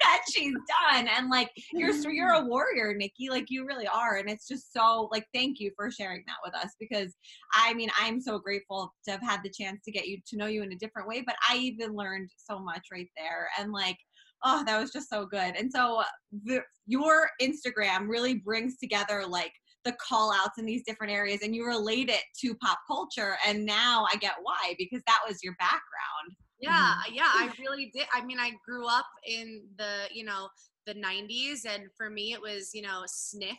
that 0.00 0.20
she's 0.30 0.54
done. 0.90 1.08
And 1.08 1.28
like 1.28 1.50
you're 1.72 1.94
you're 2.10 2.32
a 2.32 2.44
warrior, 2.44 2.94
Nikki. 2.94 3.28
Like 3.30 3.46
you 3.48 3.66
really 3.66 3.86
are. 3.86 4.16
And 4.16 4.30
it's 4.30 4.46
just 4.46 4.72
so 4.72 5.08
like 5.12 5.26
thank 5.34 5.60
you 5.60 5.70
for 5.76 5.90
sharing 5.90 6.22
that 6.26 6.36
with 6.44 6.54
us 6.54 6.72
because 6.78 7.14
I 7.52 7.74
mean 7.74 7.90
I'm 8.00 8.20
so 8.20 8.38
grateful 8.38 8.92
to 9.04 9.12
have 9.12 9.22
had 9.22 9.40
the 9.42 9.50
chance 9.50 9.80
to 9.84 9.92
get 9.92 10.06
you 10.06 10.18
to 10.28 10.36
know 10.36 10.46
you 10.46 10.62
in 10.62 10.72
a 10.72 10.76
different 10.76 11.08
way. 11.08 11.22
But 11.24 11.36
I 11.48 11.56
even 11.56 11.94
learned 11.94 12.30
so 12.36 12.58
much 12.58 12.86
right 12.92 13.08
there. 13.16 13.48
And 13.58 13.72
like 13.72 13.98
oh 14.44 14.64
that 14.66 14.80
was 14.80 14.92
just 14.92 15.08
so 15.08 15.26
good 15.26 15.54
and 15.56 15.70
so 15.70 16.00
uh, 16.00 16.04
the, 16.44 16.60
your 16.86 17.28
instagram 17.40 18.08
really 18.08 18.34
brings 18.34 18.78
together 18.78 19.24
like 19.26 19.52
the 19.84 19.94
call 20.00 20.32
outs 20.32 20.58
in 20.58 20.64
these 20.64 20.82
different 20.86 21.12
areas 21.12 21.40
and 21.42 21.54
you 21.54 21.66
relate 21.66 22.08
it 22.08 22.22
to 22.40 22.54
pop 22.56 22.78
culture 22.86 23.36
and 23.46 23.64
now 23.64 24.06
i 24.12 24.16
get 24.16 24.34
why 24.42 24.74
because 24.78 25.02
that 25.06 25.20
was 25.26 25.42
your 25.42 25.54
background 25.58 26.36
Mm-hmm. 26.64 26.72
Yeah, 26.72 26.94
yeah, 27.12 27.22
I 27.26 27.50
really 27.58 27.90
did. 27.94 28.06
I 28.14 28.24
mean, 28.24 28.38
I 28.38 28.52
grew 28.64 28.86
up 28.86 29.06
in 29.26 29.62
the, 29.78 30.04
you 30.12 30.24
know, 30.24 30.48
the 30.86 30.94
90s, 30.94 31.66
and 31.68 31.84
for 31.96 32.10
me, 32.10 32.32
it 32.32 32.40
was, 32.40 32.70
you 32.74 32.82
know, 32.82 33.02
Snick. 33.06 33.58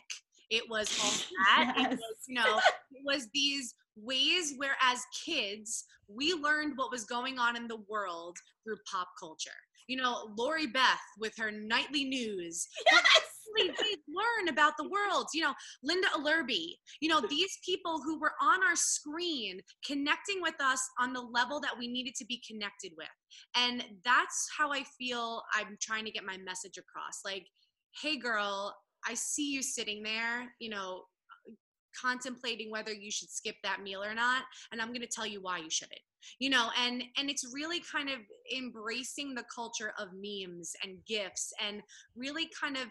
It 0.50 0.64
was 0.68 0.98
all 1.02 1.10
that. 1.56 1.74
It 1.76 1.90
was, 1.90 2.16
you 2.28 2.34
know, 2.34 2.58
it 2.92 3.02
was 3.04 3.28
these 3.34 3.74
ways 3.96 4.54
where, 4.56 4.76
as 4.82 5.00
kids, 5.24 5.84
we 6.08 6.32
learned 6.34 6.74
what 6.76 6.90
was 6.90 7.04
going 7.04 7.38
on 7.38 7.56
in 7.56 7.66
the 7.68 7.78
world 7.88 8.36
through 8.62 8.76
pop 8.90 9.08
culture. 9.18 9.50
You 9.86 9.98
know, 9.98 10.30
Lori 10.38 10.66
Beth 10.66 10.98
with 11.18 11.34
her 11.38 11.50
nightly 11.50 12.04
news. 12.04 12.66
We 13.54 13.68
did 13.68 13.98
learn 14.08 14.48
about 14.48 14.74
the 14.78 14.88
world. 14.88 15.26
You 15.32 15.42
know, 15.42 15.54
Linda 15.82 16.08
Ellerbee. 16.16 16.74
You 17.00 17.08
know, 17.08 17.20
these 17.20 17.58
people 17.64 18.00
who 18.04 18.18
were 18.20 18.32
on 18.42 18.62
our 18.62 18.76
screen 18.76 19.60
connecting 19.86 20.40
with 20.40 20.60
us 20.60 20.80
on 20.98 21.12
the 21.12 21.20
level 21.20 21.60
that 21.60 21.76
we 21.78 21.88
needed 21.88 22.14
to 22.16 22.26
be 22.26 22.42
connected 22.48 22.92
with. 22.96 23.08
And 23.56 23.84
that's 24.04 24.48
how 24.56 24.72
I 24.72 24.84
feel 24.98 25.42
I'm 25.54 25.76
trying 25.80 26.04
to 26.04 26.10
get 26.10 26.24
my 26.24 26.36
message 26.38 26.78
across. 26.78 27.20
Like, 27.24 27.46
hey 28.02 28.16
girl 28.16 28.74
i 29.06 29.14
see 29.14 29.52
you 29.52 29.62
sitting 29.62 30.02
there 30.02 30.52
you 30.58 30.68
know 30.68 31.02
contemplating 32.00 32.70
whether 32.70 32.92
you 32.92 33.10
should 33.10 33.30
skip 33.30 33.54
that 33.62 33.82
meal 33.82 34.02
or 34.02 34.14
not 34.14 34.42
and 34.72 34.80
i'm 34.80 34.88
going 34.88 35.00
to 35.00 35.06
tell 35.06 35.26
you 35.26 35.40
why 35.40 35.58
you 35.58 35.70
shouldn't 35.70 36.00
you 36.40 36.50
know 36.50 36.70
and 36.82 37.04
and 37.16 37.30
it's 37.30 37.52
really 37.54 37.80
kind 37.80 38.08
of 38.08 38.16
embracing 38.56 39.34
the 39.34 39.44
culture 39.54 39.92
of 39.98 40.08
memes 40.14 40.72
and 40.82 40.98
gifs 41.06 41.52
and 41.64 41.82
really 42.16 42.48
kind 42.60 42.76
of 42.76 42.84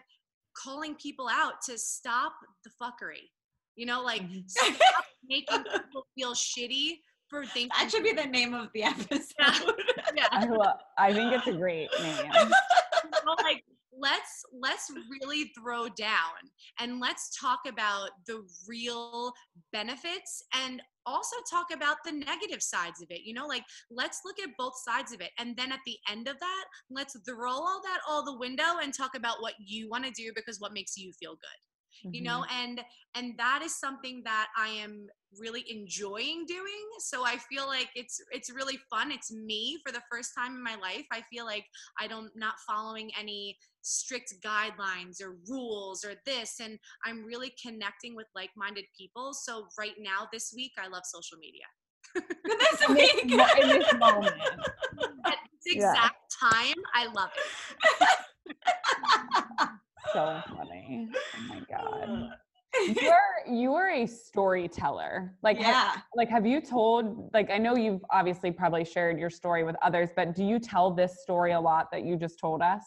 calling 0.54 0.94
people 0.96 1.28
out 1.30 1.54
to 1.66 1.76
stop 1.78 2.32
the 2.64 2.70
fuckery 2.82 3.28
you 3.76 3.86
know 3.86 4.02
like 4.02 4.22
Mhm. 4.22 4.48
stop 4.48 5.04
making 5.28 5.62
people 5.64 6.06
feel 6.16 6.34
shitty 6.34 7.00
for 7.28 7.44
thinking 7.46 7.70
That 7.78 7.90
should 7.90 8.04
be 8.04 8.12
the 8.12 8.26
name 8.26 8.54
of 8.54 8.68
the 8.74 8.84
episode. 8.84 9.74
yeah 10.14 10.26
I 10.30 10.44
love. 10.46 10.76
I 10.98 11.12
think 11.12 11.32
it's 11.32 11.46
a 11.46 11.52
great 11.52 11.88
name. 12.00 12.30
well, 13.26 13.36
like 13.42 13.64
let's 14.00 14.44
let's 14.60 14.90
really 15.20 15.50
throw 15.58 15.88
down 15.88 16.40
and 16.80 17.00
let's 17.00 17.36
talk 17.38 17.60
about 17.68 18.10
the 18.26 18.42
real 18.66 19.32
benefits 19.72 20.42
and 20.54 20.82
also 21.06 21.36
talk 21.50 21.66
about 21.72 21.96
the 22.04 22.12
negative 22.12 22.62
sides 22.62 23.02
of 23.02 23.08
it 23.10 23.20
you 23.24 23.34
know 23.34 23.46
like 23.46 23.64
let's 23.90 24.20
look 24.24 24.36
at 24.42 24.50
both 24.58 24.74
sides 24.84 25.12
of 25.12 25.20
it. 25.20 25.30
And 25.38 25.56
then 25.56 25.72
at 25.72 25.80
the 25.86 25.96
end 26.10 26.28
of 26.28 26.38
that 26.40 26.64
let's 26.90 27.16
throw 27.28 27.50
all 27.52 27.80
that 27.84 28.00
all 28.08 28.24
the 28.24 28.38
window 28.38 28.78
and 28.82 28.92
talk 28.94 29.14
about 29.16 29.40
what 29.40 29.54
you 29.64 29.88
want 29.88 30.04
to 30.04 30.10
do 30.10 30.32
because 30.34 30.60
what 30.60 30.72
makes 30.72 30.96
you 30.96 31.12
feel 31.18 31.32
good 31.32 31.60
you 32.12 32.22
know? 32.22 32.44
Mhm. 32.44 32.52
and 32.52 32.80
and 33.14 33.34
that 33.38 33.60
is 33.64 33.78
something 33.78 34.22
that 34.24 34.48
i 34.56 34.68
am 34.68 35.06
really 35.38 35.64
enjoying 35.68 36.44
doing. 36.46 36.86
So 37.00 37.24
i 37.24 37.36
feel 37.50 37.66
like 37.66 37.88
it's 37.94 38.20
it's 38.30 38.50
really 38.52 38.78
fun. 38.90 39.10
It's 39.10 39.32
me 39.32 39.78
for 39.84 39.92
the 39.92 40.02
first 40.10 40.30
time 40.36 40.54
in 40.54 40.62
my 40.62 40.76
life. 40.76 41.06
I 41.12 41.22
feel 41.32 41.44
like 41.44 41.64
i 42.00 42.06
don't 42.06 42.30
not 42.36 42.54
following 42.68 43.10
any 43.18 43.56
strict 43.86 44.32
guidelines 44.44 45.22
or 45.22 45.36
rules 45.48 46.04
or 46.04 46.14
this 46.24 46.58
and 46.60 46.78
i'm 47.04 47.22
really 47.24 47.52
connecting 47.62 48.16
with 48.16 48.26
like-minded 48.34 48.84
people 48.98 49.32
so 49.34 49.66
right 49.78 49.94
now 50.00 50.26
this 50.32 50.52
week 50.56 50.72
i 50.82 50.88
love 50.88 51.02
social 51.04 51.36
media 51.38 51.64
this 52.14 52.88
in 52.88 52.94
this, 52.94 53.14
week. 53.14 53.62
in 53.62 53.68
this 53.78 53.94
moment. 53.98 54.34
at 55.26 55.36
this 55.64 55.76
Yeah. 55.76 55.90
exact 55.90 56.16
time 56.40 56.74
i 56.94 57.06
love 57.06 57.30
it 57.36 58.18
So 60.12 60.40
funny. 60.56 61.08
Oh 61.12 61.48
my 61.48 61.60
god. 61.68 62.30
You're 63.02 63.52
you 63.52 63.74
are 63.74 63.90
a 63.90 64.06
storyteller. 64.06 65.34
Like 65.42 65.58
yeah. 65.58 65.96
like 66.14 66.28
have 66.28 66.46
you 66.46 66.60
told 66.60 67.30
like 67.34 67.50
I 67.50 67.58
know 67.58 67.74
you've 67.76 68.04
obviously 68.10 68.52
probably 68.52 68.84
shared 68.84 69.18
your 69.18 69.30
story 69.30 69.64
with 69.64 69.74
others, 69.82 70.10
but 70.14 70.34
do 70.36 70.44
you 70.44 70.58
tell 70.60 70.92
this 70.92 71.22
story 71.22 71.52
a 71.52 71.60
lot 71.60 71.90
that 71.90 72.04
you 72.04 72.16
just 72.16 72.38
told 72.38 72.62
us? 72.62 72.82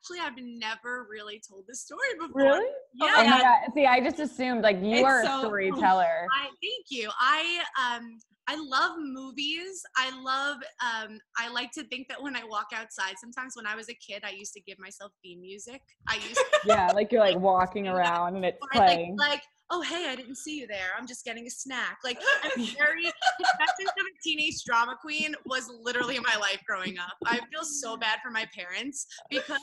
Actually 0.00 0.18
i've 0.20 0.38
never 0.38 1.06
really 1.10 1.40
told 1.46 1.64
this 1.66 1.82
story 1.82 2.00
before 2.18 2.42
Really? 2.42 2.66
yeah 2.94 3.12
Oh 3.18 3.24
my 3.24 3.42
god. 3.42 3.72
See, 3.74 3.86
I 3.86 4.00
just 4.00 4.18
assumed 4.18 4.62
like 4.62 4.80
you 4.82 4.96
It's 4.96 5.04
are 5.04 5.22
a 5.22 5.38
storyteller. 5.38 6.26
I 6.32 6.44
thank 6.44 6.86
you. 6.90 7.10
I 7.18 7.60
um 7.80 8.18
I 8.48 8.56
love 8.56 8.96
movies. 8.98 9.82
I 9.96 10.10
love 10.22 10.56
um 10.82 11.18
I 11.38 11.48
like 11.50 11.70
to 11.72 11.84
think 11.84 12.08
that 12.08 12.22
when 12.22 12.36
I 12.36 12.42
walk 12.44 12.66
outside, 12.74 13.14
sometimes 13.20 13.52
when 13.56 13.66
I 13.66 13.76
was 13.76 13.88
a 13.88 13.94
kid, 13.94 14.22
I 14.24 14.30
used 14.30 14.52
to 14.54 14.60
give 14.60 14.78
myself 14.78 15.12
theme 15.22 15.40
music. 15.40 15.80
I 16.08 16.16
used 16.16 16.34
to 16.36 16.44
yeah, 16.66 16.90
like 16.94 17.12
you're 17.12 17.20
like 17.20 17.38
walking 17.38 17.88
around 17.94 18.36
and 18.36 18.44
it's 18.44 18.58
I, 18.74 18.78
like 18.78 18.86
playing. 18.86 19.16
like 19.16 19.42
oh 19.70 19.82
hey, 19.82 20.06
I 20.08 20.16
didn't 20.16 20.36
see 20.36 20.58
you 20.58 20.66
there. 20.66 20.90
I'm 20.98 21.06
just 21.06 21.24
getting 21.24 21.46
a 21.46 21.50
snack. 21.50 21.98
Like 22.04 22.18
I'm 22.42 22.64
very 22.78 23.06
of 23.06 24.06
a 24.06 24.22
Teenage 24.22 24.64
Drama 24.64 24.96
Queen 25.00 25.34
was 25.46 25.70
literally 25.82 26.18
my 26.18 26.36
life 26.40 26.60
growing 26.66 26.98
up. 26.98 27.16
I 27.26 27.38
feel 27.52 27.64
so 27.64 27.96
bad 27.96 28.18
for 28.22 28.30
my 28.30 28.46
parents 28.54 29.06
because 29.30 29.58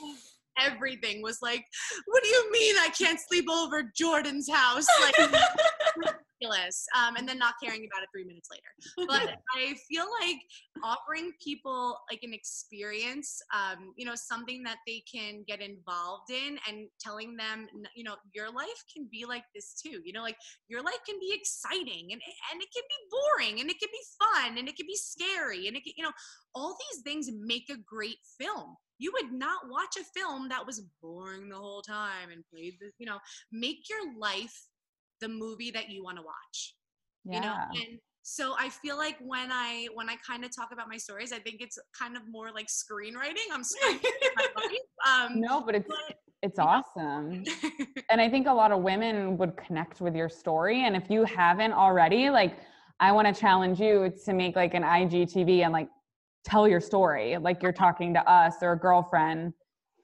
everything 0.58 1.22
was 1.22 1.38
like, 1.42 1.64
what 2.06 2.22
do 2.22 2.28
you 2.28 2.52
mean 2.52 2.74
I 2.78 2.88
can't 2.98 3.20
sleep 3.20 3.46
over 3.50 3.92
Jordan's 3.94 4.50
house? 4.50 4.86
Like 5.00 5.30
ridiculous. 6.40 6.86
Um, 6.96 7.16
and 7.16 7.28
then 7.28 7.38
not 7.38 7.54
caring 7.62 7.86
about 7.90 8.02
it 8.02 8.08
three 8.12 8.24
minutes 8.24 8.48
later. 8.50 9.06
But 9.08 9.38
I 9.56 9.74
feel 9.90 10.06
like 10.20 10.36
offering 10.84 11.32
people 11.42 11.98
like 12.10 12.20
an 12.22 12.32
experience, 12.32 13.40
um, 13.54 13.92
you 13.96 14.04
know, 14.04 14.14
something 14.14 14.62
that 14.64 14.78
they 14.86 15.02
can 15.12 15.44
get 15.46 15.60
involved 15.60 16.30
in 16.30 16.58
and 16.68 16.88
telling 17.00 17.36
them, 17.36 17.66
you 17.94 18.04
know, 18.04 18.16
your 18.34 18.50
life 18.50 18.84
can 18.94 19.08
be 19.10 19.24
like 19.24 19.44
this 19.54 19.80
too. 19.80 20.00
You 20.04 20.12
know, 20.12 20.22
like 20.22 20.36
your 20.68 20.82
life 20.82 21.00
can 21.06 21.18
be 21.20 21.32
exciting 21.34 22.08
and, 22.12 22.20
and 22.52 22.62
it 22.62 22.68
can 22.74 22.84
be 22.88 23.10
boring 23.10 23.60
and 23.60 23.70
it 23.70 23.78
can 23.78 23.88
be 23.90 23.98
fun 24.18 24.58
and 24.58 24.68
it 24.68 24.76
can 24.76 24.86
be 24.86 24.96
scary 24.96 25.66
and 25.66 25.76
it 25.76 25.84
can, 25.84 25.92
you 25.96 26.04
know, 26.04 26.12
all 26.54 26.76
these 26.92 27.02
things 27.02 27.30
make 27.40 27.68
a 27.70 27.78
great 27.86 28.18
film. 28.40 28.76
You 29.00 29.12
would 29.14 29.32
not 29.32 29.68
watch 29.68 29.96
a 29.96 30.18
film 30.18 30.48
that 30.48 30.66
was 30.66 30.82
boring 31.00 31.48
the 31.48 31.56
whole 31.56 31.82
time 31.82 32.30
and 32.32 32.42
played 32.52 32.74
the, 32.80 32.90
you 32.98 33.06
know, 33.06 33.18
make 33.52 33.88
your 33.88 34.18
life 34.18 34.67
the 35.20 35.28
movie 35.28 35.70
that 35.70 35.88
you 35.90 36.02
want 36.04 36.16
to 36.16 36.22
watch 36.22 36.74
you 37.24 37.40
know? 37.40 37.54
And 37.74 37.98
so 38.22 38.54
i 38.58 38.68
feel 38.68 38.96
like 38.98 39.16
when 39.20 39.50
i 39.50 39.86
when 39.94 40.10
i 40.10 40.16
kind 40.26 40.44
of 40.44 40.54
talk 40.54 40.68
about 40.72 40.86
my 40.88 40.98
stories 40.98 41.32
i 41.32 41.38
think 41.38 41.60
it's 41.60 41.78
kind 41.98 42.14
of 42.16 42.22
more 42.30 42.50
like 42.52 42.66
screenwriting. 42.66 43.46
I'm 43.52 43.62
screenwriting 43.62 44.36
my 44.36 44.46
life 44.56 45.30
um 45.30 45.40
No, 45.40 45.62
but 45.62 45.74
it's 45.74 45.88
but- 45.88 46.16
it's 46.42 46.58
awesome. 46.60 47.42
and 48.10 48.20
I 48.20 48.28
think 48.30 48.46
a 48.46 48.52
lot 48.52 48.70
of 48.70 48.80
women 48.82 49.36
would 49.38 49.56
connect 49.56 50.00
with 50.00 50.14
your 50.14 50.28
story. 50.28 50.84
And 50.84 50.94
if 50.94 51.10
you 51.10 51.24
haven't 51.24 51.72
already, 51.72 52.30
like, 52.30 52.58
I 53.00 53.10
want 53.10 53.26
to 53.34 53.40
challenge 53.40 53.80
you 53.80 54.12
to 54.24 54.32
make 54.32 54.54
like 54.54 54.74
an 54.74 54.84
IGTV 54.84 55.64
and 55.64 55.72
like 55.72 55.88
tell 56.44 56.68
your 56.68 56.80
story, 56.80 57.36
like 57.38 57.60
you're 57.60 57.72
talking 57.72 58.14
to 58.14 58.30
us 58.30 58.54
or 58.62 58.72
a 58.72 58.78
girlfriend. 58.78 59.52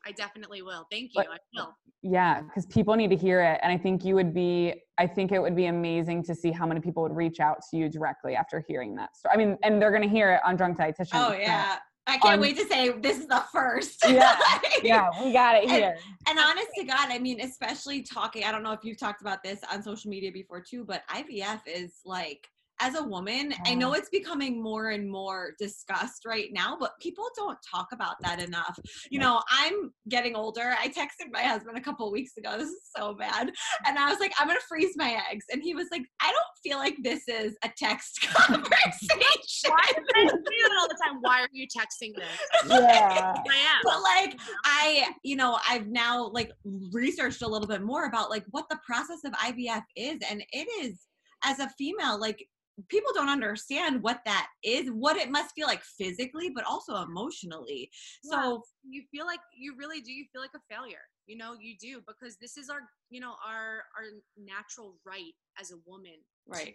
I 0.07 0.13
definitely 0.13 0.63
will 0.63 0.87
thank 0.91 1.11
you 1.15 1.23
But- 1.23 1.29
i 1.31 1.39
will 1.55 1.77
Yeah, 2.03 2.43
because 2.43 2.67
people 2.67 2.95
need 2.97 3.09
to 3.11 3.17
hear 3.17 3.41
it. 3.41 3.59
And 3.63 3.73
I 3.73 3.79
think 3.79 4.05
you 4.05 4.15
would 4.15 4.35
be, 4.35 4.75
I 4.99 5.07
think 5.07 5.33
it 5.33 5.41
would 5.41 5.57
be 5.57 5.67
amazing 5.67 6.23
to 6.25 6.35
see 6.35 6.51
how 6.53 6.67
many 6.67 6.81
people 6.81 7.03
would 7.03 7.17
reach 7.17 7.41
out 7.41 7.59
to 7.71 7.79
you 7.79 7.89
directly 7.89 8.37
after 8.37 8.63
hearing 8.69 8.95
that 8.97 9.17
story. 9.17 9.33
I 9.35 9.39
mean, 9.39 9.57
and 9.63 9.81
they're 9.81 9.91
going 9.91 10.03
to 10.03 10.09
hear 10.09 10.35
it 10.35 10.41
on 10.45 10.57
Drunk 10.57 10.77
Dietitian. 10.77 11.15
Oh 11.15 11.33
yeah. 11.33 11.77
I 12.07 12.19
can't 12.19 12.35
On- 12.35 12.41
wait 12.41 12.59
to 12.59 12.67
say 12.67 12.91
this 12.91 13.19
is 13.19 13.27
the 13.27 13.43
first. 13.51 14.05
Yeah, 14.07 14.37
Like, 14.53 14.81
Yeah, 14.83 15.09
we 15.25 15.33
got 15.33 15.57
it 15.57 15.63
And- 15.63 15.71
here. 15.73 15.97
And 16.29 16.39
honest 16.39 16.69
to 16.79 16.85
God, 16.85 17.09
I 17.11 17.19
mean, 17.19 17.41
especially 17.41 18.03
talking, 18.03 18.45
I 18.45 18.53
don't 18.53 18.63
know 18.63 18.73
if 18.73 18.81
you've 18.85 18.99
talked 18.99 19.23
about 19.23 19.43
this 19.43 19.61
on 19.73 19.83
social 19.83 20.11
media 20.11 20.31
before 20.31 20.61
too, 20.61 20.85
but 20.85 21.03
IVF 21.11 21.61
is 21.67 22.01
like, 22.05 22.47
as 22.81 22.95
a 22.97 23.03
woman, 23.03 23.55
I 23.67 23.75
know 23.75 23.93
it's 23.95 24.09
becoming 24.09 24.63
more 24.63 24.91
and 24.91 25.09
more 25.11 25.55
discussed 25.59 26.25
right 26.27 26.49
now, 26.53 26.77
but 26.79 26.99
people 27.01 27.29
don't 27.37 27.59
talk 27.69 27.89
about 27.93 28.17
that 28.23 28.41
enough. 28.43 28.79
You 29.11 29.21
know, 29.21 29.41
I'm 29.49 29.93
getting 30.09 30.35
older. 30.35 30.75
I 30.79 30.89
texted 30.89 31.31
my 31.33 31.43
husband 31.43 31.79
a 31.79 31.81
couple 31.81 32.11
weeks 32.11 32.37
ago. 32.37 32.59
This 32.59 32.69
is 32.69 32.91
so 32.97 33.15
bad. 33.15 33.53
And 33.87 33.99
I 33.99 34.11
was 34.11 34.19
like, 34.19 34.33
I'm 34.39 34.49
going 34.49 34.59
to 34.59 34.67
freeze 34.67 34.95
my 34.97 35.21
eggs. 35.31 35.45
And 35.53 35.63
he 35.63 35.75
was 35.75 35.87
like, 35.93 36.03
I 36.21 36.27
don't 36.33 36.45
feel 36.63 36.79
like 36.79 36.97
this 37.03 37.29
is 37.29 37.57
a 37.65 37.71
text 37.77 38.21
conversation. 38.35 39.71
why 39.71 39.83
do 39.95 40.03
I 40.17 40.27
say 40.27 40.35
that 40.35 40.77
all 40.81 40.89
the 40.89 40.99
time 41.05 41.19
why 41.21 41.41
are 41.43 41.49
you 41.53 41.67
texting 41.67 42.15
this 42.15 42.27
Yeah. 42.67 43.35
i 43.49 43.57
am 43.57 43.81
but 43.83 44.03
like 44.03 44.39
i 44.65 45.15
you 45.23 45.37
know 45.37 45.59
i've 45.69 45.87
now 45.87 46.29
like 46.33 46.51
researched 46.93 47.43
a 47.43 47.49
little 47.49 47.69
bit 47.69 47.83
more 47.83 48.07
about 48.07 48.31
like 48.31 48.45
what 48.51 48.69
the 48.69 48.79
process 48.85 49.19
of 49.25 49.33
ivf 49.33 49.83
is 49.97 50.19
and 50.31 50.45
it 50.53 50.69
is 50.85 51.01
as 51.45 51.59
a 51.59 51.69
female 51.79 52.19
like 52.19 52.47
people 52.89 53.13
don't 53.15 53.29
understand 53.29 54.03
what 54.03 54.21
that 54.25 54.49
is 54.65 54.89
what 54.91 55.17
it 55.17 55.31
must 55.31 55.55
feel 55.55 55.67
like 55.67 55.83
physically 55.83 56.51
but 56.55 56.65
also 56.65 56.97
emotionally. 57.03 57.91
So 58.23 58.63
you 58.89 59.03
feel 59.11 59.27
like 59.27 59.41
you 59.57 59.75
really 59.79 60.01
do 60.01 60.13
you 60.13 60.25
feel 60.33 60.43
like 60.43 60.55
a 60.57 60.75
failure 60.75 61.07
you 61.27 61.37
know 61.37 61.55
you 61.61 61.75
do 61.81 62.01
because 62.07 62.37
this 62.41 62.57
is 62.57 62.69
our 62.69 62.81
you 63.11 63.21
know 63.21 63.35
our 63.47 63.85
our 63.97 64.07
natural 64.37 64.97
right 65.07 65.35
as 65.61 65.71
a 65.71 65.77
woman 65.87 66.19
right. 66.47 66.67
to 66.67 66.73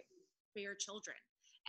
bear 0.54 0.74
children. 0.74 1.16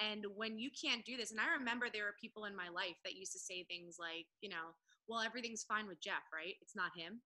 And 0.01 0.25
when 0.35 0.57
you 0.57 0.71
can't 0.71 1.05
do 1.05 1.17
this 1.17 1.31
and 1.31 1.39
i 1.39 1.51
remember 1.57 1.87
there 1.91 2.05
were 2.05 2.15
people 2.21 2.45
in 2.45 2.55
my 2.55 2.69
life 2.69 2.95
that 3.03 3.15
used 3.15 3.33
to 3.33 3.39
say 3.39 3.63
things 3.63 3.97
like 3.99 4.25
you 4.41 4.49
know 4.49 4.73
well 5.07 5.21
everything's 5.21 5.63
fine 5.63 5.87
with 5.87 6.01
jeff 6.01 6.23
right? 6.33 6.55
It's 6.61 6.75
not 6.75 6.91
him. 6.95 7.21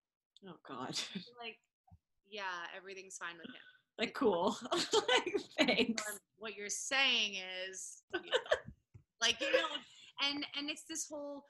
Oh 0.47 0.57
god. 0.67 0.99
Like 1.39 1.57
yeah 2.27 2.65
everything's 2.75 3.17
fine 3.17 3.37
with 3.37 3.53
him 3.53 3.74
like 3.99 4.13
cool. 4.13 4.57
Like 5.09 5.35
thanks. 5.57 6.03
what 6.37 6.55
you're 6.55 6.69
saying 6.69 7.35
is 7.69 8.01
like 9.21 9.39
you 9.39 9.51
know 9.51 9.67
and 10.27 10.45
and 10.57 10.69
it's 10.69 10.83
this 10.89 11.07
whole 11.09 11.45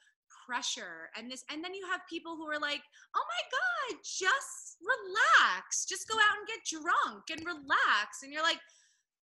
pressure 0.45 1.09
and 1.17 1.31
this 1.31 1.43
and 1.51 1.63
then 1.63 1.73
you 1.73 1.85
have 1.91 2.01
people 2.09 2.35
who 2.35 2.47
are 2.47 2.59
like 2.59 2.81
oh 3.15 3.25
my 3.27 3.41
god 3.51 3.99
just 4.03 4.65
relax. 4.81 5.85
Just 5.85 6.07
go 6.07 6.15
out 6.15 6.37
and 6.39 6.47
get 6.47 6.61
drunk 6.65 7.29
and 7.31 7.41
relax. 7.45 8.23
And 8.23 8.31
you're 8.31 8.43
like 8.43 8.59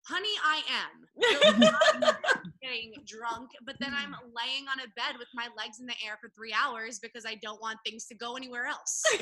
honey, 0.04 0.34
I 0.44 0.62
am. 0.70 1.02
getting 2.62 2.94
drunk, 3.06 3.50
but 3.66 3.76
then 3.80 3.94
I'm 3.94 4.16
laying 4.32 4.68
on 4.68 4.80
a 4.80 4.88
bed 4.96 5.18
with 5.20 5.28
my 5.34 5.48
legs 5.58 5.80
in 5.80 5.86
the 5.86 5.96
air 6.06 6.18
for 6.22 6.30
three 6.36 6.54
hours 6.54 7.00
because 7.00 7.26
I 7.26 7.36
don't 7.42 7.62
want 7.62 7.80
things 7.86 8.06
to 8.06 8.16
go 8.16 8.36
anywhere 8.36 8.66
else. 8.66 9.04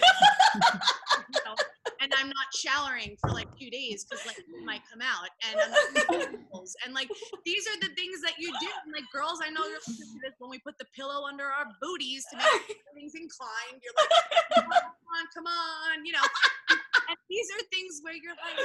You 1.29 1.41
know? 1.45 1.55
And 2.01 2.11
I'm 2.17 2.25
not 2.25 2.49
showering 2.55 3.15
for 3.21 3.29
like 3.29 3.47
two 3.59 3.69
days 3.69 4.03
because 4.03 4.25
like 4.25 4.39
it 4.39 4.65
might 4.65 4.81
come 4.89 5.01
out, 5.01 5.29
and 5.45 5.61
I'm 5.61 5.69
not 5.69 6.49
and 6.85 6.93
like 6.93 7.09
these 7.45 7.67
are 7.67 7.79
the 7.81 7.93
things 7.93 8.21
that 8.21 8.33
you 8.39 8.49
do. 8.59 8.69
And, 8.85 8.93
like 8.93 9.05
girls, 9.13 9.39
I 9.45 9.49
know 9.49 9.65
you're 9.65 9.83
listening 9.85 10.17
to 10.17 10.19
this 10.25 10.35
when 10.39 10.49
we 10.49 10.59
put 10.59 10.77
the 10.79 10.85
pillow 10.95 11.27
under 11.27 11.45
our 11.45 11.65
booties 11.81 12.25
to 12.31 12.37
make 12.37 12.77
things 12.95 13.13
inclined. 13.13 13.77
You're 13.83 13.93
like, 13.93 14.09
come 14.55 14.69
on, 14.73 15.23
come 15.33 15.47
on, 15.47 16.05
you 16.05 16.13
know. 16.13 16.25
And 16.69 17.17
these 17.29 17.47
are 17.53 17.61
things 17.69 18.01
where 18.01 18.13
you're 18.13 18.37
like, 18.37 18.57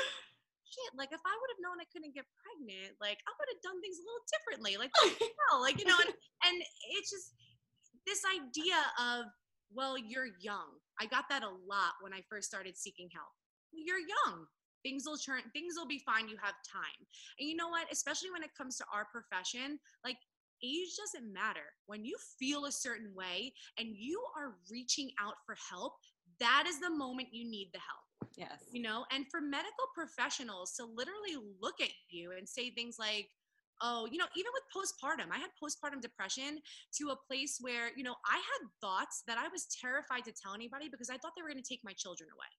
shit, 0.74 0.90
like 0.98 1.14
if 1.14 1.22
I 1.22 1.34
would 1.34 1.50
have 1.54 1.62
known 1.62 1.78
I 1.78 1.86
couldn't 1.94 2.14
get 2.18 2.26
pregnant, 2.42 2.98
like 2.98 3.22
I 3.22 3.32
would 3.38 3.50
have 3.54 3.62
done 3.62 3.78
things 3.78 4.02
a 4.02 4.04
little 4.04 4.26
differently. 4.26 4.74
Like, 4.74 4.90
what 4.98 5.14
the 5.14 5.30
hell? 5.46 5.62
like 5.62 5.78
you 5.78 5.86
know, 5.86 5.98
and, 6.02 6.10
and 6.10 6.56
it's 6.98 7.10
just 7.14 7.30
this 8.06 8.26
idea 8.26 8.78
of, 8.98 9.30
well, 9.70 9.96
you're 9.96 10.34
young. 10.42 10.82
I 11.00 11.06
got 11.06 11.30
that 11.30 11.42
a 11.42 11.50
lot 11.50 11.98
when 12.02 12.12
I 12.12 12.26
first 12.26 12.50
started 12.50 12.76
seeking 12.76 13.08
help. 13.14 13.32
You're 13.72 14.02
young. 14.02 14.46
Things 14.82 15.04
will 15.06 15.16
turn. 15.16 15.40
Things 15.56 15.74
will 15.78 15.88
be 15.88 16.02
fine. 16.04 16.28
You 16.28 16.36
have 16.42 16.54
time. 16.68 17.00
And 17.40 17.48
you 17.48 17.56
know 17.56 17.72
what? 17.72 17.88
Especially 17.90 18.30
when 18.30 18.44
it 18.44 18.54
comes 18.54 18.76
to 18.78 18.84
our 18.92 19.08
profession, 19.08 19.80
like 20.04 20.20
age 20.62 20.92
doesn't 21.00 21.32
matter. 21.32 21.72
When 21.86 22.04
you 22.04 22.14
feel 22.38 22.66
a 22.66 22.72
certain 22.72 23.12
way 23.14 23.52
and 23.78 23.88
you 23.96 24.22
are 24.36 24.60
reaching 24.70 25.10
out 25.18 25.34
for 25.46 25.56
help, 25.70 25.94
that 26.38 26.64
is 26.68 26.78
the 26.80 26.90
moment 26.90 27.28
you 27.32 27.48
need 27.48 27.70
the 27.72 27.80
help 27.80 28.03
Yes. 28.36 28.64
you 28.72 28.82
know 28.82 29.04
and 29.12 29.26
for 29.30 29.40
medical 29.40 29.86
professionals 29.94 30.74
to 30.74 30.84
literally 30.84 31.36
look 31.60 31.80
at 31.80 31.90
you 32.10 32.32
and 32.36 32.48
say 32.48 32.70
things 32.70 32.96
like 32.98 33.28
oh 33.82 34.06
you 34.10 34.18
know 34.18 34.26
even 34.36 34.50
with 34.54 34.64
postpartum 34.74 35.30
i 35.32 35.38
had 35.38 35.50
postpartum 35.62 36.00
depression 36.00 36.58
to 36.96 37.10
a 37.10 37.16
place 37.28 37.58
where 37.60 37.90
you 37.96 38.02
know 38.02 38.14
i 38.26 38.36
had 38.36 38.68
thoughts 38.80 39.22
that 39.26 39.38
i 39.38 39.48
was 39.48 39.66
terrified 39.80 40.24
to 40.24 40.32
tell 40.32 40.54
anybody 40.54 40.88
because 40.88 41.10
i 41.10 41.16
thought 41.16 41.32
they 41.36 41.42
were 41.42 41.48
going 41.50 41.62
to 41.62 41.68
take 41.68 41.80
my 41.84 41.92
children 41.92 42.28
away. 42.34 42.52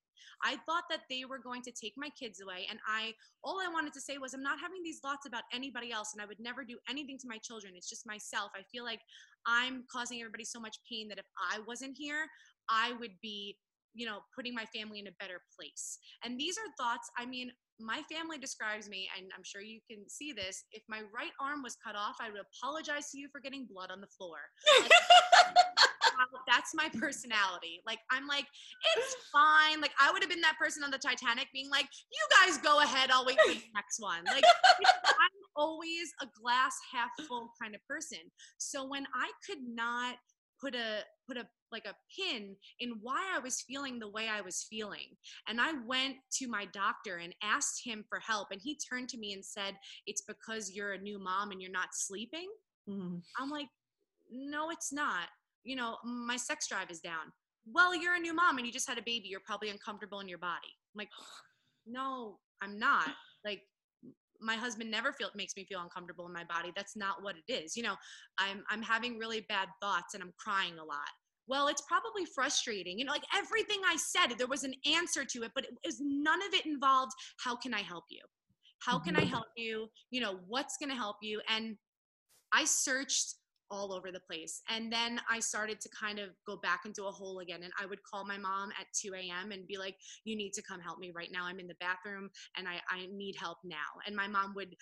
I 0.44 0.56
thought 0.66 0.84
that 0.90 1.00
they 1.08 1.24
were 1.24 1.38
going 1.38 1.62
to 1.62 1.72
take 1.72 1.94
my 1.96 2.10
kids 2.10 2.40
away 2.40 2.66
and 2.68 2.78
i 2.86 3.12
all 3.42 3.58
i 3.60 3.68
wanted 3.72 3.92
to 3.94 4.00
say 4.00 4.18
was 4.18 4.34
i'm 4.34 4.42
not 4.42 4.58
having 4.60 4.82
these 4.82 5.00
thoughts 5.00 5.26
about 5.26 5.44
anybody 5.52 5.92
else 5.92 6.12
and 6.12 6.22
i 6.22 6.26
would 6.26 6.40
never 6.40 6.64
do 6.64 6.78
anything 6.88 7.18
to 7.18 7.28
my 7.28 7.38
children. 7.38 7.72
It's 7.76 7.88
just 7.88 8.06
myself. 8.06 8.50
I 8.54 8.62
feel 8.70 8.84
like 8.84 9.00
i'm 9.46 9.84
causing 9.90 10.20
everybody 10.20 10.44
so 10.44 10.60
much 10.60 10.78
pain 10.90 11.08
that 11.08 11.18
if 11.18 11.26
i 11.52 11.58
wasn't 11.66 11.96
here 11.96 12.26
i 12.68 12.92
would 13.00 13.12
be 13.22 13.56
you 13.96 14.06
know 14.06 14.18
putting 14.34 14.54
my 14.54 14.64
family 14.66 15.00
in 15.00 15.08
a 15.08 15.16
better 15.18 15.40
place. 15.58 15.98
And 16.22 16.38
these 16.38 16.56
are 16.58 16.68
thoughts 16.78 17.10
i 17.18 17.24
mean 17.26 17.50
my 17.80 18.00
family 18.10 18.38
describes 18.38 18.88
me 18.88 19.08
and 19.16 19.26
i'm 19.36 19.44
sure 19.44 19.60
you 19.60 19.80
can 19.90 20.08
see 20.08 20.32
this 20.32 20.64
if 20.72 20.82
my 20.88 21.00
right 21.14 21.32
arm 21.40 21.62
was 21.62 21.76
cut 21.84 21.96
off 21.96 22.16
i 22.20 22.30
would 22.30 22.40
apologize 22.40 23.10
to 23.10 23.18
you 23.18 23.28
for 23.32 23.40
getting 23.40 23.66
blood 23.66 23.90
on 23.90 24.00
the 24.00 24.06
floor. 24.06 24.38
Like, 24.80 24.90
that's 26.48 26.74
my 26.74 26.88
personality. 26.98 27.82
Like 27.86 27.98
i'm 28.10 28.26
like 28.26 28.46
it's 28.96 29.16
fine. 29.32 29.80
Like 29.80 29.92
i 30.00 30.10
would 30.12 30.22
have 30.22 30.30
been 30.30 30.40
that 30.40 30.56
person 30.58 30.84
on 30.84 30.90
the 30.90 30.98
titanic 30.98 31.48
being 31.52 31.70
like 31.70 31.86
you 32.10 32.24
guys 32.40 32.58
go 32.58 32.80
ahead 32.80 33.10
i'll 33.10 33.26
wait 33.26 33.38
for 33.40 33.52
the 33.52 33.62
next 33.74 34.00
one. 34.00 34.24
Like 34.24 34.44
i'm 34.84 35.36
always 35.56 36.12
a 36.22 36.26
glass 36.40 36.74
half 36.92 37.10
full 37.28 37.50
kind 37.60 37.74
of 37.74 37.80
person. 37.88 38.18
So 38.58 38.86
when 38.86 39.06
i 39.14 39.30
could 39.46 39.62
not 39.66 40.16
put 40.60 40.74
a 40.74 41.04
put 41.28 41.36
a 41.36 41.46
like 41.72 41.84
a 41.86 41.96
pin 42.14 42.56
in 42.80 42.98
why 43.02 43.32
I 43.34 43.38
was 43.38 43.62
feeling 43.62 43.98
the 43.98 44.08
way 44.10 44.28
I 44.28 44.40
was 44.40 44.66
feeling. 44.68 45.16
And 45.48 45.60
I 45.60 45.72
went 45.86 46.16
to 46.34 46.48
my 46.48 46.66
doctor 46.66 47.16
and 47.16 47.34
asked 47.42 47.84
him 47.84 48.04
for 48.08 48.20
help 48.20 48.48
and 48.50 48.60
he 48.62 48.76
turned 48.76 49.08
to 49.10 49.18
me 49.18 49.32
and 49.32 49.44
said, 49.44 49.78
"It's 50.06 50.22
because 50.22 50.72
you're 50.72 50.92
a 50.92 50.98
new 50.98 51.18
mom 51.18 51.50
and 51.50 51.60
you're 51.60 51.70
not 51.70 51.94
sleeping." 51.94 52.50
Mhm. 52.88 53.22
I'm 53.36 53.50
like, 53.50 53.68
"No, 54.30 54.70
it's 54.70 54.92
not. 54.92 55.28
You 55.64 55.76
know, 55.76 55.98
my 56.04 56.36
sex 56.36 56.68
drive 56.68 56.90
is 56.90 57.00
down." 57.00 57.32
Well, 57.66 57.94
you're 57.94 58.14
a 58.14 58.20
new 58.20 58.32
mom 58.32 58.58
and 58.58 58.66
you 58.66 58.72
just 58.72 58.88
had 58.88 58.98
a 58.98 59.02
baby. 59.02 59.28
You're 59.28 59.40
probably 59.40 59.70
uncomfortable 59.70 60.20
in 60.20 60.28
your 60.28 60.38
body. 60.38 60.68
I'm 60.94 60.98
like, 60.98 61.10
"No, 61.84 62.40
I'm 62.60 62.78
not." 62.78 63.16
Like 63.44 63.68
my 64.40 64.56
husband 64.56 64.90
never 64.90 65.12
feel 65.12 65.30
makes 65.34 65.56
me 65.56 65.64
feel 65.64 65.80
uncomfortable 65.80 66.26
in 66.26 66.32
my 66.32 66.44
body. 66.44 66.72
That's 66.76 66.96
not 66.96 67.22
what 67.22 67.36
it 67.36 67.52
is. 67.52 67.76
You 67.76 67.82
know, 67.82 67.96
I'm 68.38 68.64
I'm 68.68 68.82
having 68.82 69.18
really 69.18 69.40
bad 69.42 69.68
thoughts 69.80 70.14
and 70.14 70.22
I'm 70.22 70.32
crying 70.36 70.78
a 70.78 70.84
lot. 70.84 71.10
Well, 71.48 71.68
it's 71.68 71.82
probably 71.82 72.24
frustrating. 72.34 72.98
You 72.98 73.04
know, 73.04 73.12
like 73.12 73.24
everything 73.36 73.80
I 73.86 73.96
said, 73.96 74.36
there 74.36 74.46
was 74.46 74.64
an 74.64 74.74
answer 74.84 75.24
to 75.24 75.42
it, 75.42 75.52
but 75.54 75.64
it 75.64 75.70
was 75.84 76.00
none 76.00 76.40
of 76.42 76.54
it 76.54 76.66
involved 76.66 77.12
how 77.42 77.56
can 77.56 77.72
I 77.74 77.80
help 77.80 78.04
you? 78.10 78.22
How 78.80 78.98
can 78.98 79.16
I 79.16 79.20
mm-hmm. 79.20 79.30
help 79.30 79.46
you? 79.56 79.88
You 80.10 80.20
know, 80.20 80.38
what's 80.48 80.76
going 80.76 80.90
to 80.90 80.96
help 80.96 81.16
you? 81.22 81.40
And 81.48 81.76
I 82.52 82.64
searched 82.64 83.34
all 83.70 83.92
over 83.92 84.12
the 84.12 84.20
place. 84.20 84.62
And 84.68 84.92
then 84.92 85.20
I 85.30 85.40
started 85.40 85.80
to 85.80 85.88
kind 85.88 86.18
of 86.18 86.30
go 86.46 86.56
back 86.56 86.82
into 86.86 87.04
a 87.04 87.10
hole 87.10 87.40
again. 87.40 87.62
And 87.62 87.72
I 87.80 87.86
would 87.86 87.98
call 88.02 88.24
my 88.24 88.38
mom 88.38 88.70
at 88.80 88.86
2 89.02 89.12
a.m. 89.14 89.52
and 89.52 89.66
be 89.66 89.76
like, 89.76 89.96
you 90.24 90.36
need 90.36 90.52
to 90.52 90.62
come 90.62 90.80
help 90.80 90.98
me 90.98 91.12
right 91.14 91.30
now. 91.32 91.44
I'm 91.44 91.58
in 91.58 91.66
the 91.66 91.74
bathroom 91.80 92.30
and 92.56 92.68
I, 92.68 92.80
I 92.90 93.06
need 93.12 93.34
help 93.38 93.58
now. 93.64 93.76
And 94.06 94.14
my 94.14 94.28
mom 94.28 94.54
would, 94.54 94.76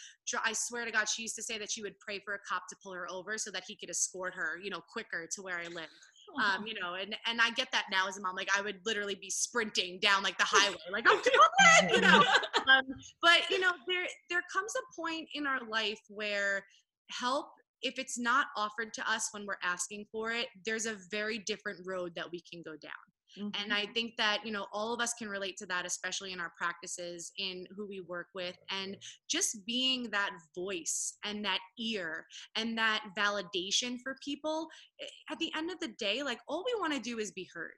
I 0.45 0.53
swear 0.53 0.85
to 0.85 0.91
God, 0.91 1.09
she 1.09 1.23
used 1.23 1.37
to 1.37 1.43
say 1.43 1.59
that 1.59 1.71
she 1.71 1.83
would 1.83 1.99
pray 1.99 2.21
for 2.25 2.35
a 2.35 2.39
cop 2.47 2.65
to 2.69 2.77
pull 2.83 2.93
her 2.93 3.11
over 3.11 3.39
so 3.39 3.51
that 3.53 3.65
he 3.67 3.77
could 3.77 3.91
escort 3.91 4.35
her, 4.35 4.59
you 4.62 4.71
know, 4.71 4.81
quicker 4.93 5.27
to 5.35 5.43
where 5.43 5.59
I 5.59 5.69
live. 5.69 5.89
Um, 6.37 6.66
you 6.66 6.74
know, 6.74 6.95
and, 6.95 7.14
and 7.26 7.41
I 7.41 7.51
get 7.51 7.68
that 7.72 7.85
now 7.91 8.09
as 8.09 8.16
a 8.16 8.20
mom. 8.20 8.35
Like 8.37 8.49
I 8.57 8.61
would 8.61 8.80
literally 8.85 9.14
be 9.14 9.30
sprinting 9.30 9.99
down 10.01 10.22
like 10.22 10.39
the 10.39 10.45
highway, 10.47 10.76
like 10.91 11.07
I'm 11.09 11.20
coming, 11.20 11.95
you 11.95 12.01
know. 12.01 12.22
Um, 12.66 12.85
but 13.20 13.51
you 13.51 13.61
know, 13.61 13.72
there 13.87 14.07
there 14.30 14.41
comes 14.51 14.72
a 14.74 14.99
point 14.99 15.28
in 15.35 15.47
our 15.47 15.61
life 15.68 16.01
where 16.09 16.64
help 17.11 17.49
if 17.82 17.99
it's 17.99 18.18
not 18.18 18.47
offered 18.57 18.93
to 18.95 19.11
us 19.11 19.28
when 19.32 19.47
we're 19.47 19.59
asking 19.62 20.07
for 20.11 20.32
it 20.32 20.47
there's 20.64 20.87
a 20.87 20.97
very 21.11 21.39
different 21.39 21.78
road 21.85 22.12
that 22.16 22.30
we 22.32 22.43
can 22.51 22.62
go 22.64 22.72
down 22.72 22.93
and 23.37 23.72
i 23.72 23.87
think 23.95 24.16
that 24.16 24.41
you 24.45 24.53
know 24.53 24.66
all 24.72 24.93
of 24.93 25.01
us 25.01 25.14
can 25.14 25.28
relate 25.28 25.57
to 25.57 25.66
that 25.66 25.87
especially 25.87 26.32
in 26.32 26.41
our 26.41 26.53
practices 26.57 27.32
in 27.39 27.66
who 27.76 27.87
we 27.87 28.01
work 28.01 28.28
with 28.35 28.57
and 28.70 28.97
just 29.28 29.64
being 29.66 30.11
that 30.11 30.30
voice 30.55 31.14
and 31.24 31.45
that 31.45 31.59
ear 31.78 32.26
and 32.57 32.76
that 32.76 33.03
validation 33.16 33.99
for 34.03 34.16
people 34.22 34.68
eh, 35.01 35.07
at 35.30 35.39
the 35.39 35.53
end 35.57 35.70
of 35.70 35.78
the 35.80 35.89
day 35.99 36.22
like 36.22 36.39
all 36.49 36.64
we 36.64 36.80
want 36.80 36.93
to 36.93 37.01
do 37.01 37.18
is 37.18 37.30
be 37.32 37.49
heard 37.55 37.74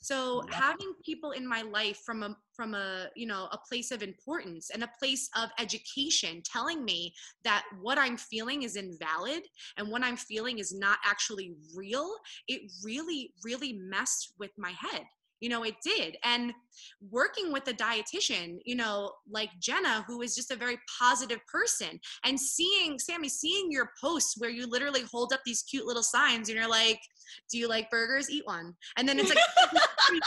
so 0.00 0.42
having 0.50 0.92
people 1.04 1.32
in 1.32 1.46
my 1.46 1.62
life 1.62 2.00
from 2.04 2.22
a 2.22 2.36
from 2.54 2.74
a 2.74 3.08
you 3.14 3.26
know 3.26 3.48
a 3.52 3.58
place 3.68 3.90
of 3.90 4.02
importance 4.02 4.70
and 4.70 4.82
a 4.82 4.90
place 4.98 5.28
of 5.36 5.50
education 5.58 6.42
telling 6.44 6.84
me 6.84 7.12
that 7.44 7.64
what 7.80 7.98
i'm 7.98 8.16
feeling 8.16 8.62
is 8.62 8.76
invalid 8.76 9.42
and 9.76 9.88
what 9.88 10.02
i'm 10.02 10.16
feeling 10.16 10.58
is 10.58 10.74
not 10.74 10.98
actually 11.04 11.54
real 11.74 12.10
it 12.48 12.62
really 12.82 13.32
really 13.44 13.74
messed 13.74 14.34
with 14.38 14.50
my 14.56 14.70
head 14.70 15.02
you 15.40 15.48
know 15.48 15.62
it 15.64 15.74
did. 15.84 16.16
And 16.24 16.52
working 17.10 17.52
with 17.52 17.66
a 17.68 17.72
dietitian 17.74 18.58
you 18.64 18.74
know 18.74 19.10
like 19.28 19.50
jenna 19.60 20.04
who 20.06 20.22
is 20.22 20.34
just 20.34 20.50
a 20.50 20.56
very 20.56 20.78
positive 20.98 21.40
person 21.46 22.00
and 22.24 22.40
seeing 22.40 22.98
sammy 22.98 23.28
seeing 23.28 23.70
your 23.70 23.90
posts 24.00 24.36
where 24.38 24.50
you 24.50 24.66
literally 24.66 25.02
hold 25.10 25.32
up 25.32 25.40
these 25.44 25.62
cute 25.62 25.84
little 25.84 26.02
signs 26.02 26.48
and 26.48 26.56
you're 26.56 26.70
like 26.70 27.00
do 27.50 27.58
you 27.58 27.68
like 27.68 27.90
burgers? 27.90 28.30
Eat 28.30 28.46
one. 28.46 28.74
And 28.96 29.08
then 29.08 29.18
it's 29.18 29.28
like 29.28 29.38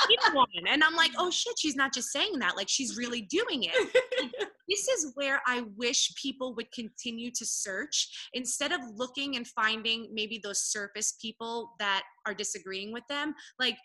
eat 0.10 0.20
one. 0.34 0.48
And 0.70 0.84
i'm 0.84 0.96
like 0.96 1.12
oh 1.18 1.30
shit 1.30 1.56
she's 1.58 1.76
not 1.76 1.94
just 1.94 2.12
saying 2.12 2.40
that. 2.40 2.56
Like 2.56 2.70
she's 2.70 2.98
really 2.98 3.22
doing 3.22 3.64
it. 3.64 4.32
This 4.70 4.88
is 4.88 5.12
where 5.16 5.42
I 5.46 5.64
wish 5.76 6.14
people 6.16 6.56
would 6.56 6.72
continue 6.72 7.32
to 7.32 7.46
search 7.46 8.30
instead 8.34 8.72
of 8.72 8.80
looking 8.96 9.36
and 9.36 9.46
finding 9.46 10.08
maybe 10.14 10.40
those 10.42 10.64
surface 10.64 11.18
people 11.22 11.74
that 11.80 12.04
are 12.26 12.34
disagreeing 12.34 12.94
with 12.94 13.04
them. 13.10 13.36
Like, 13.60 13.76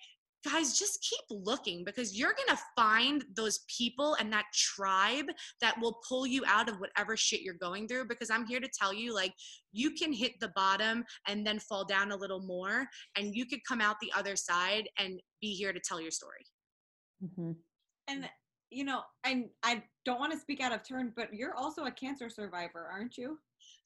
guys, 0.45 0.78
just 0.78 1.03
keep 1.03 1.24
looking 1.30 1.84
because 1.84 2.18
you're 2.18 2.34
going 2.34 2.57
to 2.57 2.62
find 2.76 3.24
those 3.34 3.61
people 3.68 4.14
and 4.14 4.32
that 4.32 4.47
tribe 4.55 5.26
that 5.61 5.78
will 5.80 5.99
pull 6.09 6.26
you 6.26 6.43
out 6.47 6.68
of 6.68 6.78
whatever 6.78 7.16
shit 7.16 7.43
you're 7.43 7.55
going 7.55 7.89
through. 7.89 8.07
Because 8.07 8.30
I'm 8.30 8.47
here 8.47 8.61
to 8.61 8.70
tell 8.78 8.93
you, 8.93 9.14
like, 9.14 9.34
you 9.72 9.93
can 9.93 10.12
hit 10.12 10.32
the 10.41 10.53
bottom 10.55 11.05
and 11.26 11.47
then 11.47 11.59
fall 11.59 11.84
down 11.84 12.12
a 12.12 12.16
little 12.16 12.41
more, 12.41 12.86
and 13.16 13.34
you 13.34 13.47
could 13.47 13.61
come 13.68 13.80
out 13.80 13.97
the 14.01 14.12
other 14.16 14.36
side 14.36 14.89
and 14.99 15.20
be 15.41 15.55
here 15.55 15.72
to 15.72 15.80
tell 15.80 16.01
your 16.01 16.11
story. 16.11 16.47
Mhm. 17.22 17.57
And 18.07 18.30
you 18.70 18.84
know, 18.84 19.03
and 19.24 19.51
I 19.62 19.82
don't 20.05 20.20
want 20.20 20.32
to 20.32 20.39
speak 20.39 20.61
out 20.61 20.72
of 20.72 20.82
turn, 20.82 21.12
but 21.16 21.32
you're 21.32 21.55
also 21.55 21.86
a 21.86 21.91
cancer 21.91 22.28
survivor, 22.28 22.86
aren't 22.86 23.16
you? 23.16 23.39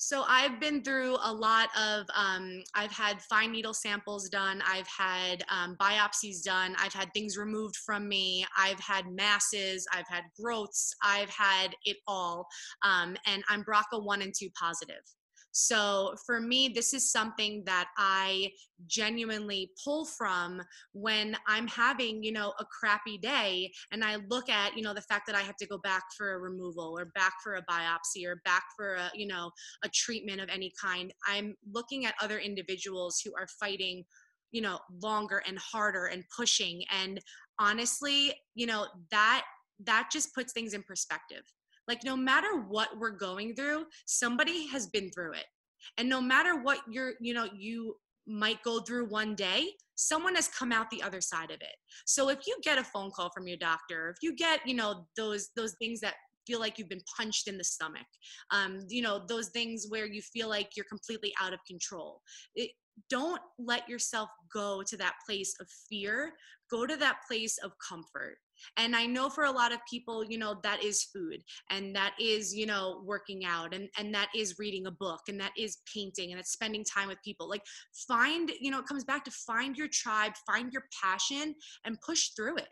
So 0.05 0.25
I've 0.27 0.59
been 0.59 0.83
through 0.83 1.17
a 1.23 1.33
lot 1.33 1.69
of. 1.79 2.07
Um, 2.13 2.65
I've 2.75 2.91
had 2.91 3.23
fine 3.23 3.53
needle 3.53 3.73
samples 3.73 4.29
done. 4.29 4.61
I've 4.67 4.89
had 4.89 5.45
um, 5.49 5.77
biopsies 5.81 6.43
done. 6.43 6.75
I've 6.81 6.93
had 6.93 7.15
things 7.15 7.39
removed 7.39 7.77
from 7.77 8.09
me. 8.09 8.45
I've 8.59 8.81
had 8.81 9.05
masses. 9.07 9.87
I've 9.93 10.09
had 10.09 10.25
growths. 10.37 10.93
I've 11.05 11.31
had 11.31 11.77
it 11.85 11.99
all. 12.09 12.49
Um, 12.83 13.17
and 13.27 13.45
I'm 13.49 13.63
BRCA 13.63 14.05
one 14.05 14.23
and 14.23 14.35
two 14.37 14.49
positive. 14.61 15.03
So 15.53 16.15
for 16.27 16.41
me, 16.41 16.69
this 16.69 16.95
is 16.95 17.13
something 17.13 17.63
that 17.67 17.89
I 17.99 18.51
genuinely 18.87 19.71
pull 19.85 20.07
from 20.07 20.63
when 20.93 21.37
I'm 21.47 21.69
having, 21.69 22.23
you 22.23 22.33
know, 22.33 22.53
a 22.59 22.65
crappy 22.65 23.19
day 23.19 23.71
and 23.93 24.03
I 24.03 24.17
look 24.29 24.49
at, 24.49 24.77
you 24.77 24.83
know, 24.83 24.95
the 24.95 25.03
fact 25.03 25.27
that 25.27 25.37
I 25.37 25.41
have 25.43 25.57
to 25.57 25.67
go 25.67 25.79
back 25.79 26.03
for 26.17 26.33
a 26.33 26.39
removal 26.39 26.99
or 26.99 27.07
back 27.15 27.35
for 27.45 27.55
a 27.57 27.63
biopsy 27.71 28.27
or 28.27 28.41
back 28.45 28.65
for 28.77 28.95
a, 28.95 29.11
you 29.15 29.27
know, 29.27 29.51
a 29.85 29.89
treatment 29.91 30.41
of 30.41 30.49
any 30.49 30.73
kind. 30.83 31.13
I'm 31.29 31.55
looking 31.71 32.07
at 32.07 32.15
other 32.21 32.39
individuals 32.39 33.21
who 33.25 33.33
are 33.39 33.47
fighting 33.61 34.05
you 34.53 34.61
know 34.61 34.79
longer 35.03 35.43
and 35.49 35.59
harder 35.59 36.07
and 36.07 36.25
pushing 36.37 36.83
and 36.93 37.19
honestly 37.59 38.35
you 38.55 38.67
know 38.67 38.87
that 39.11 39.45
that 39.83 40.11
just 40.13 40.35
puts 40.35 40.53
things 40.53 40.75
in 40.75 40.83
perspective 40.83 41.43
like 41.93 42.05
no 42.05 42.17
matter 42.17 42.57
what 42.69 42.89
we're 42.99 43.11
going 43.11 43.55
through 43.55 43.85
somebody 44.07 44.67
has 44.67 44.87
been 44.87 45.11
through 45.11 45.35
it. 45.35 45.45
And 45.99 46.09
no 46.09 46.23
matter 46.23 46.63
what 46.63 46.79
you're 46.91 47.13
you 47.21 47.35
know 47.35 47.49
you 47.55 47.97
might 48.27 48.63
go 48.63 48.81
through 48.81 49.11
one 49.11 49.35
day 49.35 49.73
someone 49.95 50.35
has 50.35 50.49
come 50.49 50.73
out 50.73 50.89
the 50.91 51.03
other 51.03 51.21
side 51.21 51.51
of 51.51 51.61
it. 51.61 51.77
So 52.07 52.31
if 52.31 52.47
you 52.47 52.57
get 52.63 52.79
a 52.79 52.85
phone 52.85 53.11
call 53.11 53.31
from 53.35 53.47
your 53.47 53.59
doctor 53.59 54.15
if 54.15 54.17
you 54.23 54.35
get 54.35 54.61
you 54.65 54.75
know 54.75 55.07
those 55.19 55.51
those 55.55 55.75
things 55.75 56.01
that 56.01 56.15
feel 56.47 56.61
like 56.61 56.79
you've 56.79 56.89
been 56.89 57.09
punched 57.17 57.47
in 57.47 57.57
the 57.57 57.65
stomach 57.65 58.09
um, 58.51 58.81
you 58.89 59.03
know 59.03 59.25
those 59.29 59.51
things 59.51 59.87
where 59.91 60.07
you 60.07 60.23
feel 60.23 60.49
like 60.49 60.71
you're 60.77 60.87
completely 60.87 61.33
out 61.41 61.53
of 61.53 61.61
control 61.69 62.21
it, 62.57 62.71
don't 63.09 63.41
let 63.59 63.89
yourself 63.89 64.29
go 64.53 64.83
to 64.87 64.97
that 64.97 65.15
place 65.27 65.55
of 65.61 65.67
fear 65.89 66.33
go 66.73 66.87
to 66.87 66.97
that 66.97 67.19
place 67.29 67.59
of 67.59 67.73
comfort. 67.87 68.39
And 68.77 68.95
i 68.95 69.07
know 69.07 69.29
for 69.29 69.45
a 69.45 69.51
lot 69.51 69.73
of 69.73 69.81
people 69.91 70.25
you 70.25 70.39
know 70.39 70.61
that 70.63 70.85
is 70.85 71.03
food 71.03 71.43
and 71.71 71.95
that 71.97 72.15
is 72.21 72.55
you 72.55 72.65
know 72.65 73.03
working 73.05 73.45
out 73.45 73.75
and 73.75 73.89
and 73.99 74.15
that 74.15 74.29
is 74.35 74.59
reading 74.59 74.87
a 74.87 74.91
book 74.91 75.21
and 75.29 75.39
that 75.41 75.51
is 75.59 75.79
painting 75.93 76.31
and 76.31 76.39
it's 76.41 76.53
spending 76.53 76.85
time 76.85 77.09
with 77.09 77.19
people. 77.25 77.49
Like 77.49 77.63
find 78.07 78.51
you 78.61 78.71
know 78.71 78.79
it 78.79 78.87
comes 78.87 79.05
back 79.05 79.25
to 79.25 79.33
find 79.33 79.77
your 79.77 79.89
tribe 79.89 80.33
find 80.47 80.73
your 80.73 80.85
passion 81.03 81.55
and 81.85 82.01
push 82.01 82.31
through 82.37 82.57
it. 82.59 82.69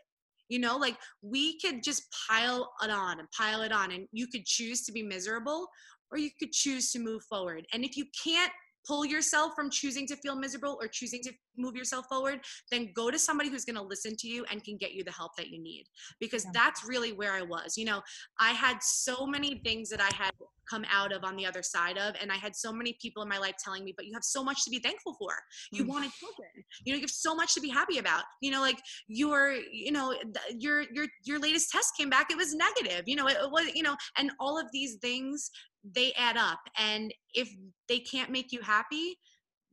You 0.47 0.59
know 0.59 0.77
like 0.77 0.97
we 1.21 1.59
could 1.59 1.83
just 1.83 2.03
pile 2.29 2.71
it 2.81 2.89
on 2.89 3.19
and 3.19 3.27
pile 3.37 3.61
it 3.61 3.73
on 3.73 3.91
and 3.91 4.07
you 4.13 4.27
could 4.27 4.45
choose 4.45 4.83
to 4.85 4.93
be 4.93 5.03
miserable 5.03 5.67
or 6.09 6.17
you 6.17 6.29
could 6.39 6.53
choose 6.53 6.91
to 6.91 6.99
move 6.99 7.23
forward. 7.23 7.65
And 7.73 7.83
if 7.83 7.97
you 7.97 8.05
can't 8.23 8.51
pull 8.85 9.05
yourself 9.05 9.53
from 9.55 9.69
choosing 9.69 10.07
to 10.07 10.15
feel 10.17 10.35
miserable 10.35 10.77
or 10.81 10.87
choosing 10.87 11.21
to 11.23 11.31
move 11.57 11.75
yourself 11.75 12.05
forward, 12.07 12.39
then 12.71 12.91
go 12.95 13.11
to 13.11 13.19
somebody 13.19 13.49
who's 13.49 13.65
going 13.65 13.75
to 13.75 13.81
listen 13.81 14.15
to 14.17 14.27
you 14.27 14.45
and 14.49 14.63
can 14.63 14.77
get 14.77 14.93
you 14.93 15.03
the 15.03 15.11
help 15.11 15.31
that 15.37 15.49
you 15.49 15.61
need. 15.61 15.85
Because 16.19 16.45
yeah. 16.45 16.51
that's 16.53 16.87
really 16.87 17.13
where 17.13 17.33
I 17.33 17.41
was. 17.41 17.77
You 17.77 17.85
know, 17.85 18.01
I 18.39 18.51
had 18.51 18.81
so 18.81 19.25
many 19.25 19.61
things 19.63 19.89
that 19.89 20.01
I 20.01 20.09
had 20.15 20.31
come 20.69 20.85
out 20.91 21.11
of 21.11 21.23
on 21.23 21.35
the 21.35 21.45
other 21.45 21.61
side 21.61 21.97
of 21.97 22.15
and 22.21 22.31
i 22.31 22.35
had 22.35 22.55
so 22.55 22.71
many 22.71 22.95
people 23.01 23.21
in 23.23 23.29
my 23.29 23.37
life 23.37 23.55
telling 23.63 23.83
me 23.83 23.93
but 23.95 24.05
you 24.05 24.13
have 24.13 24.23
so 24.23 24.43
much 24.43 24.63
to 24.63 24.69
be 24.69 24.79
thankful 24.79 25.13
for 25.19 25.33
you 25.71 25.83
mm. 25.83 25.87
wanted 25.87 26.11
children 26.13 26.49
you 26.85 26.93
know 26.93 26.95
you 26.95 27.01
have 27.01 27.09
so 27.09 27.35
much 27.35 27.53
to 27.53 27.61
be 27.61 27.69
happy 27.69 27.97
about 27.97 28.23
you 28.41 28.51
know 28.51 28.61
like 28.61 28.77
your 29.07 29.53
you 29.71 29.91
know 29.91 30.15
your 30.57 30.83
your 30.93 31.05
your 31.25 31.39
latest 31.39 31.69
test 31.71 31.93
came 31.97 32.09
back 32.09 32.31
it 32.31 32.37
was 32.37 32.53
negative 32.53 33.03
you 33.05 33.15
know 33.15 33.27
it, 33.27 33.37
it 33.41 33.51
was 33.51 33.69
you 33.75 33.83
know 33.83 33.95
and 34.17 34.31
all 34.39 34.57
of 34.57 34.65
these 34.71 34.95
things 35.01 35.49
they 35.83 36.13
add 36.13 36.37
up 36.37 36.59
and 36.77 37.13
if 37.33 37.49
they 37.87 37.99
can't 37.99 38.29
make 38.29 38.51
you 38.51 38.61
happy 38.61 39.15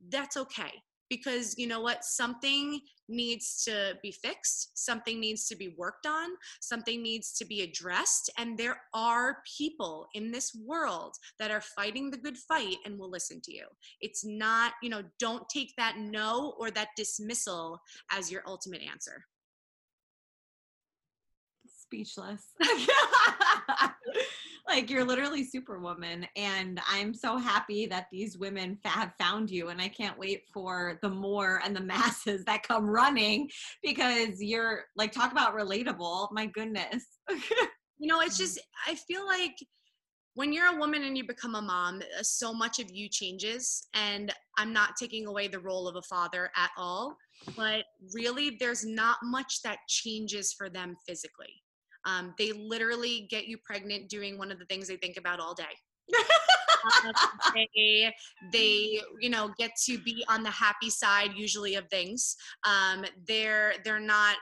that's 0.09 0.37
okay 0.37 0.71
because 1.09 1.55
you 1.57 1.67
know 1.67 1.81
what? 1.81 2.05
Something 2.05 2.79
needs 3.11 3.63
to 3.63 3.97
be 4.03 4.11
fixed 4.11 4.69
something 4.75 5.19
needs 5.19 5.47
to 5.47 5.55
be 5.55 5.73
worked 5.79 6.05
on 6.05 6.29
something 6.61 7.01
needs 7.01 7.33
to 7.33 7.43
be 7.43 7.63
addressed 7.63 8.29
and 8.37 8.55
there 8.55 8.79
are 8.93 9.39
people 9.57 10.07
in 10.13 10.31
this 10.31 10.55
world 10.63 11.15
that 11.39 11.49
are 11.49 11.59
fighting 11.59 12.11
the 12.11 12.17
good 12.17 12.37
fight 12.37 12.75
and 12.85 12.99
will 12.99 13.09
listen 13.09 13.41
to 13.41 13.51
you. 13.51 13.65
It's 13.99 14.23
not 14.23 14.73
you 14.83 14.91
know 14.91 15.01
don't 15.17 15.49
take 15.49 15.73
that 15.77 15.97
no 15.97 16.53
or 16.59 16.69
that 16.69 16.89
dismissal 16.95 17.79
as 18.11 18.31
your 18.31 18.43
ultimate 18.45 18.83
answer 18.83 19.25
speechless. 21.89 22.45
Like 24.69 24.91
you're 24.91 25.03
literally 25.03 25.43
superwoman 25.43 26.27
and 26.35 26.79
i'm 26.87 27.11
so 27.11 27.37
happy 27.37 27.87
that 27.87 28.05
these 28.11 28.37
women 28.37 28.77
have 28.85 29.13
found 29.17 29.49
you 29.49 29.69
and 29.69 29.81
i 29.81 29.87
can't 29.87 30.17
wait 30.17 30.43
for 30.53 30.99
the 31.01 31.09
more 31.09 31.59
and 31.65 31.75
the 31.75 31.81
masses 31.95 32.45
that 32.45 32.61
come 32.61 32.87
running 32.87 33.49
because 33.81 34.39
you're 34.39 34.83
like 34.95 35.11
talk 35.11 35.31
about 35.31 35.55
relatable 35.55 36.31
my 36.31 36.45
goodness. 36.45 37.05
You 38.01 38.07
know 38.07 38.21
it's 38.21 38.37
just 38.37 38.57
i 38.87 38.95
feel 38.95 39.27
like 39.27 39.57
when 40.33 40.53
you're 40.53 40.73
a 40.73 40.79
woman 40.79 41.03
and 41.03 41.17
you 41.17 41.27
become 41.27 41.55
a 41.55 41.61
mom 41.61 42.01
uh, 42.17 42.23
so 42.23 42.53
much 42.53 42.79
of 42.79 42.89
you 42.89 43.09
changes 43.09 43.85
and 43.93 44.33
i'm 44.57 44.71
not 44.71 44.95
taking 44.97 45.27
away 45.27 45.49
the 45.49 45.59
role 45.59 45.85
of 45.85 45.97
a 45.97 46.01
father 46.03 46.49
at 46.55 46.69
all 46.77 47.17
but 47.57 47.83
really 48.13 48.55
there's 48.57 48.85
not 48.85 49.17
much 49.21 49.61
that 49.63 49.79
changes 49.89 50.53
for 50.53 50.69
them 50.69 50.95
physically 51.05 51.61
um, 52.05 52.33
they 52.37 52.51
literally 52.51 53.27
get 53.29 53.47
you 53.47 53.57
pregnant 53.57 54.09
doing 54.09 54.37
one 54.37 54.51
of 54.51 54.59
the 54.59 54.65
things 54.65 54.87
they 54.87 54.97
think 54.97 55.17
about 55.17 55.39
all 55.39 55.53
day. 55.53 55.63
um, 57.05 57.13
they, 57.53 58.13
they, 58.51 59.01
you 59.19 59.29
know, 59.29 59.51
get 59.57 59.71
to 59.85 59.97
be 59.99 60.23
on 60.27 60.43
the 60.43 60.49
happy 60.49 60.89
side 60.89 61.31
usually 61.35 61.75
of 61.75 61.87
things. 61.89 62.35
Um, 62.65 63.05
they're 63.27 63.73
they're 63.83 63.99
not 63.99 64.35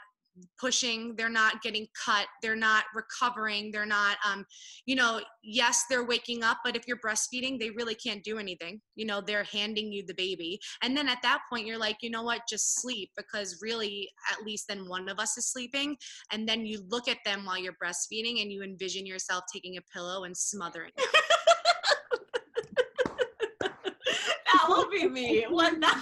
pushing 0.60 1.16
they're 1.16 1.30
not 1.30 1.62
getting 1.62 1.88
cut 2.06 2.28
they're 2.42 2.56
not 2.56 2.84
recovering 2.94 3.72
they're 3.72 3.86
not 3.86 4.18
um 4.30 4.46
you 4.86 4.96
know 4.96 5.20
yes 5.44 5.86
they're 5.90 6.06
waking 6.06 6.44
up 6.44 6.58
but 6.64 6.76
if 6.76 6.88
you're 6.88 7.00
breastfeeding 7.00 7.60
they 7.60 7.70
really 7.72 7.96
can't 7.96 8.24
do 8.24 8.38
anything. 8.38 8.82
You 8.96 9.06
know 9.06 9.22
they're 9.22 9.44
handing 9.44 9.92
you 9.92 10.06
the 10.06 10.14
baby. 10.14 10.60
And 10.82 10.96
then 10.96 11.08
at 11.08 11.22
that 11.24 11.42
point 11.50 11.66
you're 11.66 11.78
like 11.78 11.98
you 12.02 12.10
know 12.10 12.24
what? 12.24 12.42
Just 12.50 12.82
sleep 12.82 13.12
because 13.16 13.60
really 13.62 14.10
at 14.32 14.44
least 14.44 14.68
then 14.68 14.88
one 14.88 15.10
of 15.10 15.20
us 15.20 15.38
is 15.38 15.52
sleeping. 15.52 15.98
And 16.32 16.48
then 16.48 16.66
you 16.66 16.82
look 16.90 17.08
at 17.08 17.18
them 17.26 17.46
while 17.46 17.58
you're 17.58 17.78
breastfeeding 17.84 18.42
and 18.42 18.52
you 18.52 18.64
envision 18.64 19.06
yourself 19.06 19.44
taking 19.54 19.78
a 19.78 19.82
pillow 19.94 20.24
and 20.24 20.36
smothering 20.36 20.92
them. 20.98 21.08
that 23.62 24.66
will 24.68 24.90
be 24.90 25.08
me 25.08 25.46
1000% 25.50 26.02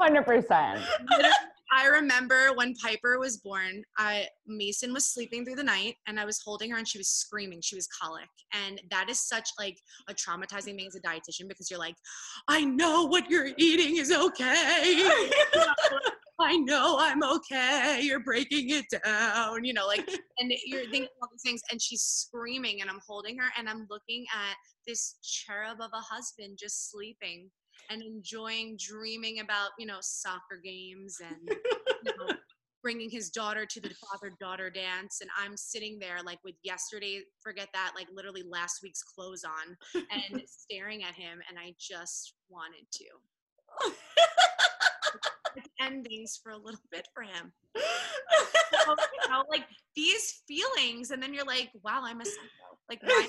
100% 0.00 0.82
I 1.72 1.86
remember 1.86 2.52
when 2.54 2.74
Piper 2.74 3.18
was 3.18 3.38
born, 3.38 3.82
I 3.96 4.26
Mason 4.46 4.92
was 4.92 5.12
sleeping 5.12 5.44
through 5.44 5.54
the 5.54 5.62
night 5.62 5.94
and 6.06 6.18
I 6.18 6.24
was 6.24 6.40
holding 6.44 6.70
her 6.70 6.78
and 6.78 6.88
she 6.88 6.98
was 6.98 7.08
screaming. 7.08 7.60
She 7.62 7.76
was 7.76 7.86
colic. 7.86 8.28
And 8.52 8.80
that 8.90 9.08
is 9.08 9.20
such 9.20 9.48
like 9.58 9.78
a 10.08 10.14
traumatizing 10.14 10.76
thing 10.76 10.88
as 10.88 10.96
a 10.96 11.00
dietitian 11.00 11.48
because 11.48 11.70
you're 11.70 11.78
like, 11.78 11.94
I 12.48 12.64
know 12.64 13.04
what 13.04 13.30
you're 13.30 13.50
eating 13.56 13.98
is 13.98 14.10
okay. 14.10 15.08
I 16.40 16.56
know 16.56 16.96
I'm 16.98 17.22
okay. 17.22 18.00
You're 18.02 18.20
breaking 18.20 18.70
it 18.70 18.86
down, 19.04 19.62
you 19.62 19.74
know, 19.74 19.86
like, 19.86 20.08
and 20.38 20.52
you're 20.64 20.88
thinking 20.90 21.08
all 21.20 21.28
these 21.30 21.42
things. 21.44 21.60
And 21.70 21.80
she's 21.80 22.02
screaming, 22.02 22.80
and 22.80 22.88
I'm 22.88 23.00
holding 23.06 23.38
her, 23.38 23.50
and 23.58 23.68
I'm 23.68 23.86
looking 23.90 24.24
at 24.34 24.56
this 24.86 25.16
cherub 25.22 25.80
of 25.80 25.90
a 25.92 26.00
husband 26.00 26.58
just 26.58 26.90
sleeping 26.90 27.50
and 27.90 28.02
enjoying 28.02 28.78
dreaming 28.78 29.40
about 29.40 29.70
you 29.78 29.86
know 29.86 29.98
soccer 30.00 30.60
games 30.62 31.18
and 31.20 31.48
you 31.48 32.12
know, 32.18 32.34
bringing 32.82 33.10
his 33.10 33.28
daughter 33.28 33.66
to 33.66 33.80
the 33.80 33.90
father 33.90 34.32
daughter 34.40 34.70
dance 34.70 35.18
and 35.20 35.28
i'm 35.38 35.56
sitting 35.56 35.98
there 35.98 36.18
like 36.24 36.38
with 36.44 36.54
yesterday 36.62 37.20
forget 37.42 37.68
that 37.74 37.92
like 37.94 38.06
literally 38.14 38.42
last 38.48 38.80
week's 38.82 39.02
clothes 39.02 39.44
on 39.44 39.76
and 39.94 40.42
staring 40.46 41.02
at 41.02 41.14
him 41.14 41.40
and 41.48 41.58
i 41.58 41.74
just 41.78 42.34
wanted 42.48 42.86
to. 42.92 43.04
Endings 45.80 46.38
for 46.42 46.52
a 46.52 46.56
little 46.56 46.80
bit 46.92 47.06
for 47.14 47.22
him. 47.22 47.52
So, 48.84 48.94
you 49.22 49.30
know, 49.30 49.44
like 49.50 49.64
these 49.96 50.42
feelings 50.46 51.10
and 51.10 51.22
then 51.22 51.34
you're 51.34 51.44
like 51.44 51.70
wow 51.82 52.02
i'm 52.04 52.20
a 52.20 52.24
psycho. 52.24 52.38
Like 52.88 53.02
why 53.02 53.28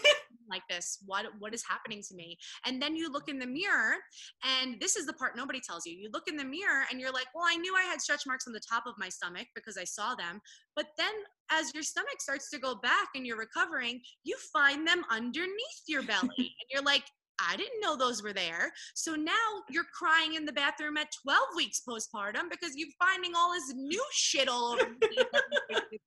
like 0.51 0.67
this 0.69 0.99
what 1.05 1.25
what 1.39 1.53
is 1.53 1.63
happening 1.67 2.01
to 2.09 2.15
me? 2.15 2.37
And 2.65 2.81
then 2.81 2.95
you 2.95 3.11
look 3.11 3.29
in 3.29 3.39
the 3.39 3.47
mirror 3.47 3.95
and 4.43 4.79
this 4.79 4.95
is 4.95 5.05
the 5.05 5.13
part 5.13 5.35
nobody 5.35 5.59
tells 5.59 5.85
you. 5.85 5.93
You 5.93 6.09
look 6.13 6.27
in 6.27 6.37
the 6.37 6.45
mirror 6.45 6.83
and 6.91 6.99
you're 6.99 7.11
like 7.11 7.27
well 7.33 7.45
i 7.47 7.55
knew 7.55 7.75
i 7.75 7.83
had 7.83 8.01
stretch 8.01 8.23
marks 8.27 8.47
on 8.47 8.53
the 8.53 8.61
top 8.69 8.83
of 8.85 8.93
my 8.97 9.09
stomach 9.09 9.47
because 9.55 9.77
i 9.77 9.83
saw 9.83 10.15
them. 10.15 10.41
But 10.75 10.87
then 10.97 11.13
as 11.51 11.73
your 11.73 11.83
stomach 11.83 12.19
starts 12.19 12.49
to 12.51 12.59
go 12.59 12.75
back 12.75 13.09
and 13.15 13.25
you're 13.25 13.37
recovering 13.37 14.01
you 14.23 14.37
find 14.53 14.87
them 14.87 15.03
underneath 15.09 15.83
your 15.87 16.03
belly. 16.03 16.29
And 16.61 16.69
you're 16.71 16.83
like 16.83 17.03
I 17.49 17.55
didn't 17.55 17.81
know 17.81 17.97
those 17.97 18.21
were 18.21 18.33
there. 18.33 18.71
So 18.93 19.15
now 19.15 19.31
you're 19.69 19.85
crying 19.97 20.35
in 20.35 20.45
the 20.45 20.51
bathroom 20.51 20.97
at 20.97 21.07
12 21.23 21.39
weeks 21.55 21.81
postpartum 21.87 22.49
because 22.49 22.73
you're 22.75 22.89
finding 22.99 23.33
all 23.35 23.51
this 23.53 23.73
new 23.75 24.03
shit 24.11 24.47
all 24.47 24.73
over 24.73 24.83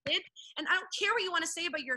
and 0.06 0.66
I 0.68 0.74
don't 0.74 0.86
care 0.96 1.12
what 1.12 1.22
you 1.22 1.30
want 1.30 1.44
to 1.44 1.50
say 1.50 1.66
about 1.66 1.82
your 1.82 1.96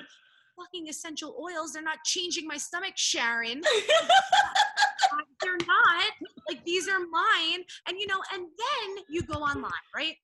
fucking 0.57 0.87
essential 0.87 1.35
oils. 1.39 1.73
They're 1.73 1.83
not 1.83 1.99
changing 2.05 2.47
my 2.47 2.57
stomach, 2.57 2.93
Sharon. 2.95 3.61
they're 5.41 5.57
not. 5.67 6.11
Like 6.49 6.63
these 6.65 6.87
are 6.87 6.99
mine. 6.99 7.63
And 7.87 7.97
you 7.99 8.07
know, 8.07 8.21
and 8.33 8.43
then 8.43 9.03
you 9.09 9.23
go 9.23 9.35
online, 9.35 9.71
right? 9.95 10.15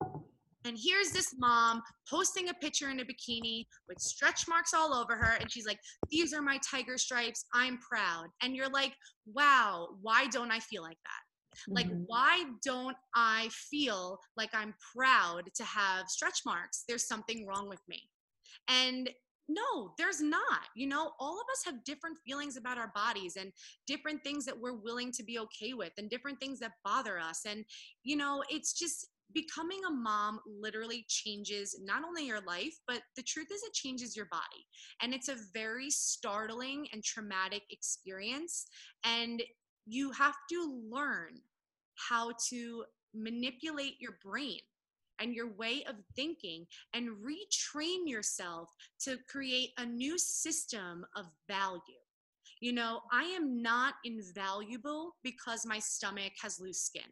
And 0.66 0.78
here's 0.82 1.12
this 1.12 1.36
mom 1.38 1.82
posting 2.10 2.48
a 2.50 2.54
picture 2.54 2.90
in 2.90 3.00
a 3.02 3.04
bikini 3.04 3.66
with 3.90 4.00
stretch 4.00 4.48
marks 4.48 4.74
all 4.74 4.94
over 4.94 5.16
her. 5.16 5.36
And 5.40 5.52
she's 5.52 5.66
like, 5.68 5.80
These 6.10 6.34
are 6.34 6.42
my 6.42 6.60
tiger 6.70 6.98
stripes. 6.98 7.46
I'm 7.54 7.78
proud. 7.80 8.28
And 8.42 8.56
you're 8.56 8.70
like, 8.70 8.94
Wow, 9.26 9.90
why 10.02 10.28
don't 10.28 10.52
I 10.52 10.60
feel 10.60 10.82
like 10.82 10.98
that? 11.04 11.68
Like, 11.68 11.88
Mhm. 11.88 12.06
why 12.08 12.46
don't 12.64 12.98
I 13.14 13.50
feel 13.52 14.20
like 14.38 14.50
I'm 14.54 14.74
proud 14.96 15.44
to 15.54 15.64
have 15.64 16.08
stretch 16.08 16.40
marks? 16.46 16.84
There's 16.88 17.08
something 17.08 17.46
wrong 17.46 17.68
with 17.70 17.82
me. 17.88 18.10
And 18.68 19.10
no, 19.50 19.94
there's 19.98 20.22
not. 20.22 20.68
You 20.76 20.88
know, 20.88 21.12
all 21.20 21.34
of 21.34 21.46
us 21.52 21.64
have 21.66 21.84
different 21.84 22.18
feelings 22.26 22.58
about 22.58 22.78
our 22.78 22.92
bodies 22.96 23.36
and 23.38 23.52
different 23.88 24.24
things 24.24 24.46
that 24.46 24.60
we're 24.60 24.74
willing 24.74 25.12
to 25.14 25.24
be 25.24 25.40
okay 25.40 25.74
with 25.74 25.92
and 25.98 26.10
different 26.10 26.40
things 26.40 26.60
that 26.60 26.72
bother 26.84 27.20
us. 27.20 27.42
And, 27.46 27.66
you 28.04 28.16
know, 28.16 28.44
it's 28.50 28.74
just 28.74 29.08
becoming 29.34 29.80
a 29.88 29.92
mom 29.92 30.40
literally 30.46 31.06
changes 31.08 31.80
not 31.84 32.04
only 32.04 32.26
your 32.26 32.42
life, 32.42 32.76
but 32.88 33.02
the 33.16 33.24
truth 33.24 33.48
is 33.54 33.64
it 33.64 33.74
changes 33.74 34.16
your 34.16 34.28
body. 34.28 34.66
And 35.02 35.14
it's 35.14 35.30
a 35.30 35.38
very 35.54 35.90
startling 35.90 36.88
and 36.94 37.04
traumatic 37.04 37.64
experience. 37.72 38.68
And 39.04 39.42
you 39.86 40.12
have 40.12 40.36
to 40.52 40.82
learn 40.90 41.40
how 41.96 42.32
to 42.50 42.86
manipulate 43.14 43.96
your 44.00 44.18
brain 44.24 44.60
and 45.20 45.34
your 45.34 45.52
way 45.56 45.84
of 45.88 45.96
thinking 46.16 46.66
and 46.94 47.10
retrain 47.10 48.08
yourself 48.08 48.70
to 49.02 49.18
create 49.30 49.70
a 49.78 49.86
new 49.86 50.18
system 50.18 51.06
of 51.16 51.26
value. 51.48 51.82
You 52.60 52.74
know, 52.74 53.02
I 53.12 53.24
am 53.24 53.62
not 53.62 53.96
invaluable 54.06 55.16
because 55.24 55.66
my 55.66 55.80
stomach 55.80 56.34
has 56.42 56.60
loose 56.60 56.82
skin. 56.82 57.04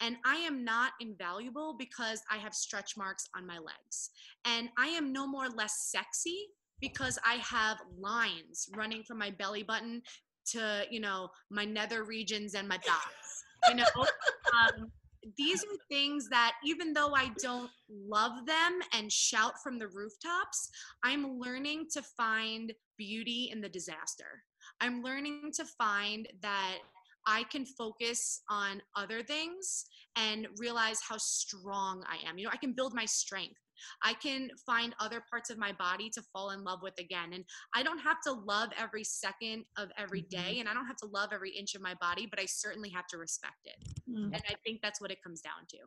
And 0.00 0.16
I 0.24 0.36
am 0.36 0.64
not 0.64 0.92
invaluable 1.00 1.76
because 1.78 2.20
I 2.30 2.38
have 2.38 2.54
stretch 2.54 2.96
marks 2.96 3.28
on 3.36 3.46
my 3.46 3.58
legs. 3.58 4.10
And 4.44 4.68
I 4.76 4.88
am 4.88 5.12
no 5.12 5.26
more 5.26 5.48
less 5.48 5.90
sexy 5.92 6.46
because 6.80 7.18
I 7.24 7.34
have 7.34 7.78
lines 7.96 8.68
running 8.76 9.04
from 9.04 9.18
my 9.18 9.30
belly 9.30 9.62
button 9.62 10.02
to, 10.46 10.84
you 10.90 11.00
know, 11.00 11.28
my 11.50 11.64
nether 11.64 12.02
regions 12.02 12.54
and 12.54 12.66
my 12.66 12.78
dots. 12.78 13.44
You 13.68 13.76
know, 13.76 13.84
um, 13.96 14.90
these 15.36 15.62
are 15.62 15.76
things 15.88 16.28
that 16.30 16.52
even 16.64 16.92
though 16.92 17.14
I 17.14 17.30
don't 17.40 17.70
love 17.88 18.46
them 18.46 18.80
and 18.92 19.10
shout 19.10 19.54
from 19.62 19.78
the 19.78 19.88
rooftops, 19.88 20.70
I'm 21.04 21.38
learning 21.38 21.86
to 21.92 22.02
find 22.02 22.72
beauty 22.98 23.50
in 23.52 23.60
the 23.60 23.68
disaster. 23.68 24.42
I'm 24.80 25.02
learning 25.02 25.52
to 25.54 25.64
find 25.78 26.28
that 26.42 26.78
I 27.26 27.44
can 27.44 27.64
focus 27.64 28.42
on 28.50 28.82
other 28.96 29.22
things 29.22 29.84
and 30.16 30.48
realize 30.58 31.00
how 31.08 31.18
strong 31.18 32.04
I 32.08 32.28
am. 32.28 32.38
You 32.38 32.46
know, 32.46 32.50
I 32.52 32.56
can 32.56 32.72
build 32.72 32.94
my 32.94 33.04
strength. 33.04 33.60
I 34.02 34.14
can 34.14 34.50
find 34.64 34.94
other 35.00 35.22
parts 35.30 35.50
of 35.50 35.58
my 35.58 35.72
body 35.72 36.10
to 36.10 36.22
fall 36.32 36.50
in 36.50 36.64
love 36.64 36.80
with 36.82 36.94
again. 36.98 37.32
And 37.32 37.44
I 37.74 37.82
don't 37.82 37.98
have 37.98 38.20
to 38.26 38.32
love 38.32 38.70
every 38.78 39.04
second 39.04 39.64
of 39.76 39.90
every 39.98 40.22
day, 40.22 40.58
and 40.60 40.68
I 40.68 40.74
don't 40.74 40.86
have 40.86 40.96
to 40.98 41.06
love 41.06 41.30
every 41.32 41.50
inch 41.50 41.74
of 41.74 41.82
my 41.82 41.94
body, 42.00 42.26
but 42.28 42.40
I 42.40 42.46
certainly 42.46 42.90
have 42.90 43.06
to 43.08 43.18
respect 43.18 43.66
it. 43.66 43.76
Mm. 44.10 44.34
And 44.34 44.42
I 44.48 44.54
think 44.64 44.80
that's 44.82 45.00
what 45.00 45.10
it 45.10 45.22
comes 45.22 45.40
down 45.40 45.66
to. 45.70 45.78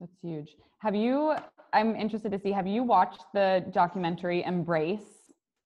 That's 0.00 0.12
huge. 0.22 0.54
Have 0.80 0.94
you, 0.94 1.34
I'm 1.72 1.96
interested 1.96 2.30
to 2.32 2.38
see, 2.38 2.52
have 2.52 2.66
you 2.66 2.84
watched 2.84 3.24
the 3.34 3.64
documentary 3.72 4.44
Embrace 4.44 5.17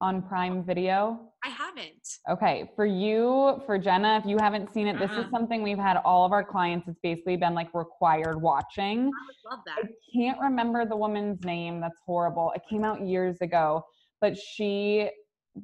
on 0.02 0.20
Prime 0.20 0.64
Video? 0.64 1.20
I 1.44 1.48
haven't. 1.48 2.18
Okay, 2.28 2.70
for 2.76 2.84
you, 2.84 3.62
for 3.64 3.78
Jenna, 3.78 4.18
if 4.18 4.26
you 4.26 4.36
haven't 4.38 4.72
seen 4.72 4.88
it, 4.88 4.98
this 4.98 5.10
Uh-uh. 5.12 5.22
is 5.22 5.30
something 5.30 5.62
we've 5.62 5.78
had 5.78 5.96
all 5.98 6.26
of 6.26 6.32
our 6.32 6.44
clients. 6.44 6.88
It's 6.88 6.98
basically 7.02 7.36
been 7.36 7.54
like 7.54 7.72
required 7.72 8.42
watching. 8.42 9.10
I 9.10 9.50
love 9.50 9.60
I 9.68 9.82
can't 10.14 10.38
remember 10.40 10.84
the 10.84 10.96
woman's 10.96 11.42
name. 11.44 11.80
That's 11.80 11.98
horrible. 12.04 12.52
It 12.54 12.62
came 12.68 12.84
out 12.84 13.00
years 13.06 13.40
ago, 13.40 13.84
but 14.20 14.36
she 14.36 15.08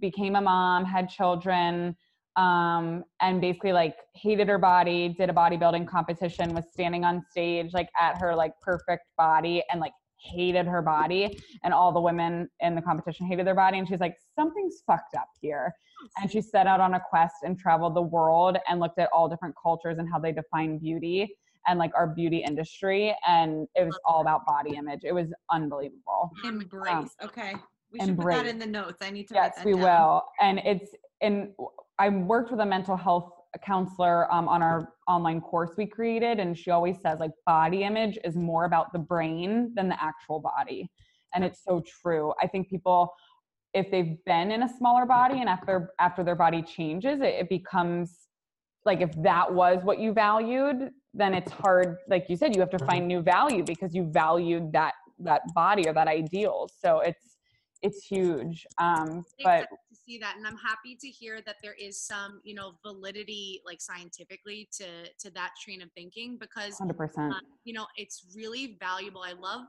became 0.01 0.37
a 0.37 0.41
mom, 0.41 0.85
had 0.85 1.09
children, 1.09 1.97
um, 2.37 3.05
and 3.21 3.41
basically 3.41 3.73
like 3.73 3.97
hated 4.15 4.49
her 4.49 4.59
body, 4.59 5.09
did 5.19 5.31
a 5.31 5.33
bodybuilding 5.33 5.89
competition, 5.89 6.55
was 6.55 6.65
standing 6.73 7.05
on 7.05 7.25
stage 7.31 7.73
like 7.73 7.89
at 8.01 8.17
her 8.19 8.37
like 8.37 8.53
perfect 8.61 9.03
body 9.17 9.63
and 9.71 9.81
like 9.81 9.93
hated 10.19 10.67
her 10.67 10.83
body. 10.83 11.39
And 11.65 11.73
all 11.73 11.93
the 11.93 12.01
women 12.01 12.49
in 12.61 12.75
the 12.75 12.83
competition 12.83 13.27
hated 13.27 13.47
their 13.47 13.55
body. 13.55 13.79
And 13.79 13.89
she's 13.89 14.01
like, 14.01 14.17
something's 14.35 14.83
fucked 14.87 15.15
up 15.15 15.29
here. 15.41 15.73
And 16.21 16.31
she 16.31 16.41
set 16.41 16.67
out 16.67 16.81
on 16.81 16.95
a 16.95 17.01
quest 17.01 17.37
and 17.43 17.59
traveled 17.59 17.95
the 17.95 18.03
world 18.03 18.57
and 18.69 18.81
looked 18.81 18.99
at 18.99 19.09
all 19.13 19.29
different 19.29 19.55
cultures 19.61 19.99
and 19.99 20.09
how 20.11 20.19
they 20.19 20.33
define 20.33 20.79
beauty 20.79 21.35
and 21.67 21.79
like 21.79 21.91
our 21.95 22.07
beauty 22.07 22.39
industry. 22.47 23.15
And 23.27 23.67
it 23.75 23.85
was 23.85 23.99
all 24.05 24.21
about 24.21 24.47
body 24.47 24.77
image. 24.77 25.01
It 25.05 25.13
was 25.13 25.29
unbelievable. 25.51 26.31
Embrace. 26.45 26.93
Um, 26.93 27.11
okay. 27.25 27.55
We 27.93 28.01
should 28.01 28.17
put 28.17 28.27
that 28.31 28.47
in 28.47 28.59
the 28.59 28.67
notes. 28.67 28.99
I 29.01 29.11
need 29.11 29.29
to 29.29 29.35
Yes, 29.35 29.65
we 29.65 29.73
down. 29.73 29.81
will. 29.81 30.23
And 30.41 30.59
it's 30.59 30.91
and 31.21 31.49
I 31.99 32.11
worked 32.11 32.51
with 32.51 32.61
a 32.61 32.67
mental 32.67 32.97
health 32.97 33.33
counselor 33.65 34.33
um, 34.33 34.49
on 34.49 34.63
our 34.63 34.93
online 35.07 35.41
course 35.41 35.71
we 35.77 35.87
created, 35.87 36.39
and 36.39 36.57
she 36.57 36.71
always 36.71 36.97
says 37.03 37.19
like 37.21 37.31
body 37.47 37.85
image 37.85 38.19
is 38.25 38.37
more 38.37 38.65
about 38.65 38.93
the 38.93 38.99
brain 38.99 39.73
than 39.75 39.89
the 39.89 40.03
actual 40.03 40.41
body, 40.41 40.91
and 41.35 41.45
it's 41.45 41.63
so 41.65 41.83
true. 42.03 42.33
I 42.43 42.47
think 42.47 42.69
people, 42.69 43.13
if 43.75 43.91
they've 43.91 44.17
been 44.27 44.51
in 44.51 44.63
a 44.63 44.69
smaller 44.69 45.07
body 45.07 45.41
and 45.41 45.49
after 45.49 45.91
after 45.99 46.23
their 46.23 46.37
body 46.37 46.63
changes, 46.63 47.21
it, 47.21 47.35
it 47.43 47.49
becomes 47.49 48.29
like 48.85 49.01
if 49.01 49.11
that 49.23 49.53
was 49.53 49.83
what 49.83 49.99
you 49.99 50.13
valued, 50.13 50.91
then 51.15 51.35
it's 51.35 51.53
hard. 51.53 51.97
Like 52.09 52.27
you 52.29 52.37
said, 52.37 52.55
you 52.55 52.61
have 52.61 52.71
to 52.71 52.85
find 52.85 53.07
new 53.07 53.23
value 53.23 53.65
because 53.65 53.95
you 53.95 54.05
valued 54.11 54.73
that 54.73 54.95
that 55.21 55.43
body 55.55 55.89
or 55.89 55.93
that 55.95 56.09
ideal. 56.09 56.69
So 56.83 57.01
it's 57.01 57.37
it's 57.83 58.05
huge. 58.05 58.67
Um, 58.79 59.25
but 59.45 59.67
see 60.09 60.19
that 60.19 60.37
and 60.37 60.47
i'm 60.47 60.57
happy 60.57 60.97
to 60.99 61.09
hear 61.09 61.41
that 61.45 61.57
there 61.63 61.75
is 61.79 62.01
some 62.01 62.41
you 62.45 62.55
know 62.55 62.73
validity 62.83 63.61
like 63.67 63.81
scientifically 63.81 64.69
to 64.73 64.87
to 65.19 65.31
that 65.35 65.51
train 65.63 65.83
of 65.83 65.91
thinking 65.93 66.37
because 66.39 66.79
100%. 66.81 67.31
uh, 67.31 67.35
you 67.65 67.75
know 67.75 67.87
it's 67.97 68.27
really 68.35 68.77
valuable 68.81 69.23
i 69.23 69.33
love 69.33 69.63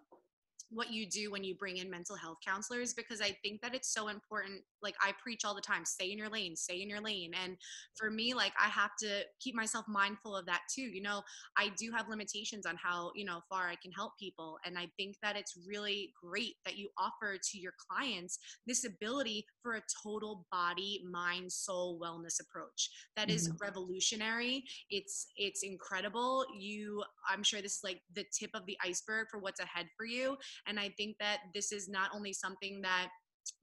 what 0.70 0.92
you 0.92 1.08
do 1.08 1.32
when 1.32 1.44
you 1.44 1.56
bring 1.56 1.78
in 1.78 1.90
mental 1.90 2.16
health 2.16 2.38
counselors 2.46 2.94
because 2.94 3.22
i 3.22 3.36
think 3.44 3.62
that 3.62 3.74
it's 3.74 3.94
so 3.94 4.08
important 4.08 4.62
like 4.82 4.96
i 5.02 5.12
preach 5.22 5.46
all 5.46 5.56
the 5.56 5.62
time 5.62 5.86
stay 5.86 6.12
in 6.12 6.18
your 6.18 6.30
lane 6.30 6.56
stay 6.56 6.82
in 6.82 6.90
your 6.90 7.02
lane 7.02 7.32
and 7.44 7.58
for 7.96 8.10
me 8.10 8.34
like 8.34 8.54
i 8.64 8.68
have 8.68 8.92
to 9.00 9.22
keep 9.40 9.56
myself 9.56 9.86
mindful 9.88 10.36
of 10.36 10.46
that 10.46 10.62
too 10.74 10.82
you 10.82 11.02
know? 11.02 11.22
I 11.58 11.70
do 11.78 11.92
have 11.96 12.10
limitations 12.10 12.66
on 12.66 12.76
how 12.82 13.12
you 13.16 13.26
know 13.26 13.42
far 13.50 13.68
i 13.68 13.76
can 13.76 13.92
help 13.92 14.14
people 14.20 14.58
and 14.66 14.78
i 14.78 14.88
think 14.98 15.16
that 15.22 15.36
it's 15.36 15.58
really 15.68 16.14
great 16.22 16.56
that 16.66 16.78
you 16.78 16.90
offer 16.98 17.38
to 17.38 17.60
your 17.60 17.74
clients 17.90 18.40
this 18.66 18.86
ability 18.86 19.46
for 19.62 19.76
a 19.76 19.82
total 20.04 20.46
body 20.52 21.04
mind 21.10 21.52
soul 21.52 22.00
wellness 22.02 22.40
approach 22.40 22.90
that 23.16 23.30
is 23.30 23.50
mm-hmm. 23.50 23.58
revolutionary. 23.62 24.64
It's 24.90 25.28
it's 25.38 25.64
incredible. 25.64 26.46
You 26.58 27.04
i'm 27.30 27.44
sure 27.44 27.62
this 27.62 27.78
is 27.78 27.84
like 27.84 28.02
the 28.16 28.26
tip 28.38 28.50
of 28.54 28.66
the 28.66 28.78
iceberg 28.84 29.28
for 29.30 29.40
what's 29.40 29.60
ahead 29.60 29.88
for 29.98 30.06
you 30.06 30.38
and 30.68 30.80
i 30.80 30.90
think 30.98 31.16
that 31.20 31.40
this 31.54 31.72
is 31.72 31.88
not 31.90 32.10
only 32.14 32.34
something 32.34 32.82
that 32.82 33.08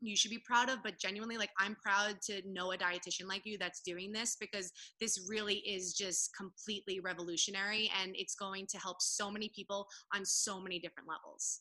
you 0.00 0.16
should 0.16 0.30
be 0.30 0.40
proud 0.44 0.68
of 0.68 0.78
but 0.82 0.98
genuinely 0.98 1.36
like 1.36 1.50
i'm 1.60 1.76
proud 1.76 2.16
to 2.20 2.40
know 2.46 2.72
a 2.72 2.76
dietitian 2.76 3.28
like 3.28 3.42
you 3.44 3.56
that's 3.58 3.82
doing 3.82 4.10
this 4.12 4.36
because 4.40 4.72
this 5.00 5.26
really 5.28 5.56
is 5.58 5.92
just 5.92 6.30
completely 6.36 7.00
revolutionary 7.00 7.90
and 8.02 8.12
it's 8.16 8.34
going 8.34 8.66
to 8.68 8.78
help 8.78 8.96
so 9.00 9.30
many 9.30 9.50
people 9.54 9.86
on 10.14 10.24
so 10.24 10.60
many 10.60 10.78
different 10.78 11.08
levels 11.08 11.60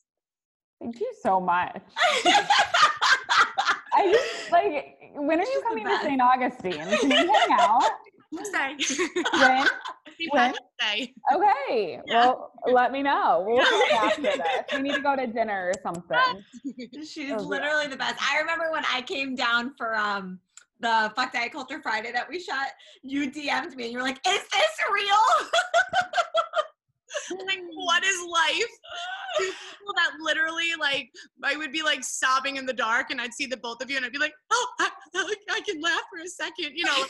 Thank 0.81 0.99
you 0.99 1.11
so 1.21 1.39
much. 1.39 1.81
I 3.97 4.11
just 4.11 4.51
like 4.51 4.97
when 5.15 5.39
are 5.39 5.43
you 5.43 5.63
coming 5.65 5.85
to. 5.85 5.97
St. 6.01 6.21
Augustine? 6.21 6.73
Can 6.73 7.09
we 7.09 7.15
hang 7.15 7.47
out? 7.51 7.81
say 8.43 8.75
When? 9.33 9.67
When? 10.31 10.53
Day. 10.81 11.13
Okay. 11.33 11.99
Yeah. 12.05 12.25
Well, 12.25 12.51
let 12.67 12.91
me 12.91 13.01
know. 13.01 13.45
We'll 13.47 13.63
talk 13.89 14.03
after 14.03 14.21
this. 14.23 14.39
We 14.73 14.81
need 14.81 14.95
to 14.95 15.01
go 15.01 15.15
to 15.15 15.25
dinner 15.25 15.71
or 15.73 15.73
something. 15.81 16.17
She's 17.05 17.31
Oh, 17.31 17.35
yeah. 17.35 17.37
literally 17.37 17.87
the 17.87 17.95
best. 17.95 18.15
I 18.21 18.39
remember 18.39 18.71
when 18.71 18.83
I 18.91 19.01
came 19.01 19.35
down 19.35 19.73
for 19.77 19.95
um 19.95 20.39
the 20.81 21.13
Fuck 21.15 21.31
Diet 21.31 21.53
Culture 21.53 21.79
Friday 21.81 22.11
that 22.11 22.27
we 22.27 22.41
shot, 22.41 22.67
you 23.03 23.31
DM'd 23.31 23.75
me 23.77 23.85
and 23.85 23.93
you 23.93 23.97
were 23.99 24.03
like, 24.03 24.19
"Is 24.27 24.41
this 24.41 24.77
real?" 24.93 25.47
like 27.47 27.61
what 27.73 28.03
is 28.03 28.17
life 28.29 28.69
people 29.37 29.93
that 29.95 30.11
literally 30.19 30.69
like 30.79 31.09
i 31.43 31.55
would 31.55 31.71
be 31.71 31.81
like 31.81 32.03
sobbing 32.03 32.57
in 32.57 32.65
the 32.65 32.73
dark 32.73 33.09
and 33.09 33.19
i'd 33.21 33.33
see 33.33 33.45
the 33.45 33.57
both 33.57 33.81
of 33.81 33.89
you 33.89 33.95
and 33.97 34.05
i'd 34.05 34.11
be 34.11 34.17
like 34.19 34.33
oh 34.51 34.67
i, 34.81 34.89
I 35.49 35.61
can 35.61 35.81
laugh 35.81 36.01
for 36.13 36.21
a 36.23 36.27
second 36.27 36.75
you 36.75 36.83
know 36.85 37.05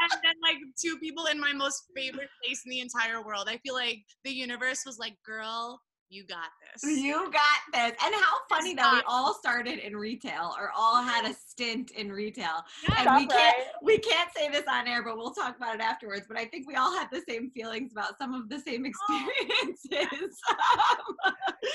and 0.00 0.10
then 0.22 0.34
like 0.42 0.56
two 0.80 0.96
people 0.98 1.26
in 1.26 1.40
my 1.40 1.52
most 1.52 1.84
favorite 1.96 2.28
place 2.42 2.62
in 2.64 2.70
the 2.70 2.80
entire 2.80 3.24
world 3.24 3.48
i 3.48 3.56
feel 3.58 3.74
like 3.74 4.00
the 4.24 4.32
universe 4.32 4.84
was 4.86 4.98
like 4.98 5.14
girl 5.24 5.80
you 6.10 6.24
got 6.24 6.48
this. 6.62 6.98
You 7.02 7.30
got 7.30 7.42
this. 7.72 7.92
And 8.02 8.14
how 8.14 8.38
funny 8.48 8.74
that 8.74 8.94
we 8.94 9.00
all 9.06 9.34
started 9.34 9.78
in 9.78 9.94
retail 9.94 10.54
or 10.58 10.70
all 10.74 11.02
had 11.02 11.30
a 11.30 11.34
stint 11.34 11.90
in 11.90 12.10
retail. 12.10 12.64
Yeah, 12.88 12.94
and 12.98 13.16
we 13.16 13.26
can't 13.26 13.58
right. 13.58 13.66
we 13.82 13.98
can't 13.98 14.30
say 14.34 14.48
this 14.48 14.64
on 14.66 14.88
air, 14.88 15.02
but 15.04 15.18
we'll 15.18 15.34
talk 15.34 15.56
about 15.56 15.74
it 15.74 15.82
afterwards. 15.82 16.24
But 16.26 16.38
I 16.38 16.46
think 16.46 16.66
we 16.66 16.76
all 16.76 16.96
had 16.96 17.08
the 17.12 17.22
same 17.28 17.50
feelings 17.50 17.92
about 17.92 18.16
some 18.16 18.32
of 18.32 18.48
the 18.48 18.58
same 18.58 18.86
experiences. 18.86 20.38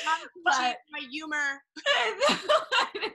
Um, 0.03 0.27
but 0.43 0.77
my 0.91 0.99
humor. 1.11 1.61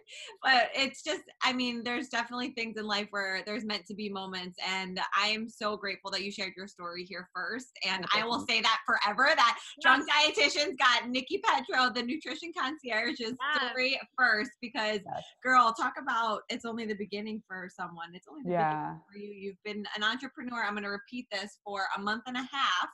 but 0.49 0.70
it's 0.74 1.03
just 1.03 1.22
i 1.44 1.53
mean 1.53 1.82
there's 1.84 2.09
definitely 2.09 2.51
things 2.53 2.76
in 2.78 2.86
life 2.86 3.07
where 3.11 3.42
there's 3.44 3.64
meant 3.66 3.84
to 3.84 3.94
be 3.94 4.09
moments 4.09 4.57
and 4.66 4.99
i 5.18 5.26
am 5.28 5.46
so 5.49 5.76
grateful 5.76 6.11
that 6.11 6.22
you 6.22 6.30
shared 6.32 6.53
your 6.57 6.66
story 6.66 7.05
here 7.05 7.28
first 7.34 7.68
and 7.86 8.07
i 8.14 8.24
will 8.24 8.44
say 8.49 8.61
that 8.62 8.78
forever 8.86 9.28
that 9.36 9.59
drunk 9.82 10.07
dietitians 10.09 10.76
got 10.78 11.09
nikki 11.09 11.40
petro 11.44 11.92
the 11.92 12.03
nutrition 12.03 12.51
concierge's 12.59 13.34
Yes. 13.38 13.70
story 13.70 14.01
first 14.16 14.51
because 14.62 15.01
Yes. 15.05 15.24
girl 15.44 15.74
talk 15.78 15.94
about 16.01 16.40
it's 16.49 16.64
only 16.64 16.86
the 16.86 16.94
beginning 16.94 17.42
for 17.46 17.68
someone 17.74 18.09
it's 18.14 18.26
only 18.30 18.42
the 18.42 18.49
beginning 18.51 18.70
Yeah. 18.70 18.94
for 19.12 19.18
you 19.18 19.28
you've 19.30 19.62
been 19.64 19.84
an 19.96 20.03
entrepreneur 20.03 20.62
i'm 20.64 20.72
going 20.72 20.82
to 20.82 20.88
repeat 20.88 21.26
this 21.30 21.59
for 21.64 21.82
a 21.96 22.01
month 22.01 22.22
and 22.26 22.36
a 22.36 22.40
half 22.40 22.88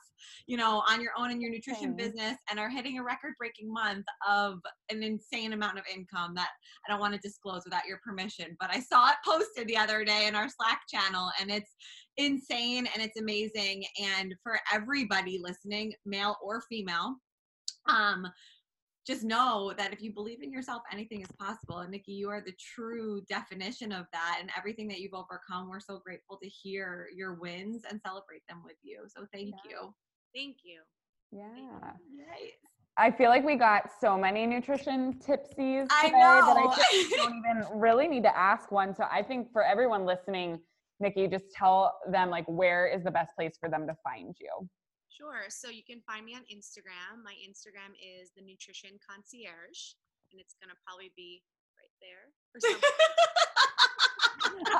you 0.47 0.57
know 0.57 0.83
on 0.89 1.01
your 1.01 1.11
own 1.17 1.31
in 1.31 1.39
your 1.41 1.51
nutrition 1.51 1.93
Mhm. 1.93 1.97
business 1.97 2.37
and 2.49 2.59
are 2.59 2.69
hitting 2.69 2.97
a 2.99 3.03
record 3.03 3.33
breaking 3.37 3.71
month 3.71 4.05
of 4.27 4.59
an 4.89 5.03
insane 5.03 5.53
amount 5.53 5.77
of 5.77 5.85
income 5.93 6.33
that 6.35 6.49
i 6.85 6.91
don't 6.91 6.99
want 6.99 7.13
to 7.13 7.19
disclose 7.19 7.44
without 7.63 7.85
your 7.87 7.99
permission 8.03 8.55
but 8.59 8.69
i 8.71 8.79
saw 8.79 9.09
it 9.09 9.15
posted 9.25 9.67
the 9.67 9.77
other 9.77 10.03
day 10.03 10.27
in 10.27 10.35
our 10.35 10.49
slack 10.49 10.81
channel 10.89 11.29
and 11.39 11.51
it's 11.51 11.75
insane 12.17 12.87
and 12.93 13.03
it's 13.03 13.19
amazing 13.19 13.83
and 14.01 14.33
for 14.43 14.59
everybody 14.73 15.39
listening 15.41 15.93
male 16.05 16.37
or 16.43 16.61
female 16.69 17.15
um 17.87 18.27
just 19.05 19.23
know 19.23 19.71
that 19.77 19.93
if 19.93 20.01
you 20.01 20.11
believe 20.11 20.41
in 20.41 20.51
yourself, 20.51 20.81
anything 20.91 21.21
is 21.21 21.31
possible. 21.39 21.79
And 21.79 21.91
Nikki, 21.91 22.13
you 22.13 22.29
are 22.29 22.41
the 22.41 22.55
true 22.59 23.21
definition 23.29 23.91
of 23.91 24.07
that. 24.13 24.39
And 24.41 24.49
everything 24.57 24.87
that 24.87 24.99
you've 24.99 25.13
overcome, 25.13 25.69
we're 25.69 25.79
so 25.79 25.99
grateful 26.03 26.39
to 26.41 26.49
hear 26.49 27.07
your 27.15 27.35
wins 27.35 27.83
and 27.89 28.01
celebrate 28.03 28.41
them 28.49 28.61
with 28.63 28.77
you. 28.81 29.03
So 29.15 29.27
thank 29.31 29.53
you. 29.69 29.93
Thank 30.33 30.57
you. 30.63 30.81
Yeah. 31.31 31.91
Yes. 32.11 32.53
I 32.97 33.11
feel 33.11 33.29
like 33.29 33.43
we 33.43 33.55
got 33.55 33.91
so 33.99 34.17
many 34.17 34.45
nutrition 34.45 35.15
tipsies 35.15 35.87
I 35.91 36.05
today 36.05 36.19
that 36.19 36.55
I 36.57 36.63
know. 36.63 36.71
think 36.71 37.11
we 37.11 37.17
don't 37.17 37.35
even 37.49 37.65
really 37.79 38.07
need 38.07 38.23
to 38.23 38.37
ask 38.37 38.71
one. 38.71 38.95
So 38.95 39.03
I 39.11 39.21
think 39.21 39.51
for 39.51 39.61
everyone 39.63 40.05
listening, 40.05 40.59
Nikki, 41.01 41.27
just 41.27 41.51
tell 41.53 41.99
them 42.09 42.29
like 42.29 42.45
where 42.45 42.87
is 42.87 43.03
the 43.03 43.11
best 43.11 43.35
place 43.35 43.57
for 43.59 43.67
them 43.69 43.85
to 43.87 43.95
find 44.01 44.33
you. 44.39 44.69
Sure. 45.09 45.43
So 45.49 45.69
you 45.69 45.83
can 45.83 45.99
find 46.01 46.25
me 46.25 46.35
on 46.35 46.41
Instagram. 46.43 47.21
My 47.23 47.33
Instagram 47.43 47.91
is 47.99 48.31
the 48.35 48.41
Nutrition 48.41 48.91
Concierge, 49.05 49.95
and 50.31 50.39
it's 50.39 50.55
gonna 50.61 50.75
probably 50.85 51.11
be 51.15 51.43
right 51.77 51.91
there 51.99 52.31
or 52.53 52.59
something. 52.59 52.81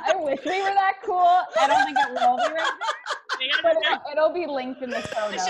I 0.07 0.15
wish 0.15 0.39
we 0.45 0.61
were 0.61 0.73
that 0.73 0.95
cool. 1.03 1.17
I 1.17 1.67
don't 1.67 1.83
think 1.85 1.97
it 1.97 2.11
will 2.11 2.37
be 2.37 2.43
right 2.53 2.55
now, 2.55 3.61
but 3.63 3.75
it'll, 3.77 4.01
it'll 4.11 4.33
be 4.33 4.45
linked 4.45 4.81
in 4.81 4.89
the 4.89 5.01
show 5.01 5.29
notes. 5.29 5.49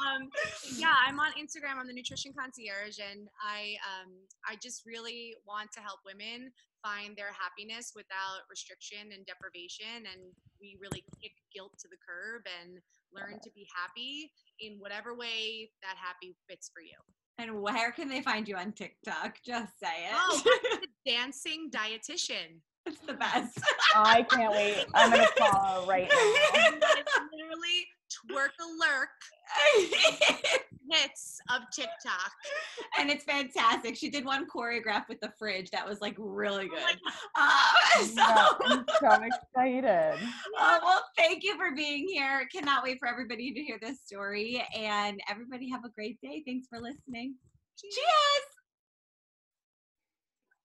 um, 0.00 0.28
yeah, 0.76 0.96
I'm 1.06 1.20
on 1.20 1.32
Instagram. 1.36 1.76
I'm 1.78 1.86
the 1.86 1.92
Nutrition 1.96 2.32
Concierge, 2.32 2.98
and 3.00 3.28
I 3.40 3.76
um, 3.84 4.12
I 4.48 4.56
just 4.60 4.84
really 4.86 5.36
want 5.46 5.72
to 5.76 5.80
help 5.80 6.00
women 6.04 6.52
find 6.82 7.16
their 7.16 7.32
happiness 7.36 7.92
without 7.92 8.48
restriction 8.48 9.12
and 9.12 9.24
deprivation, 9.28 10.08
and 10.08 10.32
we 10.60 10.76
really 10.80 11.04
kick 11.20 11.36
guilt 11.52 11.76
to 11.80 11.88
the 11.92 12.00
curb 12.00 12.48
and 12.48 12.80
learn 13.12 13.36
to 13.44 13.50
be 13.52 13.68
happy 13.68 14.32
in 14.60 14.80
whatever 14.80 15.12
way 15.12 15.68
that 15.84 16.00
happy 16.00 16.32
fits 16.48 16.72
for 16.72 16.80
you. 16.80 16.96
And 17.40 17.60
where 17.62 17.90
can 17.92 18.08
they 18.08 18.20
find 18.20 18.46
you 18.46 18.56
on 18.56 18.72
TikTok? 18.72 19.38
Just 19.44 19.72
say 19.80 20.06
it. 20.06 20.12
Oh, 20.14 20.42
the 20.80 21.10
dancing 21.10 21.70
dietitian. 21.70 22.60
it's 22.86 23.00
the 23.00 23.14
best. 23.14 23.58
I 23.94 24.22
can't 24.22 24.52
wait. 24.52 24.84
I'm 24.94 25.10
gonna 25.10 25.26
follow 25.38 25.86
right 25.86 26.08
now. 26.10 26.16
It's 26.16 27.18
literally 27.32 27.86
twerk 28.28 28.50
a 28.60 28.66
lurk 28.80 29.08
hits 30.90 31.40
of 31.50 31.62
TikTok. 31.72 32.32
and 32.98 33.10
it's 33.10 33.24
fantastic. 33.24 33.96
She 33.96 34.10
did 34.10 34.24
one 34.24 34.46
choreograph 34.48 35.04
with 35.08 35.20
the 35.20 35.32
fridge 35.38 35.70
that 35.70 35.86
was 35.88 36.00
like 36.00 36.14
really 36.18 36.68
Oh 36.72 36.76
good. 36.76 36.98
Uh, 37.36 38.04
so, 38.04 38.14
Yeah, 38.16 38.48
I'm 38.66 38.84
so 39.00 39.22
excited. 39.22 40.18
uh, 40.58 40.78
well, 40.82 41.02
thank 41.16 41.42
you 41.42 41.56
for 41.56 41.74
being 41.74 42.06
here. 42.08 42.46
Cannot 42.52 42.82
wait 42.82 42.98
for 42.98 43.08
everybody 43.08 43.52
to 43.52 43.60
hear 43.60 43.78
this 43.80 44.00
story. 44.04 44.64
And 44.76 45.20
everybody 45.28 45.70
have 45.70 45.84
a 45.84 45.90
great 45.90 46.20
day. 46.20 46.42
Thanks 46.46 46.66
for 46.68 46.80
listening. 46.80 47.34
Cheers. 47.78 48.59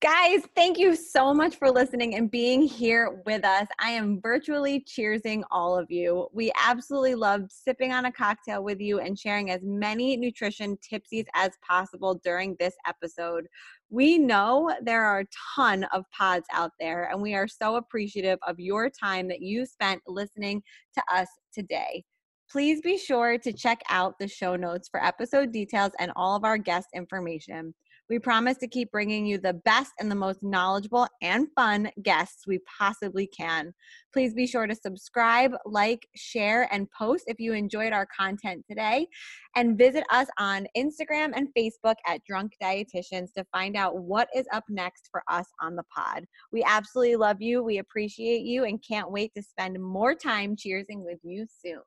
Guys, 0.05 0.43
thank 0.55 0.77
you 0.77 0.95
so 0.95 1.33
much 1.33 1.55
for 1.55 1.71
listening 1.71 2.13
and 2.13 2.29
being 2.29 2.61
here 2.61 3.23
with 3.25 3.43
us. 3.43 3.65
I 3.79 3.89
am 3.89 4.21
virtually 4.21 4.85
cheersing 4.87 5.41
all 5.49 5.79
of 5.79 5.89
you. 5.89 6.27
We 6.31 6.51
absolutely 6.63 7.15
loved 7.15 7.51
sipping 7.51 7.91
on 7.91 8.05
a 8.05 8.11
cocktail 8.11 8.63
with 8.63 8.79
you 8.79 8.99
and 8.99 9.17
sharing 9.17 9.49
as 9.49 9.61
many 9.63 10.15
nutrition 10.15 10.77
tipsies 10.77 11.25
as 11.33 11.53
possible 11.67 12.21
during 12.23 12.55
this 12.59 12.75
episode. 12.87 13.47
We 13.89 14.19
know 14.19 14.71
there 14.79 15.03
are 15.03 15.21
a 15.21 15.27
ton 15.55 15.85
of 15.85 16.03
pods 16.15 16.45
out 16.53 16.73
there, 16.79 17.09
and 17.11 17.19
we 17.19 17.33
are 17.33 17.47
so 17.47 17.77
appreciative 17.77 18.37
of 18.47 18.59
your 18.59 18.91
time 18.91 19.27
that 19.29 19.41
you 19.41 19.65
spent 19.65 20.03
listening 20.05 20.61
to 20.93 21.03
us 21.11 21.29
today. 21.51 22.03
Please 22.47 22.79
be 22.79 22.99
sure 22.99 23.39
to 23.39 23.51
check 23.51 23.81
out 23.89 24.19
the 24.19 24.27
show 24.27 24.55
notes 24.55 24.87
for 24.87 25.03
episode 25.03 25.51
details 25.51 25.93
and 25.97 26.11
all 26.15 26.35
of 26.35 26.43
our 26.43 26.59
guest 26.59 26.89
information. 26.93 27.73
We 28.07 28.19
promise 28.19 28.57
to 28.57 28.67
keep 28.67 28.91
bringing 28.91 29.25
you 29.25 29.39
the 29.39 29.53
best 29.53 29.93
and 29.99 30.11
the 30.11 30.15
most 30.15 30.43
knowledgeable 30.43 31.07
and 31.23 31.47
fun 31.55 31.89
guests 32.03 32.45
we 32.45 32.59
possibly 32.77 33.25
can. 33.27 33.73
Please 34.13 34.35
be 34.35 34.45
sure 34.45 34.67
to 34.67 34.75
subscribe, 34.75 35.53
like, 35.65 36.07
share, 36.15 36.71
and 36.71 36.87
post 36.91 37.23
if 37.25 37.39
you 37.39 37.53
enjoyed 37.53 37.93
our 37.93 38.07
content 38.15 38.63
today. 38.69 39.07
And 39.55 39.75
visit 39.75 40.03
us 40.11 40.27
on 40.37 40.67
Instagram 40.77 41.31
and 41.35 41.47
Facebook 41.57 41.95
at 42.05 42.23
Drunk 42.25 42.51
Dietitians 42.61 43.33
to 43.35 43.45
find 43.51 43.75
out 43.75 43.97
what 43.97 44.29
is 44.35 44.45
up 44.53 44.65
next 44.69 45.09
for 45.11 45.23
us 45.27 45.47
on 45.59 45.75
the 45.75 45.83
pod. 45.95 46.25
We 46.51 46.63
absolutely 46.63 47.15
love 47.15 47.41
you. 47.41 47.63
We 47.63 47.79
appreciate 47.79 48.43
you 48.43 48.65
and 48.65 48.83
can't 48.87 49.11
wait 49.11 49.33
to 49.35 49.41
spend 49.41 49.81
more 49.81 50.13
time 50.13 50.55
cheersing 50.55 51.03
with 51.03 51.19
you 51.23 51.47
soon. 51.63 51.81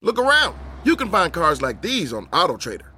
Look 0.00 0.18
around. 0.18 0.56
You 0.84 0.96
can 0.96 1.10
find 1.10 1.32
cars 1.32 1.60
like 1.60 1.82
these 1.82 2.14
on 2.14 2.26
AutoTrader. 2.26 2.97